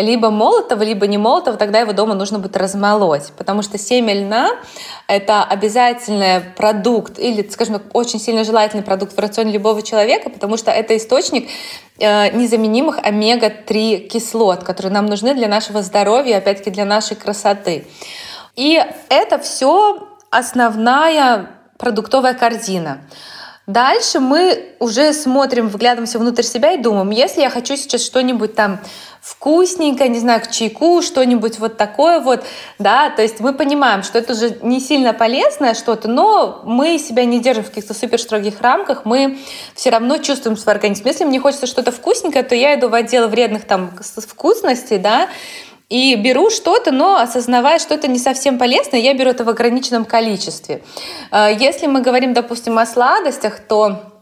либо 0.00 0.30
молотого, 0.30 0.82
либо 0.82 1.06
не 1.06 1.18
молотого, 1.18 1.56
тогда 1.56 1.80
его 1.80 1.92
дома 1.92 2.14
нужно 2.14 2.38
будет 2.38 2.56
размолоть, 2.56 3.32
потому 3.36 3.62
что 3.62 3.78
семя 3.78 4.14
льна— 4.14 4.50
это 5.08 5.44
обязательный 5.44 6.40
продукт 6.40 7.18
или, 7.18 7.46
скажем 7.48 7.74
так, 7.74 7.82
очень 7.92 8.20
сильно 8.20 8.44
желательный 8.44 8.84
продукт 8.84 9.16
в 9.16 9.18
рационе 9.18 9.52
любого 9.52 9.82
человека, 9.82 10.30
потому 10.30 10.56
что 10.56 10.70
это 10.70 10.96
источник 10.96 11.48
э, 11.98 12.30
незаменимых 12.36 12.98
омега-3 13.02 14.08
кислот, 14.08 14.62
которые 14.62 14.92
нам 14.92 15.06
нужны 15.06 15.34
для 15.34 15.48
нашего 15.48 15.82
здоровья, 15.82 16.38
опять-таки 16.38 16.70
для 16.70 16.84
нашей 16.84 17.16
красоты. 17.16 17.86
И 18.54 18.80
это 19.08 19.38
все 19.38 20.08
основная 20.30 21.50
продуктовая 21.76 22.34
корзина. 22.34 23.00
Дальше 23.68 24.18
мы 24.18 24.64
уже 24.78 25.12
смотрим, 25.12 25.68
вглядываемся 25.68 26.18
внутрь 26.18 26.42
себя 26.42 26.72
и 26.72 26.78
думаем, 26.78 27.10
если 27.10 27.42
я 27.42 27.50
хочу 27.50 27.76
сейчас 27.76 28.02
что-нибудь 28.02 28.54
там 28.54 28.80
вкусненькое, 29.20 30.08
не 30.08 30.20
знаю, 30.20 30.40
к 30.40 30.50
чайку, 30.50 31.02
что-нибудь 31.02 31.58
вот 31.58 31.76
такое 31.76 32.20
вот, 32.20 32.44
да, 32.78 33.10
то 33.10 33.20
есть 33.20 33.40
мы 33.40 33.52
понимаем, 33.52 34.02
что 34.04 34.18
это 34.18 34.32
уже 34.32 34.56
не 34.62 34.80
сильно 34.80 35.12
полезное 35.12 35.74
что-то, 35.74 36.08
но 36.08 36.62
мы 36.64 36.98
себя 36.98 37.26
не 37.26 37.40
держим 37.40 37.62
в 37.62 37.68
каких-то 37.68 37.92
супер 37.92 38.18
строгих 38.18 38.62
рамках, 38.62 39.04
мы 39.04 39.38
все 39.74 39.90
равно 39.90 40.16
чувствуем 40.16 40.56
свой 40.56 40.74
организм. 40.74 41.02
Если 41.04 41.24
мне 41.24 41.38
хочется 41.38 41.66
что-то 41.66 41.92
вкусненькое, 41.92 42.44
то 42.44 42.54
я 42.54 42.74
иду 42.74 42.88
в 42.88 42.94
отдел 42.94 43.28
вредных 43.28 43.66
там 43.66 43.90
вкусностей, 44.00 44.96
да, 44.96 45.28
и 45.88 46.14
беру 46.16 46.50
что-то, 46.50 46.92
но 46.92 47.16
осознавая, 47.16 47.78
что 47.78 47.94
это 47.94 48.08
не 48.08 48.18
совсем 48.18 48.58
полезно, 48.58 48.96
я 48.96 49.14
беру 49.14 49.30
это 49.30 49.44
в 49.44 49.48
ограниченном 49.48 50.04
количестве. 50.04 50.82
Э, 51.30 51.48
если 51.58 51.86
мы 51.86 52.02
говорим, 52.02 52.34
допустим, 52.34 52.78
о 52.78 52.86
сладостях, 52.86 53.60
то 53.60 54.17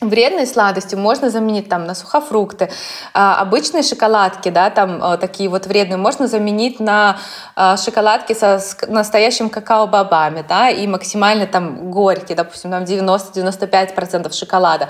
вредные 0.00 0.46
сладости 0.46 0.94
можно 0.94 1.30
заменить 1.30 1.68
там 1.68 1.84
на 1.84 1.94
сухофрукты. 1.94 2.70
А, 3.12 3.40
обычные 3.40 3.82
шоколадки, 3.82 4.48
да, 4.48 4.70
там 4.70 4.98
а, 5.02 5.16
такие 5.16 5.48
вот 5.48 5.66
вредные, 5.66 5.98
можно 5.98 6.26
заменить 6.26 6.80
на 6.80 7.18
а, 7.54 7.76
шоколадки 7.76 8.32
со 8.32 8.58
с 8.58 8.76
настоящим 8.88 9.50
какао-бобами, 9.50 10.44
да, 10.48 10.70
и 10.70 10.86
максимально 10.86 11.46
там 11.46 11.90
горькие, 11.90 12.36
допустим, 12.36 12.70
там 12.70 12.84
90-95% 12.84 14.32
шоколада. 14.32 14.88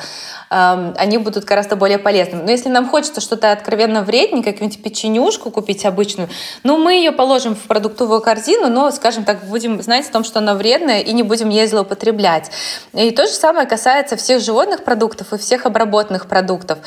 А, 0.49 0.93
они 0.97 1.19
будут 1.19 1.45
гораздо 1.45 1.75
более 1.75 1.99
полезными. 1.99 2.43
Но 2.43 2.51
если 2.51 2.69
нам 2.69 2.89
хочется 2.89 3.21
что-то 3.21 3.51
откровенно 3.51 4.03
вредненькое, 4.03 4.53
какую-нибудь 4.53 4.83
печенюшку 4.83 5.51
купить 5.51 5.85
обычную, 5.85 6.29
ну, 6.63 6.79
мы 6.79 6.95
ее 6.95 7.13
положим 7.13 7.57
в 7.57 7.63
продуктовую 7.63 8.21
корзину, 8.21 8.69
но, 8.69 8.91
скажем 8.93 9.25
так, 9.25 9.45
будем 9.45 9.83
знать 9.83 10.09
о 10.09 10.13
том, 10.13 10.25
что 10.25 10.39
она 10.39 10.55
вредная, 10.55 11.01
и 11.01 11.13
не 11.13 11.25
будем 11.25 11.49
ей 11.49 11.67
злоупотреблять. 11.67 12.51
И 12.93 13.11
то 13.11 13.27
же 13.27 13.33
самое 13.33 13.67
касается 13.67 14.17
всех 14.17 14.41
животных 14.41 14.85
продуктов, 14.85 15.00
продуктов 15.01 15.33
и 15.33 15.39
всех 15.39 15.65
обработанных 15.65 16.27
продуктов. 16.27 16.79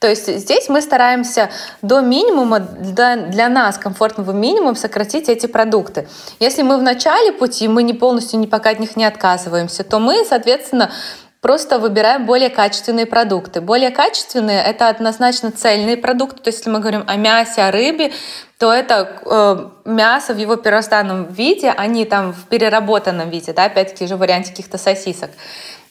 То 0.00 0.08
есть 0.08 0.26
здесь 0.26 0.70
мы 0.70 0.80
стараемся 0.80 1.50
до 1.82 2.00
минимума, 2.00 2.60
для, 2.60 3.16
для 3.16 3.48
нас 3.50 3.76
комфортного 3.76 4.32
минимума 4.32 4.74
сократить 4.74 5.28
эти 5.28 5.46
продукты. 5.46 6.08
Если 6.40 6.62
мы 6.62 6.78
в 6.78 6.82
начале 6.82 7.30
пути, 7.30 7.68
мы 7.68 7.82
не 7.82 7.92
полностью 7.92 8.40
ни 8.40 8.46
пока 8.46 8.70
от 8.70 8.80
них 8.80 8.96
не 8.96 9.04
отказываемся, 9.04 9.84
то 9.84 9.98
мы, 9.98 10.24
соответственно, 10.24 10.90
просто 11.42 11.78
выбираем 11.78 12.24
более 12.24 12.48
качественные 12.48 13.04
продукты. 13.04 13.60
Более 13.60 13.90
качественные— 13.90 14.62
это 14.66 14.88
однозначно 14.88 15.50
цельные 15.50 15.98
продукты. 15.98 16.42
То 16.42 16.48
есть 16.48 16.60
если 16.60 16.70
мы 16.70 16.80
говорим 16.80 17.04
о 17.06 17.16
мясе, 17.16 17.62
о 17.62 17.70
рыбе, 17.70 18.12
то 18.58 18.72
это 18.72 19.20
э, 19.24 19.90
мясо 19.90 20.32
в 20.32 20.38
его 20.38 20.56
первозданном 20.56 21.26
виде, 21.26 21.72
а 21.76 21.86
не 21.86 22.06
там 22.06 22.32
в 22.32 22.46
переработанном 22.48 23.28
виде, 23.30 23.52
да, 23.52 23.66
опять-таки 23.66 24.06
же 24.06 24.16
варианте 24.16 24.50
каких-то 24.50 24.78
сосисок. 24.78 25.30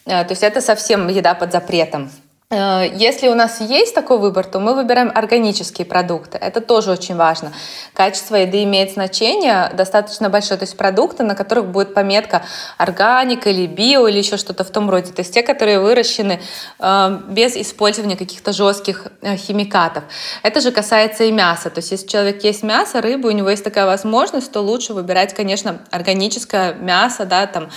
Э, 0.08 0.24
то 0.24 0.32
есть 0.32 0.44
это 0.44 0.62
совсем 0.62 1.08
еда 1.10 1.34
под 1.36 1.52
запретом. 1.52 2.10
Э, 2.50 2.86
если 2.94 3.28
у 3.28 3.36
нас 3.36 3.60
есть 3.60 3.94
такой 3.94 4.20
выбор, 4.20 4.46
то 4.46 4.60
мы 4.60 4.74
выбираем 4.74 5.12
органические 5.14 5.86
продукты. 5.86 6.38
Это 6.38 6.62
тоже 6.62 6.92
очень 6.92 7.18
важно. 7.18 7.52
Качество 7.94 8.38
еды 8.38 8.64
имеет 8.64 8.94
значение 8.94 9.70
достаточно 9.74 10.30
большое. 10.30 10.58
То 10.58 10.64
есть 10.64 10.78
продукты, 10.78 11.24
на 11.24 11.36
которых 11.36 11.68
будет 11.68 11.94
пометка 11.94 12.44
органика 12.78 13.50
или 13.50 13.68
био 13.68 14.08
или 14.08 14.20
еще 14.20 14.38
что-то 14.38 14.64
в 14.64 14.70
том 14.70 14.90
роде. 14.90 15.12
То 15.12 15.20
есть 15.20 15.34
те, 15.34 15.44
которые 15.44 15.82
выращены 15.82 16.40
э, 16.80 17.20
без 17.28 17.58
использования 17.58 18.16
каких-то 18.16 18.54
жестких 18.54 19.08
химикатов. 19.36 20.06
Это 20.42 20.62
же 20.62 20.72
касается 20.72 21.26
и 21.26 21.34
мяса. 21.34 21.70
То 21.70 21.80
есть 21.80 21.92
если 21.92 22.08
человек 22.08 22.46
есть 22.46 22.64
мясо, 22.64 23.02
рыбу, 23.02 23.28
у 23.28 23.32
него 23.32 23.50
есть 23.50 23.66
такая 23.66 23.86
возможность, 23.86 24.54
то 24.54 24.62
лучше 24.62 24.94
выбирать, 24.94 25.34
конечно, 25.34 25.80
органическое 25.92 26.76
мясо, 26.76 27.26
да, 27.26 27.46
там 27.46 27.70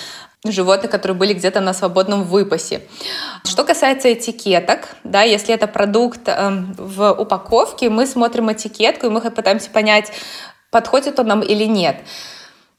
животных, 0.45 0.91
которые 0.91 1.17
были 1.17 1.35
где-то 1.35 1.61
на 1.61 1.75
свободном 1.75 2.25
выпасе. 2.25 2.83
Что 3.45 3.65
касается 3.65 4.13
этикеток, 4.13 4.89
да, 5.05 5.23
если 5.23 5.55
это 5.55 5.67
продукт 5.67 6.23
э, 6.27 6.51
в 6.79 7.13
упаковке, 7.13 7.91
мы 7.91 8.07
смотрим 8.07 8.51
этикетку 8.51 9.07
и 9.07 9.11
мы 9.11 9.21
пытаемся 9.21 9.71
понять, 9.71 10.11
подходит 10.71 11.19
он 11.19 11.27
нам 11.27 11.41
или 11.43 11.65
нет. 11.65 11.97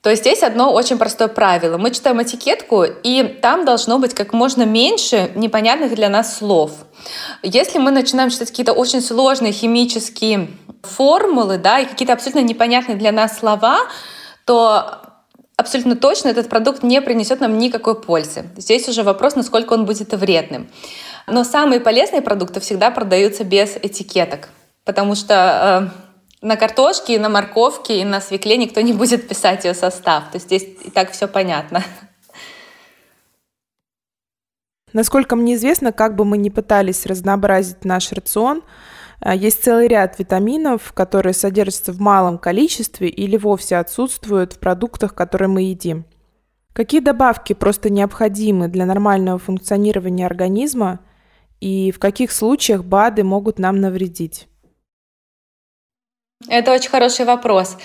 То 0.01 0.09
есть 0.09 0.23
здесь 0.23 0.41
одно 0.41 0.73
очень 0.73 0.97
простое 0.97 1.27
правило. 1.27 1.77
Мы 1.77 1.91
читаем 1.91 2.21
этикетку, 2.21 2.83
и 2.83 3.23
там 3.39 3.65
должно 3.65 3.99
быть 3.99 4.15
как 4.15 4.33
можно 4.33 4.63
меньше 4.63 5.31
непонятных 5.35 5.93
для 5.93 6.09
нас 6.09 6.37
слов. 6.37 6.71
Если 7.43 7.77
мы 7.77 7.91
начинаем 7.91 8.31
читать 8.31 8.49
какие-то 8.49 8.73
очень 8.73 9.01
сложные 9.01 9.53
химические 9.53 10.49
формулы, 10.81 11.59
да, 11.59 11.79
и 11.79 11.85
какие-то 11.85 12.13
абсолютно 12.13 12.41
непонятные 12.41 12.97
для 12.97 13.11
нас 13.11 13.37
слова, 13.37 13.77
то 14.45 15.00
абсолютно 15.57 15.95
точно 15.95 16.29
этот 16.29 16.49
продукт 16.49 16.83
не 16.83 17.01
принесет 17.01 17.39
нам 17.39 17.57
никакой 17.57 17.99
пользы. 17.99 18.45
Здесь 18.57 18.87
уже 18.89 19.03
вопрос, 19.03 19.35
насколько 19.35 19.73
он 19.73 19.85
будет 19.85 20.13
вредным. 20.13 20.69
Но 21.27 21.43
самые 21.43 21.79
полезные 21.79 22.21
продукты 22.21 22.59
всегда 22.59 22.91
продаются 22.91 23.43
без 23.43 23.77
этикеток, 23.77 24.49
потому 24.85 25.15
что 25.15 25.91
э, 25.93 26.45
на 26.45 26.55
картошке, 26.55 27.19
на 27.19 27.29
морковке 27.29 28.01
и 28.01 28.03
на 28.03 28.21
свекле 28.21 28.57
никто 28.57 28.81
не 28.81 28.93
будет 28.93 29.27
писать 29.27 29.65
ее 29.65 29.73
состав. 29.73 30.31
То 30.31 30.37
есть 30.37 30.47
здесь 30.47 30.63
и 30.83 30.89
так 30.89 31.11
все 31.11 31.27
понятно. 31.27 31.83
Насколько 34.93 35.35
мне 35.35 35.55
известно, 35.55 35.91
как 35.93 36.15
бы 36.15 36.25
мы 36.25 36.37
ни 36.37 36.49
пытались 36.49 37.05
разнообразить 37.05 37.85
наш 37.85 38.11
рацион, 38.11 38.61
есть 39.29 39.63
целый 39.63 39.87
ряд 39.87 40.17
витаминов, 40.17 40.93
которые 40.93 41.33
содержатся 41.33 41.93
в 41.93 41.99
малом 41.99 42.37
количестве 42.39 43.07
или 43.07 43.37
вовсе 43.37 43.77
отсутствуют 43.77 44.53
в 44.53 44.59
продуктах, 44.59 45.13
которые 45.13 45.47
мы 45.47 45.61
едим. 45.63 46.05
Какие 46.73 47.01
добавки 47.01 47.53
просто 47.53 47.89
необходимы 47.89 48.67
для 48.67 48.85
нормального 48.85 49.37
функционирования 49.37 50.25
организма 50.25 50.99
и 51.59 51.91
в 51.91 51.99
каких 51.99 52.31
случаях 52.31 52.83
БАДы 52.83 53.23
могут 53.23 53.59
нам 53.59 53.79
навредить? 53.79 54.47
Это 56.49 56.73
очень 56.73 56.89
хороший 56.89 57.25
вопрос. 57.25 57.77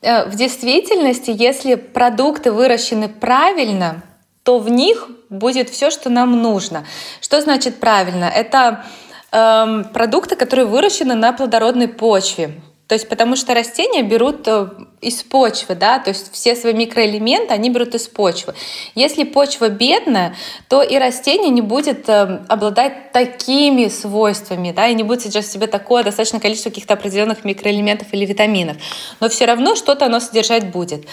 Э, 0.00 0.28
в 0.28 0.34
действительности, 0.34 1.30
если 1.30 1.74
продукты 1.74 2.52
выращены 2.52 3.08
правильно, 3.08 4.02
то 4.42 4.58
в 4.58 4.70
них 4.70 5.08
будет 5.28 5.68
все, 5.68 5.90
что 5.90 6.08
нам 6.08 6.40
нужно. 6.40 6.86
Что 7.20 7.40
значит 7.40 7.78
правильно? 7.78 8.24
Это 8.24 8.84
эм, 9.32 9.84
продукты, 9.84 10.36
которые 10.36 10.66
выращены 10.66 11.14
на 11.14 11.32
плодородной 11.32 11.88
почве. 11.88 12.60
То 12.90 12.94
есть 12.94 13.08
потому 13.08 13.36
что 13.36 13.54
растения 13.54 14.02
берут 14.02 14.48
э, 14.48 14.68
из 15.00 15.22
почвы, 15.22 15.76
да, 15.76 16.00
то 16.00 16.10
есть 16.10 16.32
все 16.32 16.56
свои 16.56 16.72
микроэлементы 16.72 17.54
они 17.54 17.70
берут 17.70 17.94
из 17.94 18.08
почвы. 18.08 18.54
Если 18.96 19.22
почва 19.22 19.68
бедная, 19.68 20.34
то 20.68 20.82
и 20.82 20.98
растение 20.98 21.50
не 21.50 21.60
будет 21.60 22.08
э, 22.08 22.40
обладать 22.48 23.12
такими 23.12 23.86
свойствами, 23.86 24.72
да, 24.72 24.88
и 24.88 24.94
не 24.94 25.04
будет 25.04 25.20
содержать 25.20 25.46
в 25.46 25.52
себе 25.52 25.68
такое 25.68 26.02
достаточное 26.02 26.40
количество 26.40 26.70
каких-то 26.70 26.94
определенных 26.94 27.44
микроэлементов 27.44 28.08
или 28.10 28.26
витаминов. 28.26 28.76
Но 29.20 29.28
все 29.28 29.44
равно 29.44 29.76
что-то 29.76 30.06
оно 30.06 30.18
содержать 30.18 30.72
будет. 30.72 31.06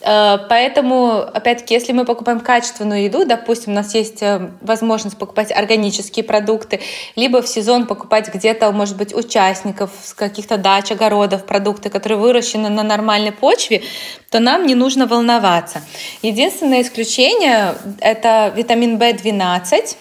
Э, 0.00 0.38
поэтому, 0.48 1.18
опять-таки, 1.18 1.74
если 1.74 1.92
мы 1.92 2.04
покупаем 2.04 2.40
качественную 2.40 3.04
еду, 3.04 3.24
допустим, 3.24 3.72
у 3.72 3.76
нас 3.76 3.94
есть 3.94 4.22
э, 4.22 4.50
возможность 4.60 5.18
покупать 5.18 5.52
органические 5.52 6.24
продукты, 6.24 6.80
либо 7.16 7.42
в 7.42 7.48
сезон 7.48 7.86
покупать 7.86 8.32
где-то, 8.32 8.70
может 8.72 8.96
быть, 8.96 9.14
участников 9.14 9.90
с 10.02 10.14
каких-то 10.14 10.56
дач, 10.56 10.90
огородов 10.90 11.44
продукты, 11.44 11.90
которые 11.90 12.18
выращены 12.18 12.68
на 12.68 12.82
нормальной 12.82 13.32
почве, 13.32 13.82
то 14.30 14.40
нам 14.40 14.66
не 14.66 14.74
нужно 14.74 15.06
волноваться. 15.06 15.82
Единственное 16.22 16.82
исключение— 16.82 17.74
это 18.00 18.52
витамин 18.56 18.96
В12, 18.96 19.96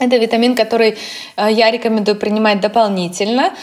это 0.00 0.16
витамин, 0.16 0.56
который 0.56 0.98
э, 1.36 1.52
я 1.52 1.70
рекомендую 1.70 2.16
принимать 2.16 2.60
дополнительно 2.60 3.54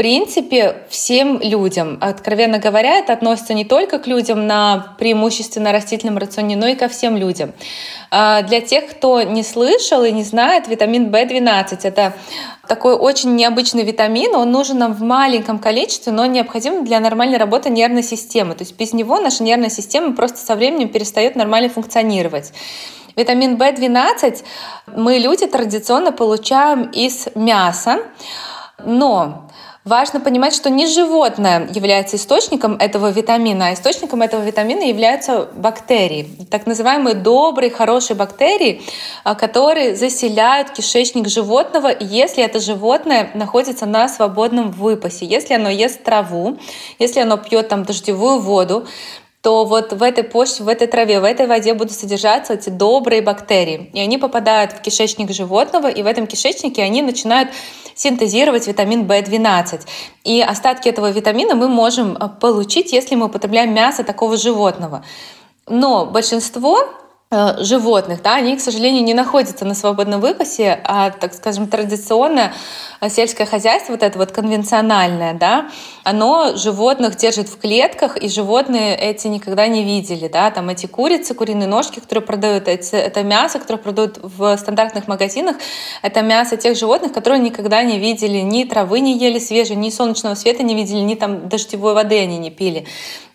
принципе, 0.00 0.76
всем 0.88 1.40
людям. 1.42 1.98
Откровенно 2.00 2.58
говоря, 2.58 3.00
это 3.00 3.12
относится 3.12 3.52
не 3.52 3.66
только 3.66 3.98
к 3.98 4.06
людям 4.06 4.46
на 4.46 4.94
преимущественно 4.98 5.72
растительном 5.72 6.16
рационе, 6.16 6.56
но 6.56 6.68
и 6.68 6.74
ко 6.74 6.88
всем 6.88 7.18
людям. 7.18 7.52
А, 8.10 8.40
для 8.40 8.62
тех, 8.62 8.88
кто 8.88 9.20
не 9.20 9.42
слышал 9.42 10.02
и 10.02 10.10
не 10.10 10.24
знает, 10.24 10.68
витамин 10.68 11.10
В12— 11.10 11.80
это 11.82 12.14
такой 12.66 12.94
очень 12.94 13.36
необычный 13.36 13.82
витамин, 13.82 14.34
он 14.36 14.50
нужен 14.50 14.78
нам 14.78 14.94
в 14.94 15.02
маленьком 15.02 15.58
количестве, 15.58 16.14
но 16.14 16.24
необходим 16.24 16.82
для 16.82 16.98
нормальной 16.98 17.36
работы 17.36 17.68
нервной 17.68 18.02
системы. 18.02 18.54
То 18.54 18.62
есть 18.62 18.78
без 18.78 18.94
него 18.94 19.20
наша 19.20 19.42
нервная 19.42 19.68
система 19.68 20.16
просто 20.16 20.38
со 20.38 20.56
временем 20.56 20.88
перестает 20.88 21.36
нормально 21.36 21.68
функционировать. 21.68 22.54
Витамин 23.16 23.56
В12 23.56 24.44
мы, 24.96 25.18
люди, 25.18 25.46
традиционно 25.46 26.10
получаем 26.10 26.84
из 26.84 27.28
мяса, 27.34 27.98
но 28.82 29.49
Важно 29.90 30.20
понимать, 30.20 30.54
что 30.54 30.70
не 30.70 30.86
животное 30.86 31.68
является 31.74 32.14
источником 32.14 32.76
этого 32.76 33.10
витамина, 33.10 33.66
а 33.66 33.74
источником 33.74 34.22
этого 34.22 34.40
витамина 34.40 34.84
являются 34.84 35.48
бактерии, 35.52 36.30
так 36.48 36.66
называемые 36.66 37.16
добрые, 37.16 37.72
хорошие 37.72 38.16
бактерии, 38.16 38.82
а, 39.24 39.34
которые 39.34 39.96
заселяют 39.96 40.70
кишечник 40.70 41.26
животного, 41.26 41.90
если 41.98 42.44
это 42.44 42.60
животное 42.60 43.32
находится 43.34 43.84
на 43.84 44.08
свободном 44.08 44.70
выпасе, 44.70 45.26
если 45.26 45.54
оно 45.54 45.68
ест 45.68 46.04
траву, 46.04 46.56
если 47.00 47.18
оно 47.18 47.36
пьет 47.36 47.66
там 47.66 47.82
дождевую 47.82 48.38
воду, 48.38 48.86
то 49.42 49.64
вот 49.64 49.92
в 49.92 50.02
этой 50.02 50.22
почве, 50.22 50.66
в 50.66 50.68
этой 50.68 50.86
траве, 50.86 51.18
в 51.18 51.24
этой 51.24 51.46
воде 51.46 51.72
будут 51.72 51.92
содержаться 51.92 52.54
эти 52.54 52.68
добрые 52.68 53.22
бактерии. 53.22 53.90
И 53.94 54.00
они 54.00 54.18
попадают 54.18 54.72
в 54.72 54.82
кишечник 54.82 55.30
животного, 55.30 55.88
и 55.88 56.02
в 56.02 56.06
этом 56.06 56.26
кишечнике 56.26 56.82
они 56.82 57.00
начинают 57.00 57.48
синтезировать 57.94 58.66
витамин 58.66 59.06
В12. 59.06 59.80
И 60.24 60.42
остатки 60.42 60.88
этого 60.88 61.10
витамина 61.10 61.54
мы 61.54 61.68
можем 61.68 62.16
э, 62.16 62.28
получить, 62.40 62.92
если 62.92 63.14
мы 63.14 63.26
употребляем 63.26 63.72
мясо 63.72 64.04
такого 64.04 64.36
животного. 64.36 65.04
Но 65.66 66.04
большинство 66.04 66.84
животных, 67.60 68.22
да, 68.22 68.34
они, 68.34 68.56
к 68.56 68.60
сожалению, 68.60 69.04
не 69.04 69.14
находятся 69.14 69.64
на 69.64 69.76
свободном 69.76 70.20
выпасе, 70.20 70.80
а, 70.82 71.10
так 71.10 71.32
скажем, 71.32 71.68
традиционное 71.68 72.52
э, 73.00 73.08
сельское 73.08 73.46
хозяйство, 73.46 73.92
вот 73.92 74.02
это 74.02 74.18
вот 74.18 74.32
конвенциональное, 74.32 75.34
да, 75.34 75.70
оно 76.02 76.56
животных 76.56 77.14
держит 77.14 77.48
в 77.48 77.56
клетках, 77.56 78.16
и 78.16 78.28
животные 78.28 78.96
эти 78.96 79.28
никогда 79.28 79.68
не 79.68 79.84
видели, 79.84 80.26
да, 80.26 80.50
там 80.50 80.70
эти 80.70 80.86
курицы, 80.86 81.34
куриные 81.34 81.68
ножки, 81.68 82.00
которые 82.00 82.26
продают, 82.26 82.66
эти, 82.66 82.96
это 82.96 83.22
мясо, 83.22 83.60
которое 83.60 83.78
продают 83.78 84.18
в 84.20 84.56
стандартных 84.56 85.06
магазинах, 85.06 85.54
это 86.02 86.22
мясо 86.22 86.56
тех 86.56 86.76
животных, 86.76 87.12
которые 87.12 87.38
никогда 87.38 87.84
не 87.84 88.00
видели, 88.00 88.38
ни 88.38 88.64
травы 88.64 88.98
не 88.98 89.16
ели 89.16 89.38
свежей, 89.38 89.76
ни 89.76 89.90
солнечного 89.90 90.34
света 90.34 90.64
не 90.64 90.74
видели, 90.74 90.98
ни 90.98 91.14
там 91.14 91.48
дождевой 91.48 91.94
воды 91.94 92.18
они 92.18 92.38
не 92.38 92.50
пили. 92.50 92.88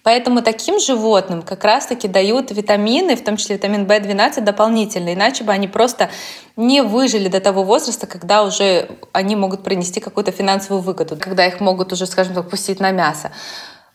Поэтому 0.06 0.44
таким 0.44 0.80
животным 0.80 1.42
как 1.42 1.64
раз-таки 1.64 2.08
дают 2.08 2.52
витамины, 2.52 3.16
в 3.16 3.24
том 3.24 3.38
числе 3.38 3.56
витамин 3.56 3.88
В12 3.88 4.42
дополнительно, 4.42 5.12
иначе 5.16 5.44
бы 5.44 5.52
они 5.52 5.68
просто 5.68 6.12
не 6.56 6.84
выжили 6.84 7.28
до 7.28 7.42
того 7.42 7.64
возраста, 7.64 8.06
когда 8.06 8.44
уже 8.44 8.88
они 9.14 9.36
могут 9.36 9.64
принести 9.64 10.00
какую-то 10.00 10.32
финансовую 10.32 10.84
выгоду, 10.84 11.18
когда 11.20 11.48
их 11.48 11.60
могут 11.60 11.92
уже, 11.92 12.06
скажем 12.06 12.36
так, 12.36 12.48
пустить 12.48 12.80
на 12.80 12.92
мясо. 12.92 13.32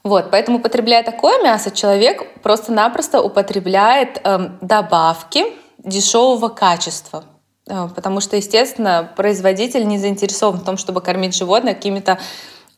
Вот, 0.03 0.33
поэтому, 0.33 0.59
употребляя 0.59 1.05
такое 1.05 1.41
мясо, 1.45 1.71
человек 1.71 2.43
просто-напросто 2.43 3.23
употребляет 3.23 4.21
э, 4.25 4.49
добавки 4.61 5.45
дешевого 5.79 6.49
качества. 6.49 7.23
Э, 7.69 7.89
потому 7.95 8.21
что, 8.21 8.35
естественно, 8.35 9.13
производитель 9.17 9.87
не 9.87 9.97
заинтересован 9.97 10.59
в 10.59 10.65
том, 10.65 10.77
чтобы 10.77 11.03
кормить 11.03 11.37
животное 11.37 11.75
какими-то 11.75 12.19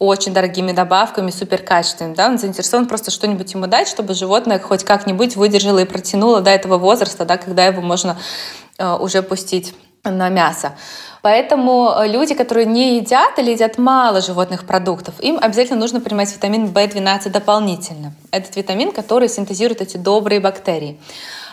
очень 0.06 0.34
дорогими 0.34 0.72
добавками, 0.72 1.30
супер 1.30 1.62
качественными. 1.62 2.14
Да? 2.14 2.26
Он 2.28 2.38
заинтересован 2.38 2.86
просто 2.86 3.10
что-нибудь 3.10 3.52
ему 3.54 3.66
дать, 3.66 3.88
чтобы 3.88 4.14
животное 4.14 4.58
хоть 4.58 4.84
как-нибудь 4.84 5.36
выдержало 5.36 5.78
и 5.78 5.84
протянуло 5.84 6.40
до 6.40 6.50
этого 6.50 6.78
возраста, 6.78 7.24
да, 7.24 7.36
когда 7.36 7.66
его 7.66 7.82
можно 7.82 8.18
э, 8.78 8.96
уже 8.96 9.22
пустить 9.22 9.74
на 10.04 10.28
мясо. 10.28 10.74
Поэтому 11.22 11.94
э, 11.96 12.08
люди, 12.08 12.34
которые 12.34 12.66
не 12.66 12.96
едят 12.96 13.38
или 13.38 13.52
едят 13.52 13.78
мало 13.78 14.20
животных 14.20 14.66
продуктов, 14.66 15.14
им 15.20 15.38
обязательно 15.40 15.78
нужно 15.78 16.00
принимать 16.00 16.34
витамин 16.34 16.66
В12 16.66 17.30
дополнительно. 17.30 18.12
Этот 18.32 18.56
витамин, 18.56 18.90
который 18.90 19.28
синтезирует 19.28 19.80
эти 19.80 19.96
добрые 19.96 20.40
бактерии. 20.40 21.00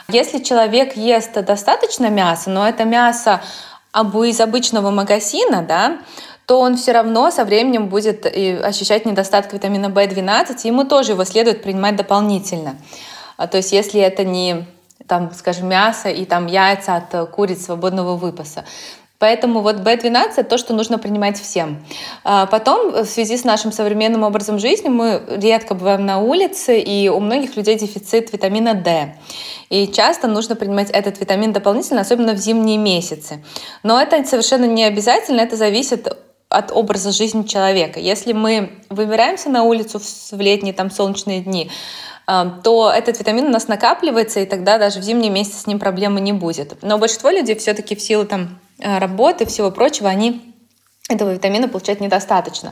Если 0.07 0.39
человек 0.39 0.97
ест 0.97 1.33
достаточно 1.33 2.09
мяса, 2.09 2.49
но 2.49 2.67
это 2.67 2.83
мясо 2.83 3.41
из 3.93 4.39
обычного 4.39 4.89
магазина, 4.89 5.61
да, 5.61 5.99
то 6.49 6.59
он 6.59 6.77
все 6.77 6.93
равно 6.93 7.29
со 7.29 7.45
временем 7.45 7.89
будет 7.89 8.25
ощущать 8.25 9.05
недостаток 9.05 9.53
витамина 9.53 9.85
В12, 9.85 10.61
и 10.63 10.67
ему 10.69 10.83
тоже 10.83 11.11
его 11.11 11.23
следует 11.23 11.61
принимать 11.61 11.95
дополнительно. 11.95 12.75
А, 13.37 13.45
то 13.45 13.57
есть 13.57 13.71
если 13.71 14.01
это 14.01 14.23
не 14.23 14.65
там, 15.05 15.31
скажем, 15.31 15.69
мясо 15.69 16.09
и 16.09 16.25
там 16.25 16.47
яйца 16.47 16.95
от 16.95 17.29
куриц 17.29 17.65
свободного 17.65 18.15
выпаса, 18.15 18.65
Поэтому 19.19 19.59
вот 19.59 19.75
B12— 19.75 20.31
это 20.37 20.43
то, 20.45 20.57
что 20.57 20.73
нужно 20.73 20.97
принимать 20.97 21.37
всем. 21.37 21.83
А 22.23 22.45
потом, 22.45 23.03
в 23.03 23.05
связи 23.05 23.35
с 23.35 23.43
нашим 23.43 23.73
современным 23.73 24.23
образом 24.23 24.59
жизни, 24.59 24.87
мы 24.87 25.21
редко 25.27 25.73
бываем 25.73 26.05
на 26.05 26.19
улице, 26.19 26.79
и 26.79 27.09
у 27.09 27.19
многих 27.19 27.57
людей 27.57 27.77
дефицит 27.77 28.31
витамина 28.31 28.75
D. 28.75 29.17
И 29.69 29.87
часто 29.89 30.29
нужно 30.29 30.55
принимать 30.55 30.89
этот 30.89 31.19
витамин 31.19 31.51
дополнительно, 31.51 31.99
особенно 31.99 32.31
в 32.31 32.37
зимние 32.37 32.77
месяцы. 32.77 33.43
Но 33.83 34.01
это 34.01 34.23
совершенно 34.23 34.63
не 34.63 34.85
обязательно, 34.85 35.41
это 35.41 35.57
зависит 35.57 36.07
от 36.49 36.71
образа 36.71 37.11
жизни 37.11 37.43
человека. 37.43 37.99
Если 37.99 38.33
мы 38.33 38.71
выбираемся 38.89 39.49
на 39.49 39.63
улицу 39.63 39.99
в 39.99 40.39
летние 40.39 40.73
там 40.73 40.89
солнечные 40.89 41.41
дни, 41.41 41.69
а, 42.25 42.59
то 42.63 42.91
этот 42.91 43.19
витамин 43.19 43.45
у 43.45 43.49
нас 43.49 43.67
накапливается, 43.67 44.39
и 44.39 44.45
тогда 44.45 44.77
даже 44.77 44.99
в 44.99 45.03
зимние 45.03 45.31
месяцы 45.31 45.61
с 45.61 45.67
ним 45.67 45.79
проблемы 45.79 46.19
не 46.21 46.33
будет. 46.33 46.81
Но 46.81 46.97
большинство 46.97 47.29
людей 47.29 47.55
все-таки 47.55 47.95
в 47.95 48.01
силу 48.01 48.25
там 48.25 48.59
работы, 48.79 49.45
всего 49.45 49.71
прочего, 49.71 50.09
они 50.09 50.48
этого 51.09 51.31
витамина 51.31 51.67
получать 51.67 51.99
недостаточно. 52.01 52.71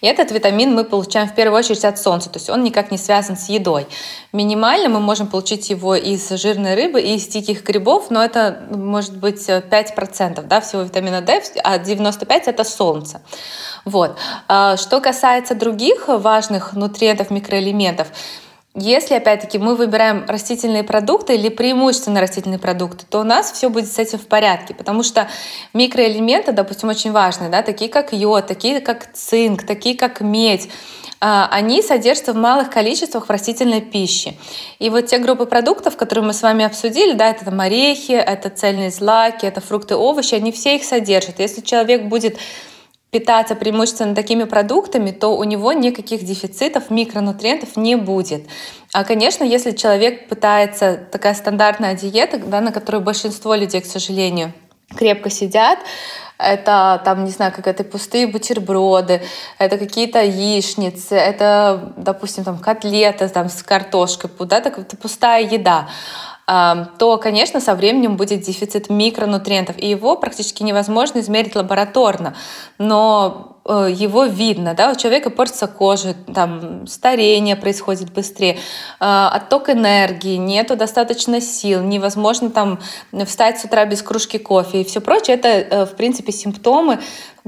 И 0.00 0.06
этот 0.06 0.32
витамин 0.32 0.74
мы 0.74 0.84
получаем 0.84 1.28
в 1.28 1.34
первую 1.34 1.58
очередь 1.58 1.84
от 1.84 1.98
солнца, 1.98 2.28
то 2.28 2.38
есть 2.38 2.50
он 2.50 2.64
никак 2.64 2.90
не 2.90 2.98
связан 2.98 3.36
с 3.36 3.48
едой. 3.48 3.86
Минимально 4.32 4.88
мы 4.88 4.98
можем 4.98 5.28
получить 5.28 5.70
его 5.70 5.94
из 5.94 6.28
жирной 6.28 6.74
рыбы 6.74 7.00
и 7.00 7.14
из 7.14 7.28
диких 7.28 7.62
грибов, 7.62 8.10
но 8.10 8.24
это 8.24 8.64
может 8.70 9.16
быть 9.16 9.48
5% 9.48 10.42
да, 10.42 10.60
всего 10.60 10.82
витамина 10.82 11.20
D, 11.20 11.40
а 11.62 11.78
95% 11.78 12.42
это 12.46 12.64
солнце. 12.64 13.22
Вот. 13.84 14.18
А 14.48 14.76
что 14.76 15.00
касается 15.00 15.54
других 15.54 16.08
важных 16.08 16.72
нутриентов, 16.72 17.30
микроэлементов, 17.30 18.08
если, 18.78 19.14
опять-таки, 19.14 19.58
мы 19.58 19.74
выбираем 19.74 20.26
растительные 20.28 20.84
продукты 20.84 21.34
или 21.34 21.48
преимущественно 21.48 22.20
растительные 22.20 22.58
продукты, 22.58 23.06
то 23.08 23.20
у 23.20 23.24
нас 23.24 23.50
все 23.50 23.70
будет 23.70 23.90
с 23.90 23.98
этим 23.98 24.18
в 24.18 24.26
порядке, 24.26 24.74
потому 24.74 25.02
что 25.02 25.28
микроэлементы, 25.72 26.52
допустим, 26.52 26.90
очень 26.90 27.10
важные, 27.10 27.48
да, 27.48 27.62
такие 27.62 27.90
как 27.90 28.12
йод, 28.12 28.46
такие 28.46 28.80
как 28.80 29.10
цинк, 29.14 29.64
такие 29.64 29.96
как 29.96 30.20
медь, 30.20 30.68
а, 31.18 31.48
они 31.50 31.80
содержатся 31.80 32.34
в 32.34 32.36
малых 32.36 32.68
количествах 32.68 33.26
в 33.26 33.30
растительной 33.30 33.80
пище. 33.80 34.34
И 34.78 34.90
вот 34.90 35.06
те 35.06 35.18
группы 35.18 35.46
продуктов, 35.46 35.96
которые 35.96 36.26
мы 36.26 36.34
с 36.34 36.42
вами 36.42 36.66
обсудили, 36.66 37.12
да, 37.12 37.30
это 37.30 37.46
там 37.46 37.58
орехи, 37.60 38.12
это 38.12 38.50
цельные 38.50 38.90
злаки, 38.90 39.46
это 39.46 39.62
фрукты, 39.62 39.96
овощи, 39.96 40.34
они 40.34 40.52
все 40.52 40.76
их 40.76 40.84
содержат. 40.84 41.40
Если 41.40 41.62
человек 41.62 42.04
будет 42.04 42.36
питаться 43.18 43.54
преимущественно 43.54 44.14
такими 44.14 44.44
продуктами, 44.44 45.10
то 45.10 45.38
у 45.38 45.44
него 45.44 45.72
никаких 45.72 46.22
дефицитов 46.22 46.90
микронутриентов 46.90 47.76
не 47.76 47.96
будет. 47.96 48.42
А, 48.92 49.04
конечно, 49.04 49.42
если 49.42 49.70
человек 49.70 50.28
пытается, 50.28 50.98
такая 51.10 51.32
стандартная 51.32 51.94
диета, 51.94 52.36
да, 52.36 52.60
на 52.60 52.72
которую 52.72 53.02
большинство 53.02 53.54
людей, 53.54 53.80
к 53.80 53.86
сожалению, 53.86 54.52
крепко 54.94 55.30
сидят, 55.30 55.78
это 56.38 57.00
там, 57.06 57.24
не 57.24 57.30
знаю, 57.30 57.52
как 57.56 57.66
это 57.66 57.84
пустые 57.84 58.26
бутерброды, 58.26 59.22
это 59.58 59.78
какие-то 59.78 60.22
яичницы, 60.22 61.14
это, 61.14 61.94
допустим, 61.96 62.44
там 62.44 62.58
котлеты 62.58 63.28
там, 63.28 63.48
с 63.48 63.62
картошкой, 63.62 64.30
да, 64.40 64.60
так, 64.60 64.78
это 64.78 64.94
пустая 64.98 65.42
еда 65.42 65.88
то, 66.46 67.18
конечно, 67.20 67.60
со 67.60 67.74
временем 67.74 68.16
будет 68.16 68.40
дефицит 68.40 68.88
микронутриентов, 68.88 69.78
и 69.78 69.88
его 69.88 70.16
практически 70.16 70.62
невозможно 70.62 71.18
измерить 71.18 71.56
лабораторно. 71.56 72.36
Но 72.78 73.55
его 73.72 74.24
видно, 74.24 74.74
да, 74.74 74.92
у 74.92 74.94
человека 74.94 75.30
портится 75.30 75.66
кожа, 75.66 76.14
там 76.34 76.86
старение 76.86 77.56
происходит 77.56 78.12
быстрее, 78.12 78.54
э, 78.54 78.58
отток 79.00 79.70
энергии, 79.70 80.36
нету 80.36 80.76
достаточно 80.76 81.40
сил, 81.40 81.82
невозможно 81.82 82.50
там 82.50 82.78
встать 83.24 83.58
с 83.58 83.64
утра 83.64 83.84
без 83.84 84.02
кружки 84.02 84.38
кофе 84.38 84.82
и 84.82 84.84
все 84.84 85.00
прочее. 85.00 85.36
Это, 85.36 85.48
э, 85.48 85.84
в 85.86 85.96
принципе, 85.96 86.32
симптомы 86.32 87.00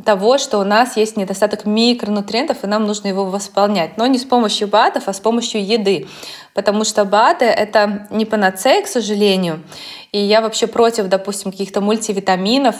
того, 0.04 0.38
что 0.38 0.58
у 0.58 0.64
нас 0.64 0.96
есть 0.96 1.16
недостаток 1.16 1.66
микронутриентов, 1.66 2.64
и 2.64 2.66
нам 2.66 2.86
нужно 2.86 3.08
его 3.08 3.24
восполнять. 3.24 3.96
Но 3.96 4.06
не 4.06 4.18
с 4.18 4.24
помощью 4.24 4.68
БАДов, 4.68 5.04
а 5.06 5.12
с 5.12 5.20
помощью 5.20 5.64
еды. 5.64 6.08
Потому 6.54 6.84
что 6.84 7.04
БАДы— 7.04 7.44
это 7.46 8.06
не 8.10 8.24
панацея, 8.24 8.82
к 8.82 8.86
сожалению. 8.86 9.62
И 10.12 10.18
я 10.18 10.40
вообще 10.40 10.66
против, 10.66 11.08
допустим, 11.08 11.50
каких-то 11.50 11.80
мультивитаминов, 11.80 12.76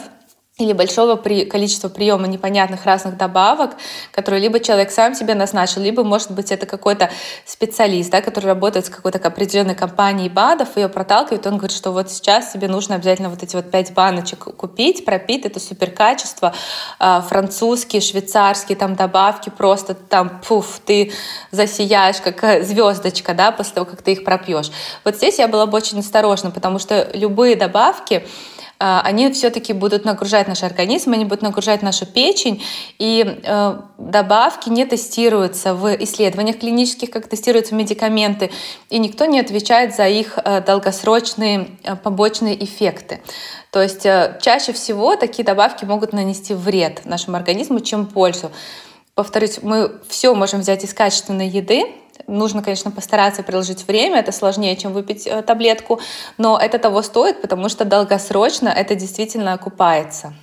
или 0.59 0.73
большого 0.73 1.15
при, 1.15 1.45
количества 1.45 1.87
приема 1.87 2.27
непонятных 2.27 2.85
разных 2.85 3.17
добавок, 3.17 3.71
которые 4.11 4.41
либо 4.41 4.59
человек 4.59 4.91
сам 4.91 5.15
себе 5.15 5.33
назначил, 5.33 5.81
либо, 5.81 6.03
может 6.03 6.31
быть, 6.31 6.51
это 6.51 6.65
какой-то 6.65 7.09
специалист, 7.45 8.11
да, 8.11 8.21
который 8.21 8.47
работает 8.47 8.85
с 8.85 8.89
какой-то 8.89 9.19
определенной 9.25 9.75
компанией 9.75 10.29
БАДов, 10.29 10.75
ее 10.75 10.89
проталкивает, 10.89 11.47
он 11.47 11.57
говорит, 11.57 11.75
что 11.75 11.91
вот 11.91 12.11
сейчас 12.11 12.51
тебе 12.51 12.67
нужно 12.67 12.95
обязательно 12.95 13.29
вот 13.29 13.41
эти 13.41 13.55
вот 13.55 13.71
пять 13.71 13.93
баночек 13.93 14.39
купить, 14.39 15.05
пропить, 15.05 15.45
это 15.45 15.61
супер 15.61 15.91
качество, 15.91 16.53
а, 16.99 17.21
французские, 17.21 18.01
швейцарские 18.01 18.77
там 18.77 18.95
добавки, 18.95 19.49
просто 19.49 19.93
там, 19.93 20.41
пуф, 20.45 20.81
ты 20.85 21.13
засияешь, 21.51 22.17
как 22.17 22.65
звездочка, 22.65 23.33
да, 23.33 23.51
после 23.51 23.75
того, 23.75 23.85
как 23.85 24.01
ты 24.01 24.11
их 24.11 24.25
пропьешь. 24.25 24.71
Вот 25.05 25.15
здесь 25.15 25.39
я 25.39 25.47
была 25.47 25.65
бы 25.65 25.77
очень 25.77 25.99
осторожна, 25.99 26.51
потому 26.51 26.79
что 26.79 27.09
любые 27.13 27.55
добавки, 27.55 28.27
они 28.79 29.29
все-таки 29.33 29.73
будут 29.73 30.05
нагружать 30.05 30.47
наш 30.47 30.63
организм, 30.63 31.11
они 31.11 31.25
будут 31.25 31.41
нагружать 31.41 31.81
нашу 31.81 32.05
печень, 32.05 32.63
и 32.97 33.39
э, 33.43 33.81
добавки 33.97 34.69
не 34.69 34.85
тестируются 34.85 35.73
в 35.73 35.93
исследованиях 36.03 36.59
клинических, 36.59 37.11
как 37.11 37.27
тестируются 37.27 37.75
медикаменты, 37.75 38.51
и 38.89 38.97
никто 38.99 39.25
не 39.25 39.41
отвечает 39.41 39.95
за 39.95 40.07
их 40.07 40.37
э, 40.37 40.61
долгосрочные 40.61 41.71
э, 41.83 41.97
побочные 41.97 42.63
эффекты. 42.63 43.21
То 43.71 43.81
есть 43.81 44.03
чаще 44.03 44.73
всего 44.73 45.15
такие 45.15 45.43
добавки 45.43 45.85
могут 45.85 46.13
нанести 46.13 46.53
вред 46.53 47.05
нашему 47.05 47.37
организму, 47.37 47.81
чем 47.81 48.07
пользу. 48.07 48.49
Повторюсь, 49.13 49.59
мы 49.61 49.91
все 50.07 50.33
можем 50.33 50.61
взять 50.61 50.85
из 50.85 50.93
качественной 50.93 51.49
еды, 51.49 51.83
Нужно, 52.27 52.61
конечно, 52.61 52.91
постараться 52.91 53.43
приложить 53.43 53.87
время, 53.87 54.19
это 54.19 54.31
сложнее, 54.31 54.75
чем 54.75 54.93
выпить 54.93 55.25
э, 55.25 55.41
таблетку, 55.41 55.99
но 56.37 56.59
это 56.59 56.79
того 56.79 57.01
стоит, 57.01 57.41
потому 57.41 57.69
что 57.69 57.85
долгосрочно 57.85 58.69
это 58.69 58.95
действительно 58.95 59.53
окупается. 59.53 60.33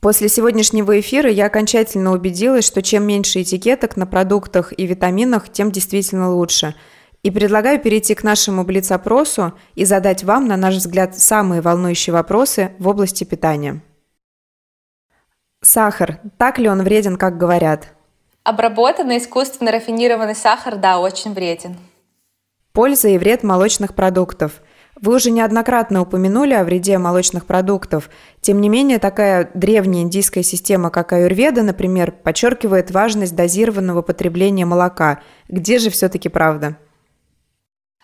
После 0.00 0.28
сегодняшнего 0.28 1.00
эфира 1.00 1.28
я 1.28 1.46
окончательно 1.46 2.12
убедилась, 2.12 2.64
что 2.64 2.82
чем 2.82 3.04
меньше 3.04 3.42
этикеток 3.42 3.96
на 3.96 4.06
продуктах 4.06 4.72
и 4.76 4.86
витаминах, 4.86 5.50
тем 5.50 5.72
действительно 5.72 6.32
лучше. 6.32 6.76
И 7.24 7.32
предлагаю 7.32 7.80
перейти 7.80 8.14
к 8.14 8.22
нашему 8.22 8.62
блиц-опросу 8.62 9.54
и 9.74 9.84
задать 9.84 10.22
вам, 10.22 10.46
на 10.46 10.56
наш 10.56 10.76
взгляд, 10.76 11.18
самые 11.18 11.60
волнующие 11.60 12.14
вопросы 12.14 12.72
в 12.78 12.86
области 12.86 13.24
питания. 13.24 13.82
Сахар. 15.60 16.20
Так 16.38 16.58
ли 16.58 16.68
он 16.68 16.82
вреден, 16.82 17.16
как 17.16 17.36
говорят? 17.36 17.97
Обработанный 18.48 19.18
искусственно 19.18 19.70
рафинированный 19.72 20.34
сахар, 20.34 20.76
да, 20.76 21.00
очень 21.00 21.34
вреден. 21.34 21.76
Польза 22.72 23.08
и 23.08 23.18
вред 23.18 23.42
молочных 23.42 23.94
продуктов. 23.94 24.62
Вы 24.98 25.16
уже 25.16 25.30
неоднократно 25.30 26.00
упомянули 26.00 26.54
о 26.54 26.64
вреде 26.64 26.96
молочных 26.96 27.44
продуктов. 27.44 28.08
Тем 28.40 28.62
не 28.62 28.70
менее, 28.70 28.98
такая 29.00 29.50
древняя 29.52 30.02
индийская 30.02 30.42
система, 30.42 30.88
как 30.88 31.12
аюрведа, 31.12 31.62
например, 31.62 32.10
подчеркивает 32.10 32.90
важность 32.90 33.36
дозированного 33.36 34.00
потребления 34.00 34.64
молока. 34.64 35.20
Где 35.48 35.78
же 35.78 35.90
все-таки 35.90 36.30
правда? 36.30 36.78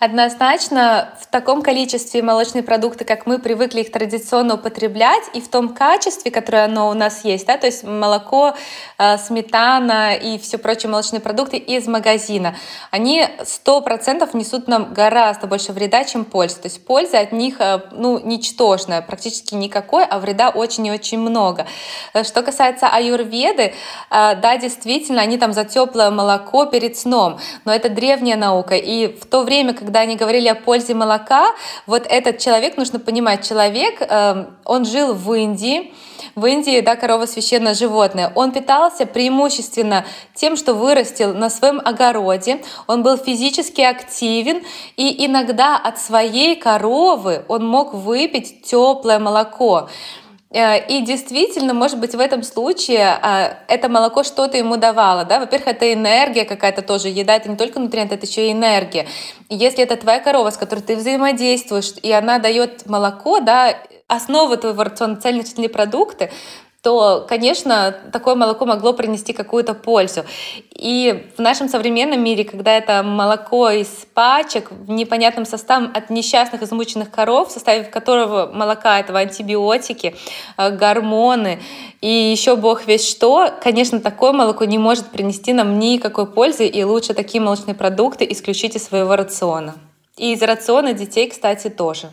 Однозначно, 0.01 1.15
в 1.21 1.29
таком 1.29 1.63
количестве 1.63 2.21
молочные 2.21 2.65
продукты, 2.65 3.05
как 3.05 3.27
мы 3.27 3.39
привыкли 3.39 3.83
их 3.83 3.93
традиционно 3.93 4.55
употреблять, 4.55 5.23
и 5.35 5.41
в 5.41 5.47
том 5.47 5.69
качестве, 5.69 6.33
которое 6.33 6.65
оно 6.65 6.89
у 6.89 6.95
нас 6.95 7.25
есть, 7.25 7.47
да, 7.47 7.57
то 7.57 7.67
есть 7.67 7.85
молоко, 7.85 8.57
э, 8.99 9.19
сметана 9.19 10.17
и 10.17 10.37
все 10.41 10.59
прочие 10.59 10.91
молочные 10.91 11.21
продукты 11.21 11.59
из 11.59 11.87
магазина, 11.87 12.57
они 12.91 13.25
сто 13.45 13.81
процентов 13.83 14.35
несут 14.35 14.67
нам 14.67 14.93
гораздо 14.93 15.47
больше 15.47 15.73
вреда, 15.73 16.03
чем 16.03 16.25
пользы. 16.25 16.57
То 16.57 16.67
есть 16.67 16.85
польза 16.85 17.21
от 17.21 17.31
них 17.31 17.61
э, 17.61 17.83
ну, 17.93 18.19
ничтожная, 18.19 19.01
практически 19.01 19.55
никакой, 19.55 20.05
а 20.05 20.19
вреда 20.19 20.51
очень 20.51 20.85
и 20.89 20.91
очень 20.91 21.21
много. 21.21 21.69
Э, 22.15 22.25
что 22.25 22.43
касается 22.43 22.89
аюрведы, 22.89 23.73
да, 24.11 24.57
действительно, 24.57 25.23
они 25.23 25.39
там 25.39 25.53
за 25.53 25.65
теплое 25.65 26.11
молоко 26.11 26.67
перед 26.67 26.99
сном, 26.99 27.39
но 27.65 27.73
это 27.73 27.89
древняя 27.89 28.37
наука, 28.37 28.75
и 28.75 29.07
в 29.07 29.27
то 29.27 29.45
время, 29.45 29.73
когда 29.85 30.01
они 30.01 30.17
говорили 30.17 30.49
о 30.49 30.55
пользе 30.55 30.95
молока, 30.95 31.53
вот 31.87 32.07
этот 32.09 32.39
человек, 32.39 32.77
нужно 32.77 32.99
понимать, 32.99 33.47
человек, 33.47 34.01
эм, 34.01 34.57
он 34.65 34.87
жил 34.87 35.13
в 35.13 35.33
Индии, 35.35 35.93
в 36.35 36.47
Индии, 36.47 36.81
да, 36.81 36.97
корова 36.97 37.27
священное 37.27 37.75
животное. 37.75 38.33
Он 38.35 38.51
питался 38.51 39.05
преимущественно 39.07 40.07
тем, 40.35 40.57
что 40.57 40.75
вырастил 40.75 41.35
на 41.35 41.51
своем 41.51 41.81
огороде. 41.85 42.63
Он 42.87 43.03
был 43.03 43.19
физически 43.19 43.83
активен, 43.83 44.63
и 44.97 45.27
иногда 45.27 45.77
от 45.77 46.01
своей 46.01 46.57
коровы 46.57 47.45
он 47.49 47.67
мог 47.67 47.93
выпить 47.95 48.63
теплое 48.63 49.19
молоко. 49.19 49.89
Э, 50.55 50.87
и 50.87 51.05
действительно, 51.05 51.75
может 51.75 51.99
быть, 51.99 52.15
в 52.15 52.21
этом 52.21 52.45
случае 52.45 53.19
а, 53.21 53.59
это 53.67 53.89
молоко 53.89 54.23
что-то 54.23 54.57
ему 54.57 54.77
давало. 54.77 55.25
Да? 55.25 55.41
Во-первых, 55.41 55.67
это 55.69 55.93
энергия 55.93 56.45
какая-то 56.45 56.83
тоже. 56.83 57.09
Еда— 57.09 57.35
это 57.37 57.51
не 57.51 57.57
только 57.57 57.81
нутриент, 57.81 58.13
это 58.13 58.25
еще 58.25 58.49
и 58.49 58.53
энергия. 58.53 59.07
Если 59.49 59.83
это 59.83 59.97
твоя 59.97 60.21
корова, 60.21 60.51
с 60.51 60.57
которой 60.57 60.81
ты 60.81 60.95
взаимодействуешь, 60.95 61.95
и 62.03 62.13
она 62.13 62.39
дает 62.39 62.87
молоко, 62.87 63.41
да, 63.41 63.77
основа 64.07 64.57
твоего 64.57 64.85
рациона 64.85 65.17
цельночные 65.17 65.69
продукты, 65.69 66.31
то, 66.85 67.25
конечно, 67.27 67.97
такое 68.13 68.35
молоко 68.35 68.67
могло 68.67 68.93
принести 68.93 69.33
какую-то 69.33 69.73
пользу. 69.73 70.21
И 70.71 71.31
в 71.35 71.41
нашем 71.41 71.71
современном 71.71 72.23
мире, 72.23 72.45
когда 72.45 72.77
это 72.77 73.03
молоко 73.03 73.71
из 73.71 73.89
пачек 74.13 74.71
в 74.71 74.91
непонятном 74.91 75.47
составе 75.47 75.87
от 75.95 76.11
несчастных 76.11 76.63
измученных 76.63 77.11
коров, 77.11 77.49
в 77.49 77.53
составе 77.53 77.85
которого 77.85 78.53
молока 78.53 79.01
этого 79.01 79.21
антибиотики, 79.21 80.15
э, 80.59 80.71
гормоны 80.73 81.59
и 82.03 82.11
еще 82.11 82.55
бог 82.55 82.87
весь 82.87 83.09
что, 83.09 83.49
конечно, 83.63 83.99
такое 83.99 84.33
молоко 84.33 84.67
не 84.67 84.77
может 84.77 85.07
принести 85.07 85.55
нам 85.55 85.79
никакой 85.79 86.27
пользы, 86.27 86.67
и 86.67 86.85
лучше 86.85 87.15
такие 87.15 87.41
молочные 87.41 87.75
продукты 87.75 88.27
исключить 88.31 88.77
из 88.77 88.85
своего 88.85 89.17
рациона. 89.17 89.75
И 90.19 90.35
из 90.35 90.43
рациона 90.43 90.93
детей, 90.93 91.31
кстати, 91.31 91.71
тоже. 91.71 92.11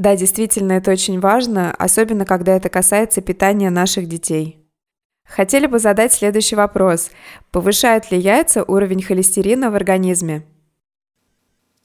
Да, 0.00 0.16
действительно, 0.16 0.72
это 0.72 0.92
очень 0.92 1.20
важно, 1.20 1.74
особенно 1.74 2.24
когда 2.24 2.56
это 2.56 2.70
касается 2.70 3.20
питания 3.20 3.68
наших 3.68 4.08
детей. 4.08 4.66
Хотели 5.28 5.66
бы 5.66 5.78
задать 5.78 6.14
следующий 6.14 6.56
вопрос. 6.56 7.10
Повышают 7.50 8.10
ли 8.10 8.16
яйца 8.18 8.64
уровень 8.64 9.02
холестерина 9.02 9.70
в 9.70 9.74
организме? 9.74 10.46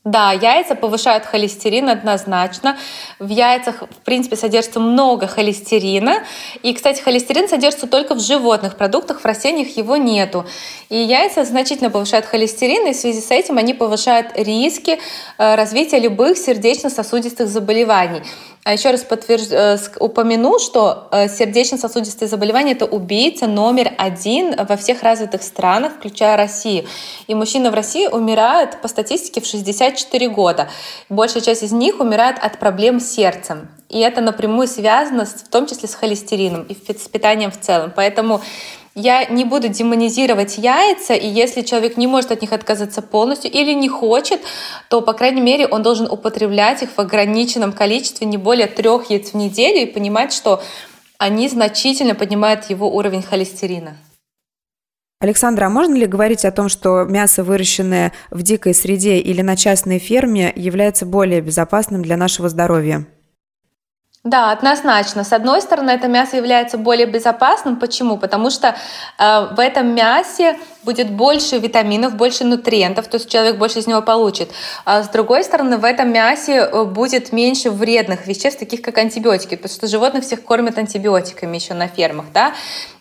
Да, 0.06 0.32
яйца 0.34 0.76
повышают 0.76 1.26
холестерин 1.26 1.90
однозначно. 1.90 2.78
В 3.18 3.28
яйцах, 3.28 3.82
в 3.82 4.06
принципе, 4.06 4.36
содержится 4.36 4.80
много 4.80 5.26
холестерина. 5.26 6.24
И, 6.62 6.76
кстати, 6.76 7.02
холестерин 7.02 7.50
содержится 7.50 7.88
только 7.88 8.14
в 8.14 8.20
животных 8.20 8.78
продуктах, 8.78 9.22
в 9.22 9.26
растениях 9.26 9.76
его 9.78 9.98
нету. 9.98 10.46
И 10.90 10.96
яйца 10.96 11.44
значительно 11.44 11.90
повышают 11.90 12.28
холестерин, 12.28 12.86
и 12.86 12.94
в 12.94 12.96
связи 12.96 13.20
с 13.20 13.32
этим 13.32 13.58
они 13.58 13.74
повышают 13.74 14.28
риски 14.36 15.00
э, 15.40 15.56
развития 15.56 15.98
любых 15.98 16.38
сердечно-сосудистых 16.38 17.48
заболеваний. 17.48 18.22
А 18.66 18.74
еще 18.74 18.90
раз 18.90 19.04
подтвержд... 19.04 19.52
Э, 19.52 19.78
упомяну, 20.00 20.58
что 20.58 21.08
э, 21.12 21.30
сердечно-сосудистые 21.30 22.28
заболевания– 22.28 22.72
это 22.74 22.86
убийца 22.86 23.46
номер 23.46 23.94
один 23.96 24.56
во 24.56 24.76
всех 24.76 25.04
развитых 25.04 25.44
странах, 25.44 25.94
включая 25.94 26.36
Россию. 26.36 26.86
И 27.28 27.36
мужчины 27.36 27.70
в 27.70 27.76
России 27.76 28.08
умирают 28.08 28.82
по 28.82 28.88
статистике 28.88 29.40
в 29.40 29.46
64 29.96 30.30
года. 30.30 30.70
Большая 31.10 31.42
часть 31.42 31.64
из 31.64 31.72
них 31.72 32.00
умирает 32.00 32.38
от 32.40 32.60
проблем 32.60 33.00
с 33.00 33.12
сердцем. 33.12 33.68
И 33.90 34.00
это 34.00 34.22
напрямую 34.22 34.68
связано 34.68 35.26
в 35.26 35.50
том 35.50 35.68
числе 35.68 35.88
с 35.88 35.96
холестерином 35.96 36.64
и 36.64 36.74
с 36.74 37.08
питанием 37.08 37.52
в 37.52 37.60
целом. 37.60 37.92
Поэтому 37.96 38.42
я 38.96 39.26
не 39.26 39.44
буду 39.44 39.68
демонизировать 39.68 40.58
яйца, 40.58 41.14
и 41.14 41.28
если 41.28 41.62
человек 41.62 41.98
не 41.98 42.08
может 42.08 42.32
от 42.32 42.42
них 42.42 42.54
отказаться 42.54 43.02
полностью 43.02 43.52
или 43.52 43.74
не 43.74 43.90
хочет, 43.90 44.40
то, 44.90 45.02
по 45.02 45.12
крайней 45.12 45.42
мере, 45.42 45.68
он 45.68 45.84
должен 45.84 46.10
употреблять 46.10 46.82
их 46.82 46.92
в 46.96 47.00
ограниченном 47.00 47.74
количестве, 47.74 48.26
не 48.26 48.38
более 48.38 48.68
трех 48.68 49.10
яиц 49.10 49.32
в 49.32 49.34
неделю, 49.36 49.82
и 49.82 49.86
понимать, 49.86 50.32
что 50.32 50.64
они 51.18 51.50
значительно 51.50 52.16
поднимают 52.16 52.70
его 52.70 52.90
уровень 52.90 53.22
холестерина. 53.22 53.98
Александра, 55.26 55.66
а 55.66 55.70
можно 55.70 55.96
ли 55.96 56.06
говорить 56.06 56.46
о 56.46 56.52
том, 56.52 56.70
что 56.70 57.04
мясо, 57.04 57.44
выращенное 57.44 58.14
в 58.30 58.42
дикой 58.44 58.74
среде 58.74 59.18
или 59.18 59.42
на 59.42 59.56
частной 59.56 60.00
ферме, 60.00 60.54
является 60.56 61.06
более 61.06 61.42
безопасным 61.42 62.02
для 62.02 62.16
нашего 62.16 62.48
здоровья? 62.48 63.06
Да, 64.26 64.52
однозначно. 64.52 65.24
С 65.24 65.32
одной 65.34 65.62
стороны, 65.62 65.92
это 65.92 66.08
мясо 66.08 66.36
является 66.36 66.80
более 66.80 67.06
безопасным. 67.06 67.76
Почему? 67.76 68.18
Потому 68.18 68.50
что 68.50 68.76
э, 69.20 69.48
в 69.52 69.60
этом 69.60 69.94
мясе 69.94 70.58
будет 70.84 71.12
больше 71.12 71.60
витаминов, 71.60 72.16
больше 72.16 72.44
нутриентов, 72.44 73.08
то 73.08 73.18
есть 73.18 73.30
человек 73.30 73.58
больше 73.58 73.80
из 73.80 73.88
него 73.88 74.02
получит. 74.02 74.50
А 74.84 75.04
с 75.04 75.10
другой 75.10 75.44
стороны, 75.44 75.78
в 75.78 75.86
этом 75.86 76.12
мясе 76.12 76.54
э, 76.54 76.84
будет 76.86 77.34
меньше 77.34 77.70
вредных 77.70 78.26
веществ, 78.26 78.60
таких 78.60 78.82
как 78.82 78.98
антибиотики, 78.98 79.58
потому 79.58 79.76
что 79.76 79.88
животных 79.88 80.24
всех 80.24 80.44
кормят 80.44 80.80
антибиотиками 80.80 81.58
еще 81.58 81.76
на 81.76 81.88
фермах, 81.88 82.26
да, 82.34 82.56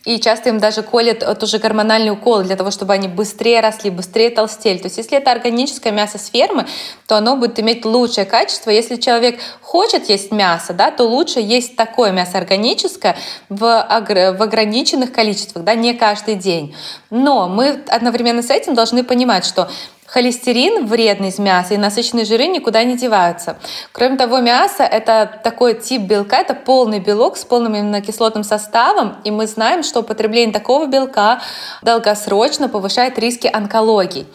и 0.05 0.21
часто 0.21 0.51
им 0.51 0.59
даже 0.59 0.83
колят 0.83 1.39
тоже 1.39 1.59
гормональные 1.59 2.13
уколы 2.13 2.45
для 2.45 2.57
того, 2.57 2.71
чтобы 2.71 2.93
они 2.93 3.09
быстрее 3.09 3.61
росли, 3.61 3.91
быстрее 3.91 4.31
толстели. 4.31 4.79
То 4.79 4.87
есть 4.87 4.99
если 4.99 5.17
это 5.17 5.33
органическое 5.33 5.93
мясо 5.93 6.19
с 6.19 6.29
фермы, 6.29 6.67
то 7.07 7.17
оно 7.17 7.37
будет 7.37 7.59
иметь 7.59 7.85
лучшее 7.85 8.27
качество. 8.27 8.71
Если 8.71 8.97
человек 8.97 9.41
хочет 9.63 10.09
есть 10.11 10.31
мясо, 10.31 10.75
да, 10.75 10.91
то 10.91 11.05
лучше 11.05 11.41
есть 11.41 11.77
такое 11.77 12.13
мясо 12.13 12.37
органическое 12.37 13.17
в, 13.49 13.59
в 13.59 14.43
ограниченных 14.43 15.13
количествах, 15.13 15.65
да, 15.65 15.75
не 15.75 15.95
каждый 15.95 16.35
день. 16.35 16.75
Но 17.11 17.49
мы 17.49 17.83
одновременно 17.89 18.43
с 18.43 18.51
этим 18.51 18.75
должны 18.75 19.05
понимать, 19.05 19.47
что 19.47 19.71
Холестерин 20.15 20.87
вредный 20.87 21.31
из 21.31 21.41
мяса 21.41 21.75
и 21.75 21.77
насыщенные 21.77 22.25
жиры 22.25 22.47
никуда 22.47 22.85
не 22.85 22.97
деваются. 22.97 23.59
Кроме 23.91 24.17
того, 24.17 24.39
мясо— 24.39 24.83
это 24.85 25.41
такой 25.43 25.75
тип 25.75 26.03
белка, 26.03 26.37
это 26.37 26.55
полный 26.55 27.01
белок 27.01 27.37
с 27.37 27.45
полным 27.45 27.75
аминокислотным 27.75 28.45
составом, 28.45 29.17
и 29.25 29.33
мы 29.33 29.49
знаем, 29.49 29.83
что 29.83 30.01
употребление 30.01 30.53
такого 30.53 30.87
белка 30.87 31.41
долгосрочно 31.83 32.69
повышает 32.69 33.19
риски 33.19 33.51
онкологии. 33.53 34.29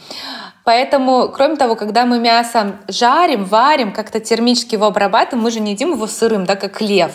Поэтому, 0.69 1.29
кроме 1.29 1.55
того, 1.55 1.75
когда 1.75 2.05
мы 2.05 2.19
мясо 2.19 2.75
жарим, 2.87 3.43
варим, 3.43 3.91
как-то 3.91 4.19
термически 4.19 4.75
его 4.75 4.85
обрабатываем, 4.85 5.43
мы 5.43 5.49
же 5.49 5.61
не 5.61 5.71
едим 5.71 5.93
его 5.93 6.05
сырым, 6.05 6.45
да, 6.45 6.55
как 6.55 6.79
лев, 6.79 7.13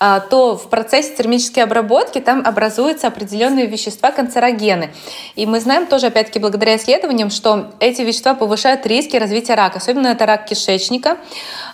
а, 0.00 0.20
то 0.20 0.56
в 0.56 0.70
процессе 0.70 1.14
термической 1.14 1.62
обработки 1.62 2.22
там 2.22 2.42
образуются 2.42 3.08
определенные 3.08 3.66
вещества, 3.66 4.12
канцерогены. 4.12 4.94
И 5.34 5.44
мы 5.44 5.60
знаем 5.60 5.84
тоже, 5.84 6.06
опять-таки, 6.06 6.38
благодаря 6.38 6.76
исследованиям, 6.76 7.28
что 7.28 7.74
эти 7.80 8.00
вещества 8.00 8.32
повышают 8.32 8.86
риски 8.86 9.18
развития 9.18 9.56
рака, 9.56 9.76
особенно 9.76 10.06
это 10.06 10.24
рак 10.24 10.46
кишечника, 10.46 11.18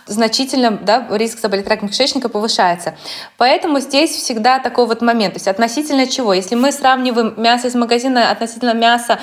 значительно 0.05 0.71
да, 0.71 1.07
риск 1.09 1.39
заболеть 1.39 1.69
раком 1.69 1.87
кишечника 1.87 2.27
повышается. 2.27 2.95
Поэтому 3.37 3.79
здесь 3.79 4.11
всегда 4.11 4.59
такой 4.59 4.87
вот 4.87 5.01
момент. 5.01 5.35
То 5.35 5.37
есть 5.37 5.47
относительно 5.47 6.05
чего? 6.05 6.33
Если 6.33 6.55
мы 6.55 6.73
сравниваем 6.73 7.33
мясо 7.37 7.67
из 7.67 7.75
магазина 7.75 8.29
относительно 8.29 8.73
мяса 8.73 9.19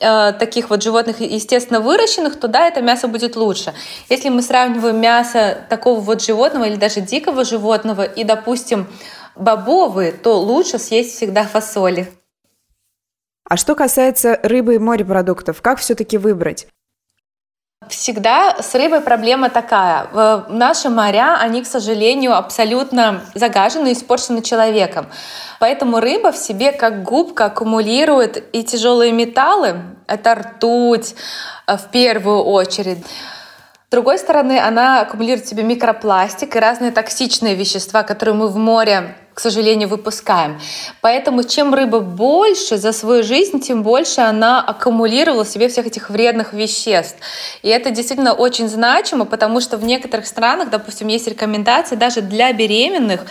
Э, 0.00 0.32
таких 0.32 0.70
вот 0.70 0.82
животных, 0.82 1.20
естественно, 1.20 1.80
выращенных, 1.80 2.38
то 2.38 2.48
да, 2.48 2.66
это 2.66 2.82
мясо 2.82 3.06
будет 3.06 3.36
лучше. 3.36 3.74
Если 4.08 4.28
мы 4.28 4.42
сравниваем 4.42 5.00
мясо 5.00 5.58
такого 5.68 6.00
вот 6.00 6.22
животного 6.22 6.64
или 6.64 6.76
даже 6.76 7.00
дикого 7.00 7.44
животного 7.44 8.02
и, 8.02 8.24
допустим, 8.24 8.88
бобовые, 9.36 10.12
то 10.12 10.38
лучше 10.40 10.78
съесть 10.78 11.14
всегда 11.14 11.44
фасоли. 11.44 12.12
А 13.48 13.56
что 13.56 13.74
касается 13.74 14.40
рыбы 14.42 14.76
и 14.76 14.78
морепродуктов, 14.78 15.62
как 15.62 15.78
все-таки 15.78 16.18
выбрать? 16.18 16.66
Всегда 17.88 18.56
с 18.60 18.74
рыбой 18.74 19.00
проблема 19.00 19.50
такая. 19.50 20.06
В 20.12 20.46
наши 20.48 20.88
моря, 20.88 21.36
они, 21.40 21.62
к 21.62 21.66
сожалению, 21.66 22.36
абсолютно 22.36 23.22
загажены 23.34 23.88
и 23.88 23.92
испорчены 23.92 24.42
человеком. 24.42 25.06
Поэтому 25.60 26.00
рыба 26.00 26.32
в 26.32 26.36
себе 26.36 26.72
как 26.72 27.02
губка 27.02 27.46
аккумулирует 27.46 28.42
и 28.52 28.64
тяжелые 28.64 29.12
металлы, 29.12 29.76
это 30.06 30.34
ртуть 30.34 31.14
э, 31.66 31.76
в 31.76 31.90
первую 31.90 32.42
очередь, 32.42 32.98
другой 33.94 34.18
стороны, 34.18 34.58
она 34.58 35.02
аккумулирует 35.02 35.46
в 35.46 35.48
себе 35.48 35.62
микропластик 35.62 36.56
и 36.56 36.58
разные 36.58 36.90
токсичные 36.90 37.54
вещества, 37.54 38.02
которые 38.02 38.34
мы 38.34 38.48
в 38.48 38.56
море 38.56 39.16
к 39.34 39.40
сожалению, 39.40 39.88
выпускаем. 39.88 40.60
Поэтому 41.00 41.42
чем 41.42 41.74
рыба 41.74 42.00
больше 42.00 42.76
за 42.76 42.92
свою 42.92 43.22
жизнь, 43.24 43.60
тем 43.60 43.82
больше 43.82 44.20
она 44.20 44.60
аккумулировала 44.60 45.44
в 45.44 45.48
себе 45.48 45.68
всех 45.68 45.86
этих 45.86 46.08
вредных 46.08 46.52
веществ. 46.52 47.18
И 47.62 47.68
это 47.68 47.90
действительно 47.90 48.32
очень 48.32 48.68
значимо, 48.68 49.24
потому 49.24 49.60
что 49.60 49.76
в 49.76 49.84
некоторых 49.84 50.26
странах, 50.26 50.70
допустим, 50.70 51.08
есть 51.08 51.26
рекомендации 51.26 51.96
даже 51.96 52.20
для 52.20 52.52
беременных 52.52 53.22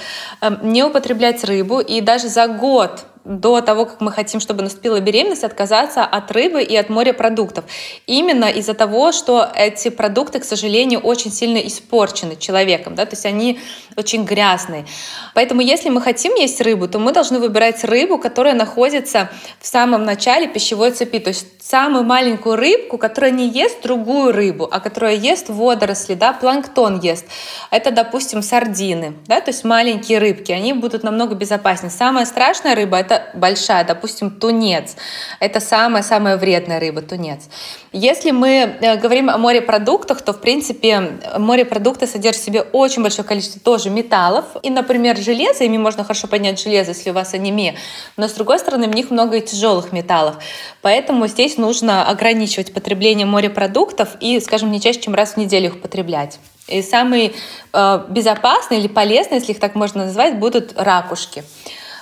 эм, 0.41 0.59
не 0.61 0.83
употреблять 0.83 1.43
рыбу, 1.43 1.79
и 1.79 2.01
даже 2.01 2.27
за 2.27 2.47
год 2.47 3.05
до 3.25 3.61
того, 3.61 3.85
как 3.85 4.01
мы 4.01 4.11
хотим, 4.11 4.39
чтобы 4.39 4.63
наступила 4.63 4.99
беременность, 4.99 5.43
отказаться 5.43 6.03
от 6.03 6.31
рыбы 6.31 6.61
и 6.61 6.75
от 6.75 6.89
морепродуктов. 6.89 7.65
Именно 8.05 8.45
из-за 8.45 8.73
того, 8.73 9.11
что 9.11 9.49
эти 9.55 9.89
продукты, 9.89 10.39
к 10.39 10.43
сожалению, 10.43 10.99
очень 10.99 11.31
сильно 11.31 11.57
испорчены 11.57 12.35
человеком, 12.35 12.95
да, 12.95 13.05
то 13.05 13.13
есть 13.13 13.25
они 13.25 13.59
очень 13.95 14.25
грязные. 14.25 14.85
Поэтому 15.33 15.61
если 15.61 15.89
мы 15.89 16.01
хотим 16.01 16.33
есть 16.35 16.59
рыбу, 16.61 16.87
то 16.87 16.99
мы 16.99 17.13
должны 17.13 17.39
выбирать 17.39 17.83
рыбу, 17.83 18.17
которая 18.17 18.55
находится 18.55 19.29
в 19.59 19.67
самом 19.67 20.03
начале 20.03 20.47
пищевой 20.47 20.91
цепи, 20.91 21.19
то 21.19 21.29
есть 21.29 21.47
самую 21.63 22.03
маленькую 22.03 22.57
рыбку, 22.57 22.97
которая 22.97 23.31
не 23.31 23.47
ест 23.47 23.81
другую 23.81 24.33
рыбу, 24.33 24.67
а 24.69 24.79
которая 24.79 25.15
ест 25.15 25.47
водоросли, 25.47 26.15
да, 26.15 26.33
планктон 26.33 26.99
ест. 26.99 27.25
Это, 27.71 27.91
допустим, 27.91 28.41
сардины, 28.41 29.13
да, 29.27 29.39
то 29.39 29.51
есть 29.51 29.63
маленькие 29.63 30.19
рыбки, 30.19 30.51
они 30.51 30.73
будут 30.73 31.03
намного 31.03 31.35
безопаснее. 31.35 31.89
Самая 31.89 32.25
страшная 32.25 32.75
рыба— 32.75 32.97
это 32.99 33.12
это 33.13 33.37
большая, 33.37 33.83
допустим, 33.83 34.31
тунец. 34.31 34.95
Это 35.39 35.59
самая-самая 35.59 36.37
вредная 36.37 36.79
рыба, 36.79 37.01
тунец. 37.01 37.43
Если 37.91 38.31
мы 38.31 38.77
э, 38.81 38.97
говорим 38.97 39.29
о 39.29 39.37
морепродуктах, 39.37 40.21
то, 40.21 40.33
в 40.33 40.41
принципе, 40.41 41.19
морепродукты 41.37 42.07
содержат 42.07 42.41
в 42.41 42.45
себе 42.45 42.61
очень 42.61 43.01
большое 43.01 43.27
количество 43.27 43.61
тоже 43.61 43.89
металлов. 43.89 44.45
И, 44.63 44.69
например, 44.69 45.17
железо, 45.17 45.63
ими 45.63 45.77
можно 45.77 46.03
хорошо 46.03 46.27
поднять 46.27 46.61
железо, 46.61 46.91
если 46.91 47.11
у 47.11 47.13
вас 47.13 47.33
анемия. 47.33 47.75
Но, 48.17 48.27
с 48.27 48.33
другой 48.33 48.59
стороны, 48.59 48.87
в 48.87 48.95
них 48.95 49.11
много 49.11 49.37
и 49.37 49.41
тяжелых 49.41 49.91
металлов. 49.91 50.37
Поэтому 50.81 51.27
здесь 51.27 51.57
нужно 51.57 52.07
ограничивать 52.07 52.73
потребление 52.73 53.25
морепродуктов 53.25 54.09
и, 54.19 54.39
скажем, 54.39 54.71
не 54.71 54.81
чаще, 54.81 55.01
чем 55.01 55.13
раз 55.13 55.33
в 55.33 55.37
неделю 55.37 55.67
их 55.67 55.81
потреблять. 55.81 56.39
И 56.67 56.81
самые 56.81 57.33
э, 57.73 58.05
безопасные 58.09 58.79
или 58.79 58.87
полезные, 58.87 59.39
если 59.39 59.51
их 59.51 59.59
так 59.59 59.75
можно 59.75 60.05
назвать, 60.05 60.39
будут 60.39 60.73
ракушки. 60.77 61.43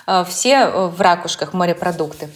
Э, 0.07 0.23
все 0.27 0.55
э, 0.55 0.87
в 0.87 0.99
ракушках 1.01 1.53
морепродукты. 1.53 2.29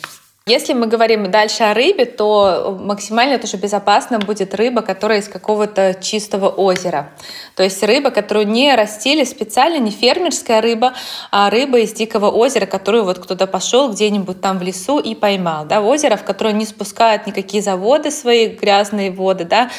Если 0.47 0.74
мы 0.74 0.86
говорим 0.86 1.32
дальше 1.32 1.63
о 1.63 1.74
рыбе, 1.74 2.05
то 2.05 2.78
максимально 2.80 3.39
тоже 3.39 3.57
безопасно 3.57 4.20
будет 4.20 4.53
рыба, 4.53 4.84
которая 4.84 5.20
из 5.20 5.28
какого-то 5.28 5.95
чистого 5.99 6.49
озера. 6.49 7.09
То 7.55 7.63
есть 7.63 7.82
рыба, 7.82 8.11
которую 8.11 8.47
не 8.47 8.76
растили 8.76 9.24
специально, 9.24 9.80
не 9.80 9.89
фермерская 9.89 10.61
рыба, 10.61 10.93
а 11.32 11.49
рыба 11.49 11.80
из 11.80 11.93
дикого 11.93 12.30
озера, 12.30 12.68
которую 12.68 13.05
вот 13.05 13.18
кто-то 13.18 13.47
пошел 13.47 13.91
где-нибудь 13.91 14.39
там 14.39 14.59
в 14.59 14.61
лесу 14.61 14.99
и 14.99 15.16
поймал. 15.16 15.66
Да, 15.66 15.82
озеро, 15.82 16.16
в 16.16 16.24
которое 16.24 16.53
не 16.53 16.68
спускают 16.68 17.26
никакие 17.26 17.63
заводы 17.63 18.11
свои 18.11 18.49
грязные 18.49 19.09
воды, 19.09 19.45
да, 19.45 19.72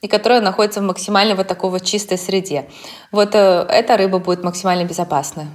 и 0.00 0.08
которая 0.08 0.40
находится 0.40 0.80
в 0.80 0.84
максимально 0.84 1.34
вот 1.34 1.46
такой 1.46 1.68
вот 1.68 1.84
чистой 1.84 2.16
среде. 2.16 2.70
Вот 3.12 3.34
э, 3.34 3.66
эта 3.68 3.98
рыба 3.98 4.18
будет 4.18 4.42
максимально 4.42 4.84
безопасная. 4.84 5.48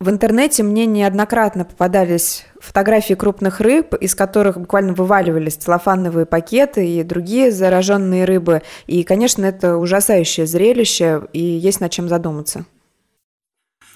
В 0.00 0.10
интернете 0.10 0.62
мне 0.62 0.86
неоднократно 0.86 1.64
попадались 1.64 2.44
фотографии 2.60 3.14
крупных 3.14 3.58
рыб, 3.58 3.94
из 3.94 4.14
которых 4.14 4.56
буквально 4.56 4.92
вываливались 4.92 5.56
целлофановые 5.56 6.24
пакеты 6.24 6.86
и 6.86 7.02
другие 7.02 7.50
зараженные 7.50 8.24
рыбы. 8.24 8.62
И, 8.86 9.02
конечно, 9.02 9.44
это 9.44 9.76
ужасающее 9.76 10.46
зрелище, 10.46 11.22
и 11.32 11.40
есть 11.40 11.80
над 11.80 11.90
чем 11.90 12.08
задуматься. 12.08 12.64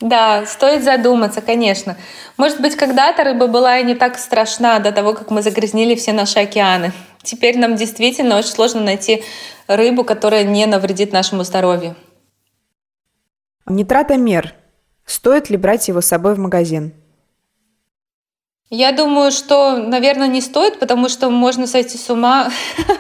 Да, 0.01 0.45
стоит 0.47 0.83
задуматься, 0.83 1.41
конечно. 1.41 1.97
Может 2.37 2.61
быть, 2.61 2.75
когда-то 2.75 3.23
рыба 3.23 3.47
была 3.47 3.79
и 3.79 3.85
не 3.85 3.95
так 3.95 4.19
страшна 4.19 4.81
до 4.81 4.91
того, 4.91 5.15
как 5.15 5.31
мы 5.31 5.41
загрязнили 5.41 5.95
все 5.95 6.13
наши 6.13 6.41
океаны. 6.41 6.93
Теперь 7.23 7.57
нам 7.57 7.77
действительно 7.77 8.37
очень 8.39 8.51
сложно 8.51 8.81
найти 8.81 9.23
рыбу, 9.69 10.03
которая 10.03 10.43
не 10.43 10.67
навредит 10.67 11.13
нашему 11.13 11.45
здоровью. 11.45 11.95
Нитратомер. 13.67 14.57
Стоит 15.05 15.51
ли 15.51 15.57
брать 15.57 15.89
его 15.89 16.01
с 16.01 16.07
собой 16.07 16.35
в 16.35 16.39
магазин? 16.39 16.95
Я 18.75 18.93
думаю, 18.93 19.33
что, 19.33 19.77
наверное, 19.77 20.29
не 20.29 20.41
стоит, 20.41 20.79
потому 20.79 21.11
что 21.11 21.29
можно 21.29 21.67
сойти 21.67 21.99
с 21.99 22.09
ума, 22.09 22.51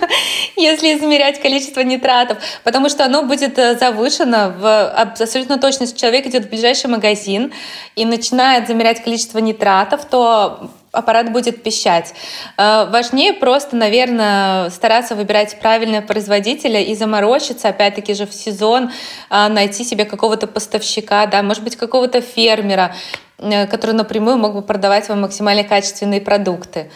если 0.57 0.95
измерять 0.95 1.41
количество 1.41 1.81
нитратов, 1.81 2.37
потому 2.63 2.91
что 2.91 3.07
оно 3.07 3.23
будет 3.23 3.59
э, 3.59 3.79
завышено 3.79 4.51
в 4.51 4.91
абсолютно 4.91 5.57
точно. 5.57 5.85
Если 5.85 5.97
человек 5.97 6.27
идет 6.27 6.45
в 6.45 6.51
ближайший 6.51 6.91
магазин 6.91 7.55
и 7.97 8.05
начинает 8.05 8.69
замерять 8.69 9.03
количество 9.03 9.39
нитратов, 9.39 10.05
то 10.05 10.71
аппарат 10.93 11.33
будет 11.33 11.63
пищать. 11.63 12.15
Э, 12.57 12.87
важнее 12.91 13.33
просто, 13.33 13.77
наверное, 13.77 14.71
стараться 14.71 15.15
выбирать 15.15 15.59
правильного 15.61 16.03
производителя 16.03 16.81
и 16.81 16.95
заморочиться, 16.95 17.69
опять-таки 17.69 18.15
же 18.15 18.27
в 18.27 18.33
сезон, 18.33 18.91
э, 19.31 19.49
найти 19.49 19.85
себе 19.85 20.05
какого-то 20.05 20.47
поставщика, 20.47 21.27
да, 21.27 21.43
может 21.43 21.65
быть, 21.65 21.77
какого-то 21.77 22.21
фермера, 22.21 22.95
Э, 23.43 23.67
который 23.67 23.93
напрямую 23.93 24.37
мог 24.37 24.55
бы 24.55 24.63
продавать 24.63 25.09
вам 25.09 25.23
максимально 25.23 25.65
качественные 25.65 26.21
продукты. 26.21 26.91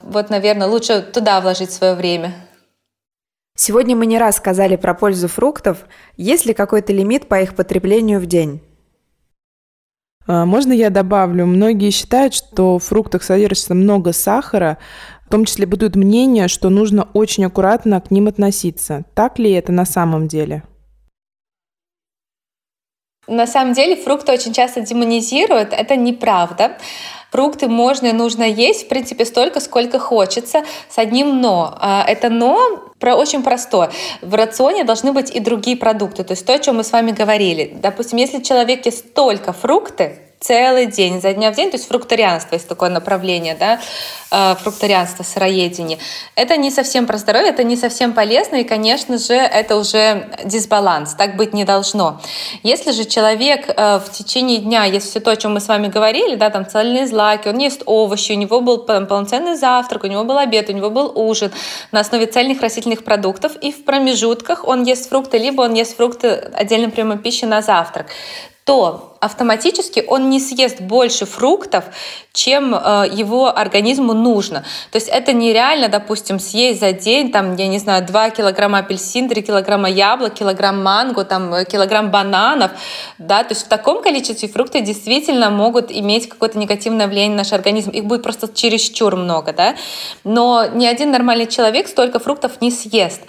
Вот, 0.00 0.30
наверное, 0.30 0.66
лучше 0.66 1.02
туда 1.02 1.40
вложить 1.40 1.72
свое 1.72 1.94
время. 1.94 2.32
Сегодня 3.54 3.94
мы 3.94 4.06
не 4.06 4.18
раз 4.18 4.36
сказали 4.36 4.76
про 4.76 4.94
пользу 4.94 5.28
фруктов. 5.28 5.86
Есть 6.16 6.46
ли 6.46 6.54
какой-то 6.54 6.94
лимит 6.94 7.28
по 7.28 7.40
их 7.40 7.54
потреблению 7.54 8.18
в 8.18 8.26
день? 8.26 8.62
А, 10.30 10.46
можно 10.46 10.72
я 10.72 10.90
добавлю? 10.90 11.44
Многие 11.44 11.90
считают, 11.90 12.34
что 12.34 12.78
в 12.78 12.84
фруктах 12.84 13.24
содержится 13.24 13.74
много 13.74 14.12
сахара, 14.12 14.78
в 15.26 15.28
том 15.28 15.44
числе 15.44 15.66
будут 15.66 15.96
мнения, 15.96 16.46
что 16.46 16.68
нужно 16.68 17.08
очень 17.14 17.44
аккуратно 17.44 18.00
к 18.00 18.12
ним 18.12 18.28
относиться. 18.28 19.04
Так 19.14 19.40
ли 19.40 19.50
это 19.50 19.72
на 19.72 19.84
самом 19.84 20.28
деле? 20.28 20.62
На 23.26 23.48
самом 23.48 23.72
деле 23.72 23.96
фрукты 23.96 24.32
очень 24.32 24.52
часто 24.52 24.82
демонизируют, 24.82 25.72
это 25.72 25.96
неправда. 25.96 26.78
Фрукты 27.30 27.68
можно 27.68 28.08
и 28.08 28.12
нужно 28.12 28.42
есть, 28.42 28.86
в 28.86 28.88
принципе, 28.88 29.24
столько, 29.24 29.60
сколько 29.60 29.98
хочется, 29.98 30.64
с 30.88 30.98
одним 30.98 31.40
«но». 31.40 31.76
А, 31.78 32.04
это 32.06 32.28
«но» 32.28 32.80
про 32.98 33.14
очень 33.14 33.42
простое. 33.42 33.90
В 34.20 34.34
рационе 34.34 34.84
должны 34.84 35.12
быть 35.12 35.30
и 35.30 35.40
другие 35.40 35.76
продукты, 35.76 36.24
то 36.24 36.32
есть 36.32 36.44
то, 36.44 36.54
о 36.54 36.58
чем 36.58 36.76
мы 36.76 36.84
с 36.84 36.92
вами 36.92 37.12
говорили. 37.12 37.76
Допустим, 37.80 38.18
если 38.18 38.42
человек 38.42 38.84
ест 38.86 39.14
только 39.14 39.52
фрукты, 39.52 40.18
целый 40.40 40.86
день, 40.86 41.20
за 41.20 41.34
дня 41.34 41.52
в 41.52 41.54
день, 41.54 41.70
то 41.70 41.76
есть 41.76 41.86
фрукторианство 41.86 42.54
есть 42.54 42.66
такое 42.66 42.88
направление, 42.88 43.54
да, 43.54 43.78
э, 44.30 44.54
фрукторианство, 44.56 45.22
сыроедение. 45.22 45.98
Это 46.34 46.56
не 46.56 46.70
совсем 46.70 47.06
про 47.06 47.18
здоровье, 47.18 47.50
это 47.50 47.62
не 47.62 47.76
совсем 47.76 48.14
полезно, 48.14 48.56
и, 48.56 48.64
конечно 48.64 49.18
же, 49.18 49.34
это 49.34 49.76
уже 49.76 50.30
дисбаланс, 50.44 51.14
так 51.14 51.36
быть 51.36 51.52
не 51.52 51.64
должно. 51.64 52.20
Если 52.62 52.92
же 52.92 53.04
человек 53.04 53.68
э, 53.68 53.98
в 53.98 54.10
течение 54.10 54.58
дня 54.58 54.84
ест 54.84 55.10
все 55.10 55.20
то, 55.20 55.30
о 55.30 55.36
чем 55.36 55.52
мы 55.52 55.60
с 55.60 55.68
вами 55.68 55.88
говорили, 55.88 56.36
да, 56.36 56.48
там 56.48 56.66
цельные 56.66 57.06
злаки, 57.06 57.48
он 57.48 57.58
ест 57.58 57.82
овощи, 57.84 58.32
у 58.32 58.36
него 58.36 58.62
был 58.62 58.78
полноценный 58.78 59.56
завтрак, 59.56 60.04
у 60.04 60.06
него 60.06 60.24
был 60.24 60.38
обед, 60.38 60.70
у 60.70 60.72
него 60.72 60.88
был 60.88 61.12
ужин 61.14 61.52
на 61.92 62.00
основе 62.00 62.24
цельных 62.24 62.62
растительных 62.62 63.04
продуктов, 63.04 63.56
и 63.60 63.72
в 63.72 63.84
промежутках 63.84 64.66
он 64.66 64.84
ест 64.84 65.10
фрукты, 65.10 65.36
либо 65.36 65.62
он 65.62 65.74
ест 65.74 65.98
фрукты 65.98 66.28
отдельным 66.54 66.90
приемом 66.90 67.18
пищи 67.18 67.44
на 67.44 67.60
завтрак 67.60 68.06
то 68.70 69.16
автоматически 69.18 70.04
он 70.06 70.30
не 70.30 70.38
съест 70.38 70.80
больше 70.80 71.26
фруктов, 71.26 71.84
чем 72.32 72.72
э, 72.72 73.04
его 73.12 73.48
организму 73.48 74.12
нужно. 74.12 74.64
То 74.92 74.96
есть 74.96 75.08
это 75.08 75.32
нереально, 75.32 75.88
допустим, 75.88 76.38
съесть 76.38 76.78
за 76.78 76.92
день, 76.92 77.32
там, 77.32 77.56
я 77.56 77.66
не 77.66 77.78
знаю, 77.78 78.06
2 78.06 78.30
килограмма 78.30 78.78
апельсин, 78.78 79.28
3 79.28 79.42
килограмма 79.42 79.90
яблок, 79.90 80.34
килограмм 80.34 80.82
манго, 80.84 81.24
там, 81.24 81.52
э, 81.52 81.64
килограмм 81.64 82.12
бананов. 82.12 82.70
Да? 83.18 83.42
То 83.42 83.54
есть 83.54 83.66
в 83.66 83.68
таком 83.68 84.02
количестве 84.02 84.48
фрукты 84.48 84.82
действительно 84.82 85.50
могут 85.50 85.90
иметь 85.90 86.28
какое-то 86.28 86.56
негативное 86.56 87.08
влияние 87.08 87.32
на 87.32 87.38
наш 87.38 87.52
организм. 87.52 87.90
Их 87.90 88.04
будет 88.04 88.22
просто 88.22 88.48
чересчур 88.54 89.16
много. 89.16 89.52
Да? 89.52 89.74
Но 90.22 90.64
ни 90.72 90.86
один 90.86 91.10
нормальный 91.10 91.48
человек 91.48 91.88
столько 91.88 92.20
фруктов 92.20 92.60
не 92.60 92.70
съест 92.70 93.22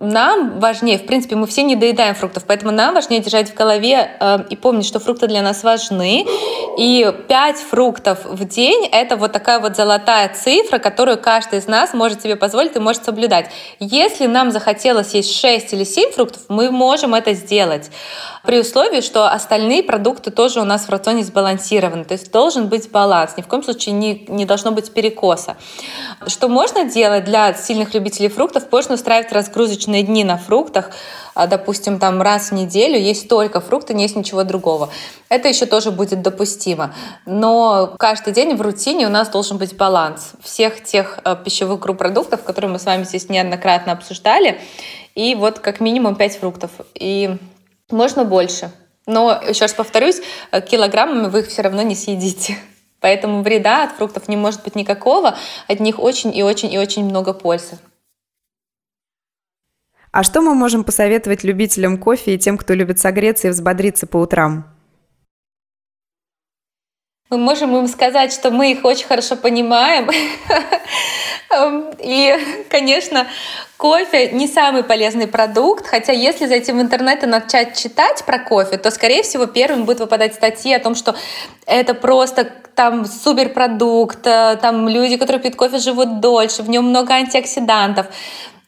нам 0.00 0.60
важнее, 0.60 0.96
в 0.96 1.04
принципе, 1.04 1.36
мы 1.36 1.46
все 1.46 1.62
не 1.62 1.76
доедаем 1.76 2.14
фруктов, 2.14 2.44
поэтому 2.46 2.72
нам 2.72 2.94
важнее 2.94 3.20
держать 3.20 3.50
в 3.50 3.54
голове 3.54 4.10
э, 4.18 4.38
и 4.48 4.56
помнить, 4.56 4.86
что 4.86 4.98
фрукты 4.98 5.26
для 5.26 5.42
нас 5.42 5.62
важны. 5.62 6.26
И 6.78 7.14
5 7.28 7.58
фруктов 7.58 8.24
в 8.24 8.44
день— 8.46 8.88
это 8.92 9.16
вот 9.16 9.32
такая 9.32 9.60
вот 9.60 9.76
золотая 9.76 10.32
цифра, 10.34 10.78
которую 10.78 11.18
каждый 11.18 11.58
из 11.58 11.66
нас 11.66 11.92
может 11.92 12.22
себе 12.22 12.36
позволить 12.36 12.74
и 12.76 12.78
может 12.78 13.04
соблюдать. 13.04 13.50
Если 13.78 14.26
нам 14.26 14.50
захотелось 14.52 15.12
есть 15.12 15.38
6 15.38 15.74
или 15.74 15.84
7 15.84 16.12
фруктов, 16.12 16.44
мы 16.48 16.70
можем 16.70 17.14
это 17.14 17.34
сделать. 17.34 17.90
При 18.42 18.58
условии, 18.58 19.02
что 19.02 19.26
остальные 19.26 19.82
продукты 19.82 20.30
тоже 20.30 20.60
у 20.60 20.64
нас 20.64 20.86
в 20.86 20.88
рационе 20.88 21.24
сбалансированы. 21.24 22.04
То 22.04 22.14
есть 22.14 22.32
должен 22.32 22.68
быть 22.68 22.90
баланс. 22.90 23.36
Ни 23.36 23.42
в 23.42 23.46
коем 23.46 23.62
случае 23.62 23.94
не, 23.94 24.24
не 24.28 24.46
должно 24.46 24.72
быть 24.72 24.92
перекоса. 24.92 25.56
Что 26.26 26.48
можно 26.48 26.84
делать 26.84 27.24
для 27.24 27.52
сильных 27.52 27.92
любителей 27.92 28.28
фруктов? 28.28 28.64
Можно 28.72 28.94
устраивать 28.94 29.30
разгрузочные 29.32 30.02
дни 30.02 30.24
на 30.24 30.38
фруктах. 30.38 30.90
А, 31.34 31.46
допустим, 31.46 31.98
там 31.98 32.22
раз 32.22 32.50
в 32.50 32.52
неделю 32.52 32.98
есть 32.98 33.28
только 33.28 33.60
фрукты, 33.60 33.92
не 33.92 34.04
есть 34.04 34.16
ничего 34.16 34.42
другого. 34.42 34.88
Это 35.28 35.48
еще 35.48 35.66
тоже 35.66 35.90
будет 35.90 36.22
допустимо. 36.22 36.94
Но 37.26 37.94
каждый 37.98 38.32
день 38.32 38.56
в 38.56 38.62
рутине 38.62 39.06
у 39.06 39.10
нас 39.10 39.28
должен 39.28 39.58
быть 39.58 39.76
баланс 39.76 40.32
всех 40.42 40.82
тех 40.82 41.18
а, 41.24 41.36
пищевых 41.36 41.78
групп 41.78 41.98
продуктов, 41.98 42.42
которые 42.42 42.70
мы 42.70 42.78
с 42.78 42.86
вами 42.86 43.04
здесь 43.04 43.28
неоднократно 43.28 43.92
обсуждали. 43.92 44.58
И 45.14 45.34
вот 45.34 45.58
как 45.58 45.80
минимум 45.80 46.16
5 46.16 46.38
фруктов. 46.38 46.70
И 46.94 47.36
можно 47.92 48.24
больше. 48.24 48.70
Но, 49.06 49.40
еще 49.46 49.62
раз 49.62 49.72
повторюсь, 49.72 50.20
э, 50.50 50.60
килограммами 50.60 51.28
вы 51.28 51.40
их 51.40 51.48
все 51.48 51.62
равно 51.62 51.82
не 51.82 51.94
съедите. 51.94 52.58
Поэтому 53.00 53.42
вреда 53.42 53.84
от 53.84 53.92
фруктов 53.92 54.28
не 54.28 54.36
может 54.36 54.62
быть 54.62 54.76
никакого, 54.76 55.36
от 55.68 55.80
них 55.80 55.98
очень 55.98 56.36
и 56.36 56.42
очень 56.42 56.72
и 56.72 56.78
очень 56.78 57.04
много 57.04 57.32
пользы. 57.32 57.78
А 60.12 60.22
что 60.24 60.42
мы 60.42 60.54
можем 60.54 60.84
посоветовать 60.84 61.44
любителям 61.44 61.96
кофе 61.96 62.34
и 62.34 62.38
тем, 62.38 62.58
кто 62.58 62.74
любит 62.74 62.98
согреться 62.98 63.46
и 63.46 63.50
взбодриться 63.50 64.06
по 64.06 64.16
утрам? 64.16 64.69
Мы 67.30 67.38
можем 67.38 67.76
им 67.76 67.86
сказать, 67.86 68.32
что 68.32 68.50
мы 68.50 68.72
их 68.72 68.84
очень 68.84 69.06
хорошо 69.06 69.36
понимаем. 69.36 70.10
Эм, 71.50 71.90
и, 72.00 72.36
конечно, 72.68 73.28
кофе 73.76 74.30
не 74.32 74.48
самый 74.48 74.82
полезный 74.82 75.28
продукт, 75.28 75.86
хотя 75.86 76.12
если 76.12 76.46
зайти 76.46 76.72
в 76.72 76.80
интернет 76.80 77.22
и 77.22 77.26
начать 77.26 77.76
читать 77.80 78.24
про 78.24 78.40
кофе, 78.40 78.78
то, 78.78 78.90
скорее 78.90 79.22
всего, 79.22 79.46
первым 79.46 79.84
будет 79.84 80.00
выпадать 80.00 80.34
статьи 80.34 80.74
о 80.74 80.80
том, 80.80 80.96
что 80.96 81.14
это 81.66 81.94
просто 81.94 82.50
там 82.74 83.04
суперпродукт, 83.04 84.26
э, 84.26 84.58
там 84.60 84.88
люди, 84.88 85.16
которые 85.16 85.40
пьют 85.40 85.54
кофе, 85.54 85.78
живут 85.78 86.18
дольше, 86.18 86.62
в 86.64 86.68
нем 86.68 86.86
много 86.86 87.14
антиоксидантов. 87.14 88.06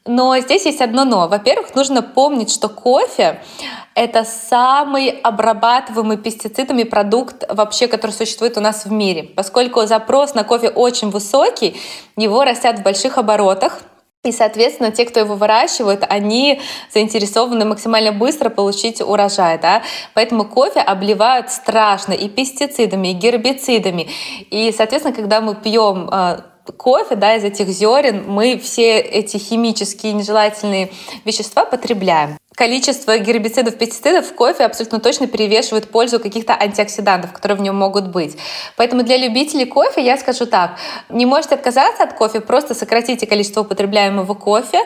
Но 0.05 0.37
здесь 0.39 0.67
есть 0.67 0.81
одно 0.81 1.05
но. 1.05 1.29
Во-первых, 1.29 1.75
нужно 1.75 2.03
помнить, 2.03 2.53
что 2.53 2.69
кофе— 2.69 3.41
это 3.95 4.25
самый 4.25 5.11
обрабатываемый 5.11 6.17
пестицидами 6.17 6.83
продукт 6.83 7.45
вообще, 7.49 7.87
который 7.87 8.11
существует 8.11 8.57
у 8.57 8.61
нас 8.61 8.85
в 8.85 8.91
мире. 8.91 9.23
Поскольку 9.23 9.87
запрос 9.87 10.35
на 10.35 10.43
кофе 10.43 10.71
очень 10.71 11.11
высокий, 11.11 11.77
его 12.17 12.43
растят 12.43 12.81
в 12.81 12.83
больших 12.83 13.19
оборотах, 13.19 13.81
и, 14.25 14.31
соответственно, 14.31 14.93
те, 14.93 15.05
кто 15.05 15.19
его 15.19 15.35
выращивают, 15.35 16.05
они 16.09 16.61
заинтересованы 16.95 17.65
максимально 17.65 18.13
быстро 18.13 18.51
получить 18.51 19.01
урожай. 19.01 19.59
Да? 19.59 19.83
Поэтому 20.15 20.45
кофе 20.45 20.79
обливают 20.79 21.51
страшно 21.51 22.13
и 22.13 22.29
пестицидами, 22.29 23.09
и 23.09 23.13
гербицидами. 23.15 24.09
И, 24.51 24.73
соответственно, 24.77 25.15
когда 25.15 25.41
мы 25.41 25.57
пьем 25.57 26.09
э, 26.09 26.39
кофе, 26.77 27.17
да, 27.17 27.37
из 27.37 27.45
этих 27.45 27.69
зерен 27.69 28.25
мы 28.27 28.59
все 28.59 28.99
эти 28.99 29.37
химические 29.37 30.13
нежелательные 30.13 30.91
вещества 31.25 31.65
потребляем 31.65 32.39
количество 32.55 33.19
гербицидов, 33.19 33.77
пестицидов 33.77 34.27
в 34.27 34.35
кофе 34.35 34.65
абсолютно 34.65 35.01
точно 35.01 35.27
перевешивает 35.27 35.91
пользу 35.91 36.21
каких-то 36.21 36.55
антиоксидантов, 36.55 37.33
которые 37.33 37.59
в 37.59 37.63
нем 37.63 37.77
могут 37.77 38.09
быть. 38.09 38.37
Поэтому 38.77 39.03
для 39.03 39.17
любителей 39.17 39.65
кофе 39.65 40.03
я 40.05 40.17
скажу 40.17 40.47
так, 40.47 40.73
не 41.09 41.27
можете 41.27 41.55
отказаться 41.55 42.03
от 42.03 42.13
кофе, 42.13 42.41
просто 42.41 42.75
сократите 42.75 43.27
количество 43.27 43.63
употребляемого 43.63 44.35
кофе 44.35 44.81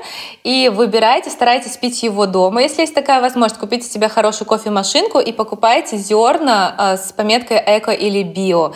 и 0.45 0.71
выбирайте, 0.73 1.31
старайтесь 1.31 1.77
пить 1.77 2.03
его 2.03 2.27
дома. 2.27 2.62
Если 2.62 2.83
есть 2.83 2.95
такая 2.95 3.21
возможность, 3.21 3.61
купите 3.61 3.89
себе 3.89 4.09
хорошую 4.09 4.47
кофемашинку 4.47 5.19
и 5.19 5.33
покупайте 5.33 5.97
зерна 5.97 6.75
а, 6.79 6.97
с 6.97 7.12
пометкой 7.12 7.62
эко 7.67 7.91
или 7.91 8.23
био. 8.23 8.73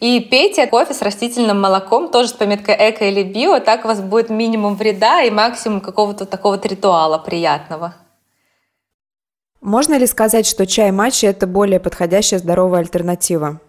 И 0.00 0.20
пейте 0.20 0.66
кофе 0.66 0.92
с 0.92 1.02
растительным 1.02 1.60
молоком, 1.60 2.08
тоже 2.08 2.28
с 2.28 2.32
пометкой 2.32 2.76
эко 2.78 3.04
или 3.06 3.22
био, 3.22 3.60
так 3.60 3.84
у 3.84 3.88
вас 3.88 4.00
будет 4.00 4.28
минимум 4.28 4.76
вреда 4.76 5.22
и 5.22 5.30
максимум 5.30 5.80
какого-то 5.80 6.26
такого 6.26 6.60
ритуала 6.62 7.18
приятного. 7.18 7.94
Можно 9.64 9.96
ли 9.96 10.06
сказать, 10.06 10.46
что 10.46 10.66
чай 10.66 10.90
матча– 10.92 11.26
это 11.28 11.46
более 11.46 11.80
подходящая 11.80 12.38
здоровая 12.38 12.80
альтернатива? 12.80 13.62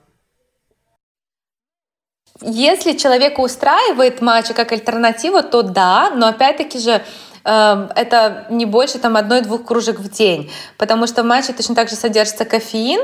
Если 2.41 2.97
человека 2.97 3.39
устраивает 3.39 4.21
матча 4.21 4.53
как 4.53 4.73
альтернатива, 4.73 5.41
то 5.41 5.61
да, 5.61 6.11
но 6.13 6.27
опять-таки 6.27 6.79
же 6.79 7.01
эм, 7.45 7.89
это 7.95 8.45
не 8.49 8.65
больше 8.65 8.99
там 8.99 9.15
одной-двух 9.15 9.63
кружек 9.63 9.99
в 10.01 10.09
день, 10.11 10.51
потому 10.77 11.07
что 11.07 11.23
в 11.23 11.27
матче 11.27 11.53
точно 11.53 11.75
так 11.75 11.87
же 11.87 11.95
содержится 11.95 12.43
кофеин. 12.43 12.99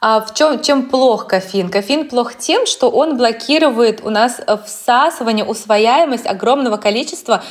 А 0.00 0.22
в 0.22 0.32
чем, 0.32 0.62
чем 0.62 0.88
плох 0.88 1.26
кофеин? 1.26 1.68
Кофеин 1.68 2.08
плох 2.08 2.38
тем, 2.38 2.64
что 2.64 2.88
он 2.88 3.18
блокирует 3.18 4.02
у 4.02 4.08
нас 4.08 4.40
всасывание, 4.64 5.44
усвояемость 5.44 6.26
огромного 6.26 6.78
количества 6.78 7.42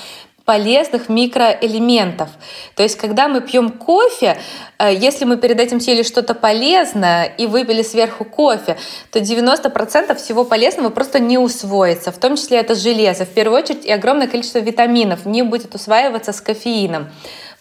полезных 0.50 1.10
микроэлементов. 1.10 2.28
То 2.74 2.82
есть, 2.82 2.98
когда 2.98 3.28
мы 3.28 3.40
пьем 3.40 3.70
кофе, 3.70 4.36
э, 4.80 4.96
если 4.96 5.26
мы 5.26 5.38
перед 5.38 5.60
этим 5.60 5.80
съели 5.80 6.02
что-то 6.02 6.34
полезное 6.34 7.26
и 7.26 7.46
выпили 7.46 7.84
сверху 7.84 8.26
кофе, 8.26 8.76
то 9.12 9.20
90% 9.20 10.16
всего 10.16 10.46
полезного 10.46 10.90
просто 10.90 11.20
не 11.20 11.38
усвоится. 11.38 12.12
В 12.12 12.18
том 12.18 12.36
числе 12.36 12.58
это 12.58 12.74
железо. 12.74 13.26
В 13.26 13.30
первую 13.30 13.62
очередь 13.62 13.86
и 13.86 13.92
огромное 13.92 14.26
количество 14.26 14.58
витаминов 14.58 15.28
не 15.28 15.44
будет 15.44 15.76
усваиваться 15.76 16.34
с 16.34 16.42
кофеином. 16.42 17.12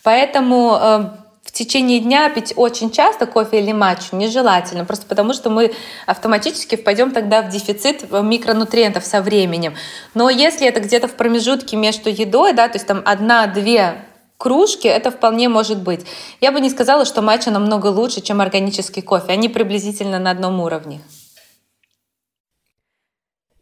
Поэтому 0.02 0.78
э, 0.80 1.27
в 1.48 1.52
течение 1.52 1.98
дня 1.98 2.28
пить 2.28 2.52
очень 2.56 2.90
часто 2.90 3.24
кофе 3.24 3.60
или 3.60 3.72
матчу 3.72 4.14
нежелательно, 4.14 4.84
просто 4.84 5.06
потому 5.06 5.32
что 5.32 5.48
мы 5.48 5.72
автоматически 6.04 6.76
впадем 6.76 7.10
тогда 7.10 7.40
в 7.40 7.48
дефицит 7.48 8.12
микронутриентов 8.12 9.02
со 9.02 9.22
временем. 9.22 9.74
Но 10.12 10.28
если 10.28 10.66
это 10.66 10.80
где-то 10.80 11.08
в 11.08 11.14
промежутке 11.14 11.78
между 11.78 12.10
едой, 12.10 12.52
да, 12.52 12.68
то 12.68 12.76
есть 12.76 12.86
там 12.86 13.00
одна-две 13.02 14.04
кружки, 14.36 14.86
это 14.86 15.10
вполне 15.10 15.48
может 15.48 15.82
быть. 15.82 16.04
Я 16.42 16.52
бы 16.52 16.60
не 16.60 16.68
сказала, 16.68 17.06
что 17.06 17.22
матча 17.22 17.50
намного 17.50 17.86
лучше, 17.86 18.20
чем 18.20 18.42
органический 18.42 19.00
кофе. 19.00 19.32
Они 19.32 19.48
приблизительно 19.48 20.18
на 20.18 20.32
одном 20.32 20.60
уровне. 20.60 21.00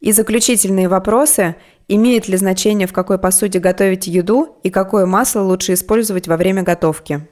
И 0.00 0.10
заключительные 0.10 0.88
вопросы. 0.88 1.54
Имеет 1.86 2.26
ли 2.26 2.36
значение, 2.36 2.88
в 2.88 2.92
какой 2.92 3.16
посуде 3.16 3.60
готовить 3.60 4.08
еду 4.08 4.56
и 4.64 4.70
какое 4.70 5.06
масло 5.06 5.42
лучше 5.42 5.74
использовать 5.74 6.26
во 6.26 6.36
время 6.36 6.64
готовки? 6.64 7.28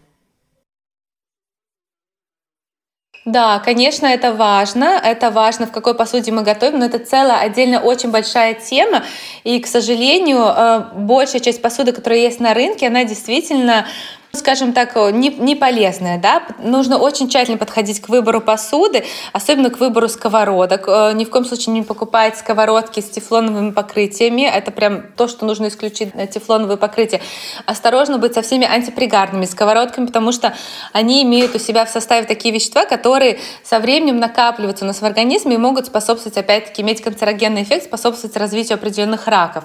Да, 3.24 3.58
конечно, 3.58 4.06
это 4.06 4.34
важно. 4.34 5.00
Это 5.02 5.30
важно, 5.30 5.66
в 5.66 5.72
какой 5.72 5.94
посуде 5.94 6.30
мы 6.30 6.42
готовим, 6.42 6.78
но 6.80 6.86
это 6.86 6.98
целая 6.98 7.38
отдельно 7.40 7.80
очень 7.80 8.10
большая 8.10 8.52
тема. 8.54 9.02
И, 9.44 9.60
к 9.60 9.66
сожалению, 9.66 10.44
э, 10.44 10.84
большая 10.94 11.40
часть 11.40 11.62
посуды, 11.62 11.92
которая 11.92 12.20
есть 12.20 12.38
на 12.40 12.52
рынке, 12.52 12.86
она 12.86 13.04
действительно 13.04 13.86
скажем 14.34 14.72
так, 14.72 14.94
не, 15.12 15.30
не 15.30 15.54
полезная, 15.54 16.18
да, 16.18 16.42
нужно 16.58 16.98
очень 16.98 17.28
тщательно 17.28 17.58
подходить 17.58 18.00
к 18.00 18.08
выбору 18.08 18.40
посуды, 18.40 19.04
особенно 19.32 19.70
к 19.70 19.80
выбору 19.80 20.08
сковородок. 20.08 20.84
Э, 20.88 21.12
ни 21.14 21.24
в 21.24 21.30
коем 21.30 21.44
случае 21.44 21.74
не 21.74 21.82
покупать 21.82 22.36
сковородки 22.38 23.00
с 23.00 23.10
тефлоновыми 23.10 23.70
покрытиями, 23.70 24.42
это 24.42 24.70
прям 24.70 25.02
то, 25.16 25.28
что 25.28 25.44
нужно 25.44 25.68
исключить, 25.68 26.10
э, 26.14 26.26
тефлоновые 26.26 26.76
покрытия. 26.76 27.20
Осторожно 27.66 28.18
быть 28.18 28.34
со 28.34 28.42
всеми 28.42 28.66
антипригарными 28.66 29.44
сковородками, 29.44 30.06
потому 30.06 30.32
что 30.32 30.54
они 30.92 31.22
имеют 31.22 31.54
у 31.54 31.58
себя 31.58 31.84
в 31.84 31.90
составе 31.90 32.26
такие 32.26 32.54
вещества, 32.54 32.84
которые 32.86 33.38
со 33.62 33.78
временем 33.78 34.18
накапливаются 34.18 34.84
у 34.84 34.88
нас 34.88 35.00
в 35.00 35.04
организме 35.04 35.54
и 35.54 35.58
могут 35.58 35.86
способствовать, 35.86 36.36
опять-таки, 36.36 36.82
иметь 36.82 37.02
канцерогенный 37.02 37.62
эффект, 37.62 37.84
способствовать 37.84 38.36
развитию 38.36 38.76
определенных 38.76 39.26
раков. 39.26 39.64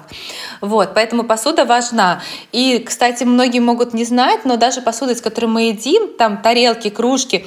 Вот, 0.60 0.94
поэтому 0.94 1.24
посуда 1.24 1.64
важна. 1.64 2.22
И, 2.52 2.78
кстати, 2.78 3.24
многие 3.24 3.60
могут 3.60 3.94
не 3.94 4.04
знать, 4.04 4.44
но 4.44 4.56
даже 4.60 4.80
посуда, 4.80 5.12
из 5.12 5.20
которой 5.20 5.46
мы 5.46 5.62
едим, 5.62 6.16
там 6.16 6.40
тарелки, 6.40 6.88
кружки, 6.88 7.44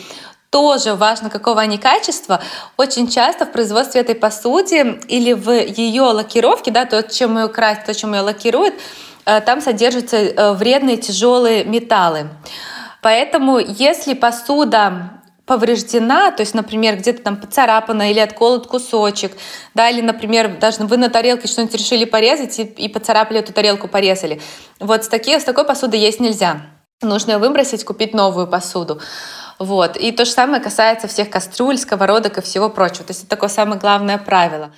тоже 0.50 0.94
важно, 0.94 1.32
какого 1.32 1.62
они 1.62 1.80
качества. 1.80 2.40
Очень 2.78 3.08
часто 3.08 3.46
в 3.46 3.52
производстве 3.52 4.02
этой 4.02 4.14
посуды 4.14 5.00
или 5.08 5.34
в 5.34 5.52
ее 5.52 6.04
лакировке, 6.04 6.70
да, 6.70 6.86
то, 6.86 7.02
чем 7.02 7.40
ее 7.40 7.48
красят, 7.48 7.86
то, 7.86 7.94
чем 7.96 8.14
ее 8.14 8.22
лакируют, 8.22 8.76
э, 9.26 9.42
там 9.42 9.62
содержатся 9.62 10.18
э, 10.18 10.54
вредные 10.54 10.98
тяжелые 10.98 11.64
металлы. 11.64 12.28
Поэтому 13.02 13.58
если 13.58 14.14
посуда 14.14 15.22
повреждена, 15.46 16.32
то 16.32 16.42
есть, 16.42 16.54
например, 16.54 16.98
где-то 16.98 17.24
там 17.24 17.38
поцарапана 17.38 18.12
или 18.12 18.20
отколот 18.20 18.68
кусочек, 18.68 19.34
да, 19.74 19.90
или, 19.90 20.02
например, 20.02 20.58
даже 20.60 20.84
вы 20.84 20.98
на 20.98 21.10
тарелке 21.10 21.48
что-нибудь 21.48 21.76
решили 21.76 22.06
порезать 22.06 22.60
и, 22.60 22.64
и 22.64 22.88
поцарапали 22.88 23.40
эту 23.40 23.54
тарелку, 23.54 23.88
порезали. 23.88 24.40
Вот 24.80 25.04
с, 25.04 25.08
таки, 25.08 25.38
с 25.38 25.44
такой 25.44 25.66
посудой 25.66 26.00
есть 26.00 26.20
нельзя. 26.20 26.62
Нужно 27.04 27.32
ее 27.32 27.38
выбросить, 27.38 27.86
купить 27.86 28.14
новую 28.14 28.48
посуду. 28.48 29.00
Вот. 29.60 29.98
И 29.98 30.12
то 30.12 30.26
же 30.26 30.32
самое 30.32 30.62
касается 30.62 31.08
всех 31.08 31.30
кастрюль, 31.30 31.78
сковородок 31.78 32.38
и 32.38 32.42
всего 32.42 32.70
прочего. 32.70 33.06
То 33.06 33.12
есть 33.12 33.22
это 33.22 33.30
такое 33.30 33.50
самое 33.50 33.80
главное 33.80 34.18
правило. 34.18 34.72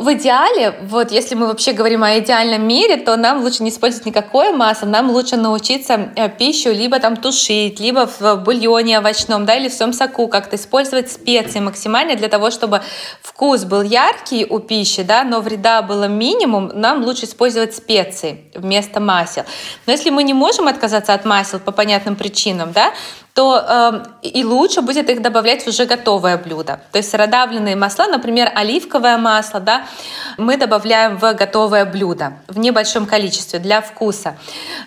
В 0.00 0.14
идеале, 0.14 0.76
вот 0.84 1.10
если 1.10 1.34
мы 1.34 1.46
вообще 1.46 1.72
говорим 1.74 2.02
о 2.02 2.18
идеальном 2.20 2.66
мире, 2.66 2.96
то 2.96 3.18
нам 3.18 3.42
лучше 3.42 3.62
не 3.62 3.68
использовать 3.68 4.06
никакое 4.06 4.50
масло, 4.50 4.86
нам 4.86 5.10
лучше 5.10 5.36
научиться 5.36 6.10
э, 6.16 6.30
пищу 6.30 6.72
либо 6.72 6.98
там 7.00 7.18
тушить, 7.18 7.78
либо 7.78 8.06
в 8.06 8.36
бульоне 8.36 9.00
овощном, 9.00 9.44
да, 9.44 9.56
или 9.56 9.68
в 9.68 9.74
своем 9.74 9.92
соку 9.92 10.26
как-то 10.28 10.56
использовать 10.56 11.12
специи 11.12 11.60
максимально 11.60 12.16
для 12.16 12.28
того, 12.28 12.50
чтобы 12.50 12.80
вкус 13.20 13.64
был 13.64 13.82
яркий 13.82 14.46
у 14.48 14.58
пищи, 14.60 15.02
да, 15.02 15.22
но 15.22 15.42
вреда 15.42 15.82
было 15.82 16.04
минимум, 16.04 16.68
нам 16.74 17.04
лучше 17.04 17.26
использовать 17.26 17.74
специи 17.74 18.50
вместо 18.54 19.00
масел. 19.00 19.44
Но 19.84 19.92
если 19.92 20.08
мы 20.08 20.22
не 20.22 20.32
можем 20.32 20.66
отказаться 20.68 21.12
от 21.12 21.26
масел 21.26 21.60
по 21.60 21.72
понятным 21.72 22.16
причинам, 22.16 22.72
да, 22.72 22.94
то 23.34 24.02
э, 24.22 24.28
и 24.28 24.44
лучше 24.44 24.82
будет 24.82 25.08
их 25.08 25.22
добавлять 25.22 25.64
в 25.64 25.68
уже 25.68 25.86
готовое 25.86 26.36
блюдо. 26.36 26.80
То 26.92 26.98
есть 26.98 27.14
родавленные 27.14 27.76
масла, 27.76 28.06
например, 28.06 28.50
оливковое 28.54 29.16
масло, 29.18 29.60
да, 29.60 29.86
мы 30.36 30.56
добавляем 30.56 31.16
в 31.16 31.32
готовое 31.34 31.84
блюдо 31.84 32.34
в 32.48 32.58
небольшом 32.58 33.06
количестве 33.06 33.58
для 33.58 33.80
вкуса. 33.80 34.36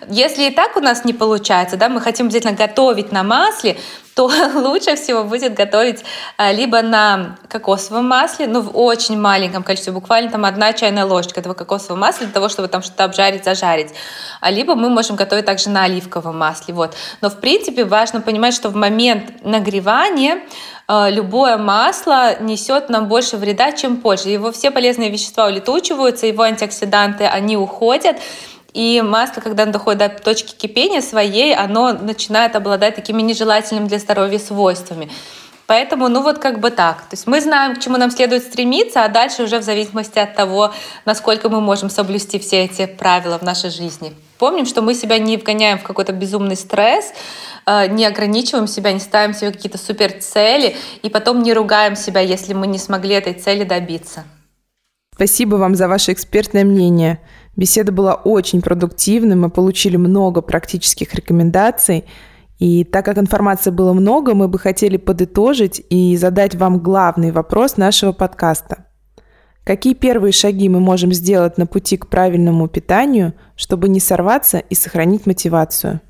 Если 0.07 0.43
и 0.43 0.51
так 0.51 0.75
у 0.75 0.81
нас 0.81 1.05
не 1.05 1.13
получается, 1.13 1.77
да, 1.77 1.89
мы 1.89 2.01
хотим 2.01 2.25
обязательно 2.25 2.53
готовить 2.53 3.11
на 3.11 3.23
масле, 3.23 3.77
то 4.15 4.31
лучше 4.55 4.95
всего 4.95 5.23
будет 5.23 5.53
готовить 5.53 6.03
а, 6.37 6.51
либо 6.51 6.81
на 6.81 7.37
кокосовом 7.47 8.07
масле, 8.07 8.47
ну, 8.47 8.61
в 8.61 8.77
очень 8.77 9.19
маленьком 9.19 9.63
количестве, 9.63 9.93
буквально 9.93 10.31
там 10.31 10.45
одна 10.45 10.73
чайная 10.73 11.05
ложечка 11.05 11.39
этого 11.39 11.53
кокосового 11.53 11.99
масла 11.99 12.25
для 12.25 12.33
того, 12.33 12.49
чтобы 12.49 12.67
там 12.67 12.81
что-то 12.81 13.05
обжарить, 13.05 13.43
зажарить. 13.43 13.93
А 14.41 14.51
либо 14.51 14.75
мы 14.75 14.89
можем 14.89 15.15
готовить 15.15 15.45
также 15.45 15.69
на 15.69 15.83
оливковом 15.83 16.37
масле. 16.37 16.73
Вот. 16.73 16.95
Но, 17.21 17.29
в 17.29 17.39
принципе, 17.39 17.85
важно 17.85 18.21
понимать, 18.21 18.53
что 18.53 18.69
в 18.69 18.75
момент 18.75 19.43
нагревания 19.43 20.39
а, 20.85 21.09
любое 21.09 21.57
масло 21.57 22.39
несет 22.41 22.89
нам 22.89 23.07
больше 23.07 23.37
вреда, 23.37 23.71
чем 23.71 23.97
пользы. 23.97 24.29
Его 24.29 24.51
все 24.51 24.69
полезные 24.69 25.09
вещества 25.09 25.47
улетучиваются, 25.47 26.27
его 26.27 26.43
антиоксиданты, 26.43 27.25
они 27.25 27.55
уходят, 27.55 28.17
и 28.73 29.01
масло, 29.01 29.41
когда 29.41 29.63
оно 29.63 29.71
доходит 29.71 29.99
до 29.99 30.09
точки 30.09 30.55
кипения 30.55 31.01
своей, 31.01 31.55
оно 31.55 31.93
начинает 31.93 32.55
обладать 32.55 32.95
такими 32.95 33.21
нежелательными 33.21 33.87
для 33.87 33.99
здоровья 33.99 34.39
свойствами. 34.39 35.09
Поэтому, 35.65 36.09
ну 36.09 36.21
вот 36.21 36.39
как 36.39 36.59
бы 36.59 36.71
так. 36.71 36.97
То 37.01 37.13
есть 37.13 37.25
мы 37.25 37.39
знаем, 37.39 37.75
к 37.75 37.79
чему 37.79 37.97
нам 37.97 38.11
следует 38.11 38.43
стремиться, 38.43 39.03
а 39.03 39.07
дальше 39.07 39.43
уже 39.43 39.59
в 39.59 39.63
зависимости 39.63 40.19
от 40.19 40.35
того, 40.35 40.73
насколько 41.05 41.49
мы 41.49 41.61
можем 41.61 41.89
соблюсти 41.89 42.37
все 42.37 42.65
эти 42.65 42.85
правила 42.85 43.37
в 43.37 43.43
нашей 43.43 43.69
жизни. 43.69 44.13
Помним, 44.39 44.65
что 44.65 44.81
мы 44.81 44.93
себя 44.93 45.19
не 45.19 45.37
вгоняем 45.37 45.77
в 45.77 45.83
какой-то 45.83 46.11
безумный 46.11 46.57
стресс, 46.57 47.13
э, 47.65 47.87
не 47.87 48.05
ограничиваем 48.05 48.67
себя, 48.67 48.91
не 48.91 48.99
ставим 48.99 49.33
себе 49.33 49.51
какие-то 49.51 49.77
супер 49.77 50.11
цели 50.19 50.75
и 51.01 51.09
потом 51.09 51.41
не 51.43 51.53
ругаем 51.53 51.95
себя, 51.95 52.19
если 52.19 52.53
мы 52.53 52.67
не 52.67 52.77
смогли 52.77 53.15
этой 53.15 53.33
цели 53.33 53.63
добиться. 53.63 54.25
Спасибо 55.15 55.55
вам 55.55 55.75
за 55.75 55.87
ваше 55.87 56.11
экспертное 56.11 56.65
мнение. 56.65 57.21
Беседа 57.55 57.91
была 57.91 58.15
очень 58.15 58.61
продуктивной, 58.61 59.35
мы 59.35 59.49
получили 59.49 59.95
много 59.95 60.41
практических 60.41 61.13
рекомендаций. 61.13 62.05
И 62.57 62.83
так 62.83 63.05
как 63.05 63.17
информации 63.17 63.69
было 63.69 63.93
много, 63.93 64.33
мы 64.33 64.47
бы 64.47 64.57
хотели 64.57 64.97
подытожить 64.97 65.81
и 65.89 66.15
задать 66.17 66.55
вам 66.55 66.79
главный 66.79 67.31
вопрос 67.31 67.77
нашего 67.77 68.11
подкаста. 68.11 68.85
Какие 69.63 69.93
первые 69.93 70.33
шаги 70.33 70.67
мы 70.67 70.79
можем 70.79 71.13
сделать 71.13 71.57
на 71.57 71.65
пути 71.65 71.97
к 71.97 72.07
правильному 72.07 72.67
питанию, 72.67 73.33
чтобы 73.55 73.87
не 73.87 73.99
сорваться 73.99 74.57
и 74.57 74.75
сохранить 74.75 75.25
мотивацию? 75.25 76.01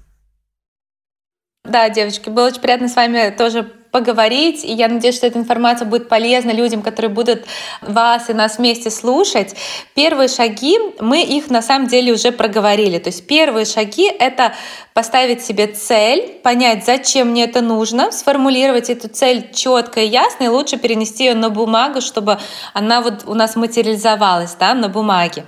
Да, 1.64 1.90
девочки, 1.90 2.30
было 2.30 2.48
очень 2.48 2.62
приятно 2.62 2.88
с 2.88 2.96
вами 2.96 3.34
тоже 3.38 3.72
поговорить, 3.94 4.66
и 4.66 4.74
я 4.74 4.88
надеюсь, 4.88 5.16
что 5.16 5.28
эта 5.28 5.38
информация 5.38 5.86
будет 5.86 6.10
полезна 6.10 6.50
людям, 6.50 6.82
которые 6.82 7.12
будут 7.12 7.46
вас 7.82 8.28
и 8.28 8.34
нас 8.34 8.58
вместе 8.58 8.90
слушать. 8.90 9.56
Первые 9.94 10.30
шаги, 10.30 10.80
мы 11.00 11.22
их 11.22 11.52
на 11.52 11.62
самом 11.62 11.88
деле 11.88 12.12
уже 12.12 12.32
проговорили. 12.32 12.98
То 12.98 13.10
есть 13.10 13.28
первые 13.28 13.66
шаги— 13.66 14.12
это 14.20 14.54
поставить 14.96 15.44
себе 15.44 15.68
цель, 15.68 16.40
понять, 16.44 16.86
зачем 16.86 17.30
мне 17.30 17.44
это 17.44 17.62
нужно, 17.62 18.12
сформулировать 18.12 18.90
эту 18.90 19.10
цель 19.10 19.52
четко 19.54 20.02
и 20.02 20.08
ясно, 20.08 20.46
и 20.46 20.48
лучше 20.48 20.78
перенести 20.78 21.26
ее 21.26 21.36
на 21.36 21.52
бумагу, 21.52 22.02
чтобы 22.02 22.40
она 22.74 23.02
вот 23.02 23.24
у 23.28 23.36
нас 23.36 23.56
материализовалась 23.56 24.56
да, 24.60 24.74
на 24.74 24.90
бумаге. 24.90 25.46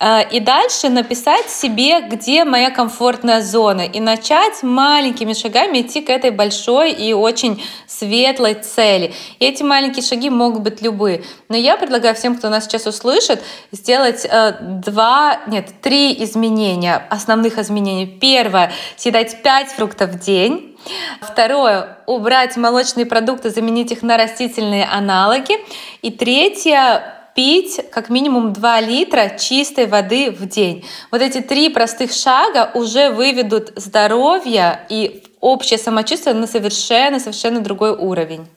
Э, 0.00 0.28
и 0.28 0.40
дальше 0.40 0.88
написать 0.88 1.50
себе, 1.50 2.00
где 2.00 2.44
моя 2.44 2.70
комфортная 2.70 3.42
зона, 3.42 3.82
и 3.82 4.00
начать 4.00 4.62
маленькими 4.62 5.32
шагами 5.32 5.82
идти 5.82 6.00
к 6.00 6.10
этой 6.10 6.30
большой 6.30 6.92
и 6.92 7.12
очень 7.12 7.62
светлой 7.86 8.54
цели. 8.54 9.14
И 9.38 9.44
эти 9.44 9.62
маленькие 9.62 10.02
шаги 10.02 10.30
могут 10.30 10.62
быть 10.62 10.82
любые. 10.82 11.24
Но 11.48 11.56
я 11.56 11.76
предлагаю 11.76 12.14
всем, 12.14 12.36
кто 12.36 12.48
нас 12.48 12.64
сейчас 12.64 12.86
услышит, 12.86 13.42
сделать 13.72 14.24
э, 14.24 14.56
два, 14.60 15.40
нет, 15.46 15.68
три 15.82 16.12
изменения, 16.24 17.06
основных 17.10 17.58
изменений. 17.58 18.06
Первое— 18.06 18.72
съедать 18.96 19.42
5 19.42 19.68
фруктов 19.68 20.10
в 20.10 20.18
день. 20.18 20.76
Второе— 21.20 21.98
убрать 22.06 22.56
молочные 22.56 23.06
продукты, 23.06 23.50
заменить 23.50 23.90
их 23.92 24.02
на 24.02 24.16
растительные 24.16 24.84
аналоги. 24.84 25.54
И 26.02 26.10
третье 26.10 27.15
пить 27.36 27.80
как 27.92 28.08
минимум 28.08 28.52
2 28.52 28.80
литра 28.80 29.36
чистой 29.38 29.86
воды 29.86 30.32
в 30.32 30.48
день. 30.48 30.84
Вот 31.12 31.20
эти 31.20 31.40
три 31.40 31.68
простых 31.68 32.10
шага 32.10 32.70
уже 32.74 33.10
выведут 33.10 33.72
здоровье 33.76 34.80
и 34.88 35.22
общее 35.40 35.78
самочувствие 35.78 36.34
на 36.34 36.46
совершенно-совершенно 36.46 37.60
другой 37.60 37.90
уровень. 37.90 38.48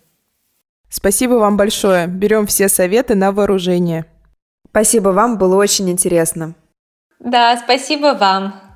Спасибо 0.90 1.34
вам 1.34 1.58
большое. 1.58 2.08
Берем 2.08 2.48
все 2.48 2.70
советы 2.70 3.14
на 3.14 3.32
вооружение. 3.32 4.06
Спасибо 4.72 5.10
вам, 5.10 5.38
было 5.38 5.56
очень 5.56 5.90
интересно. 5.90 6.56
Да, 7.20 7.58
спасибо 7.58 8.18
вам. 8.20 8.69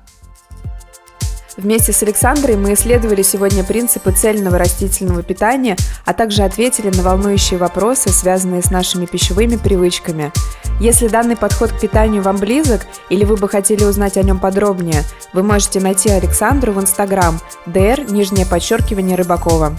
Вместе 1.56 1.92
с 1.92 2.02
Александрой 2.02 2.56
мы 2.56 2.74
исследовали 2.74 3.22
сегодня 3.22 3.62
принципы 3.62 4.10
цельного 4.10 4.58
растительного 4.58 5.22
питания, 5.22 5.76
а 6.04 6.12
также 6.12 6.42
ответили 6.42 6.94
на 6.94 7.02
волнующие 7.02 7.58
вопросы, 7.58 8.08
связанные 8.08 8.60
с 8.60 8.70
нашими 8.70 9.06
пищевыми 9.06 9.56
привычками. 9.56 10.32
Если 10.80 11.06
данный 11.06 11.36
подход 11.36 11.70
к 11.70 11.80
питанию 11.80 12.22
вам 12.22 12.38
близок 12.38 12.80
или 13.08 13.24
вы 13.24 13.36
бы 13.36 13.48
хотели 13.48 13.84
узнать 13.84 14.16
о 14.16 14.22
нем 14.22 14.40
подробнее, 14.40 15.02
вы 15.32 15.44
можете 15.44 15.78
найти 15.78 16.10
Александру 16.10 16.72
в 16.72 16.80
Инстаграм 16.80 17.38
dr 17.66 18.10
нижнее 18.10 18.46
подчеркивание 18.46 19.16
Рыбакова 19.16 19.76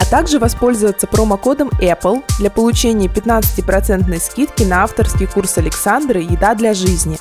а 0.00 0.04
также 0.06 0.38
воспользоваться 0.38 1.06
промокодом 1.06 1.68
Apple 1.80 2.24
для 2.38 2.50
получения 2.50 3.06
15% 3.06 4.18
скидки 4.18 4.62
на 4.64 4.82
авторский 4.84 5.26
курс 5.26 5.58
Александры 5.58 6.20
«Еда 6.20 6.54
для 6.54 6.74
жизни». 6.74 7.18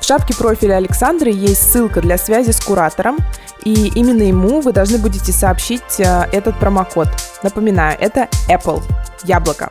В 0.00 0.04
шапке 0.04 0.34
профиля 0.34 0.74
Александры 0.76 1.30
есть 1.30 1.70
ссылка 1.70 2.00
для 2.00 2.18
связи 2.18 2.50
с 2.50 2.60
куратором, 2.60 3.18
и 3.64 3.92
именно 3.94 4.22
ему 4.22 4.60
вы 4.60 4.72
должны 4.72 4.98
будете 4.98 5.30
сообщить 5.30 6.00
э, 6.00 6.26
этот 6.32 6.58
промокод. 6.58 7.06
Напоминаю, 7.44 7.96
это 8.00 8.28
Apple, 8.48 8.82
яблоко. 9.22 9.70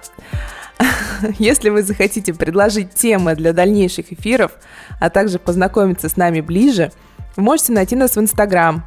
Если 1.37 1.69
вы 1.69 1.83
захотите 1.83 2.33
предложить 2.33 2.93
темы 2.93 3.35
для 3.35 3.51
дальнейших 3.51 4.13
эфиров, 4.13 4.53
а 4.99 5.09
также 5.09 5.37
познакомиться 5.37 6.07
с 6.07 6.15
нами 6.15 6.39
ближе, 6.39 6.93
вы 7.35 7.43
можете 7.43 7.73
найти 7.73 7.95
нас 7.95 8.15
в 8.15 8.19
Инстаграм 8.19 8.85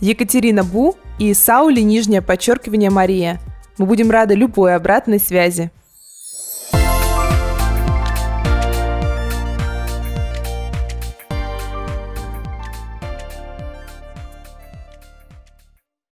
Екатерина 0.00 0.64
Бу 0.64 0.96
и 1.18 1.34
Саули 1.34 1.80
нижнее 1.80 2.22
подчеркивание 2.22 2.90
Мария. 2.90 3.40
Мы 3.78 3.86
будем 3.86 4.10
рады 4.10 4.34
любой 4.34 4.74
обратной 4.74 5.18
связи. 5.18 5.70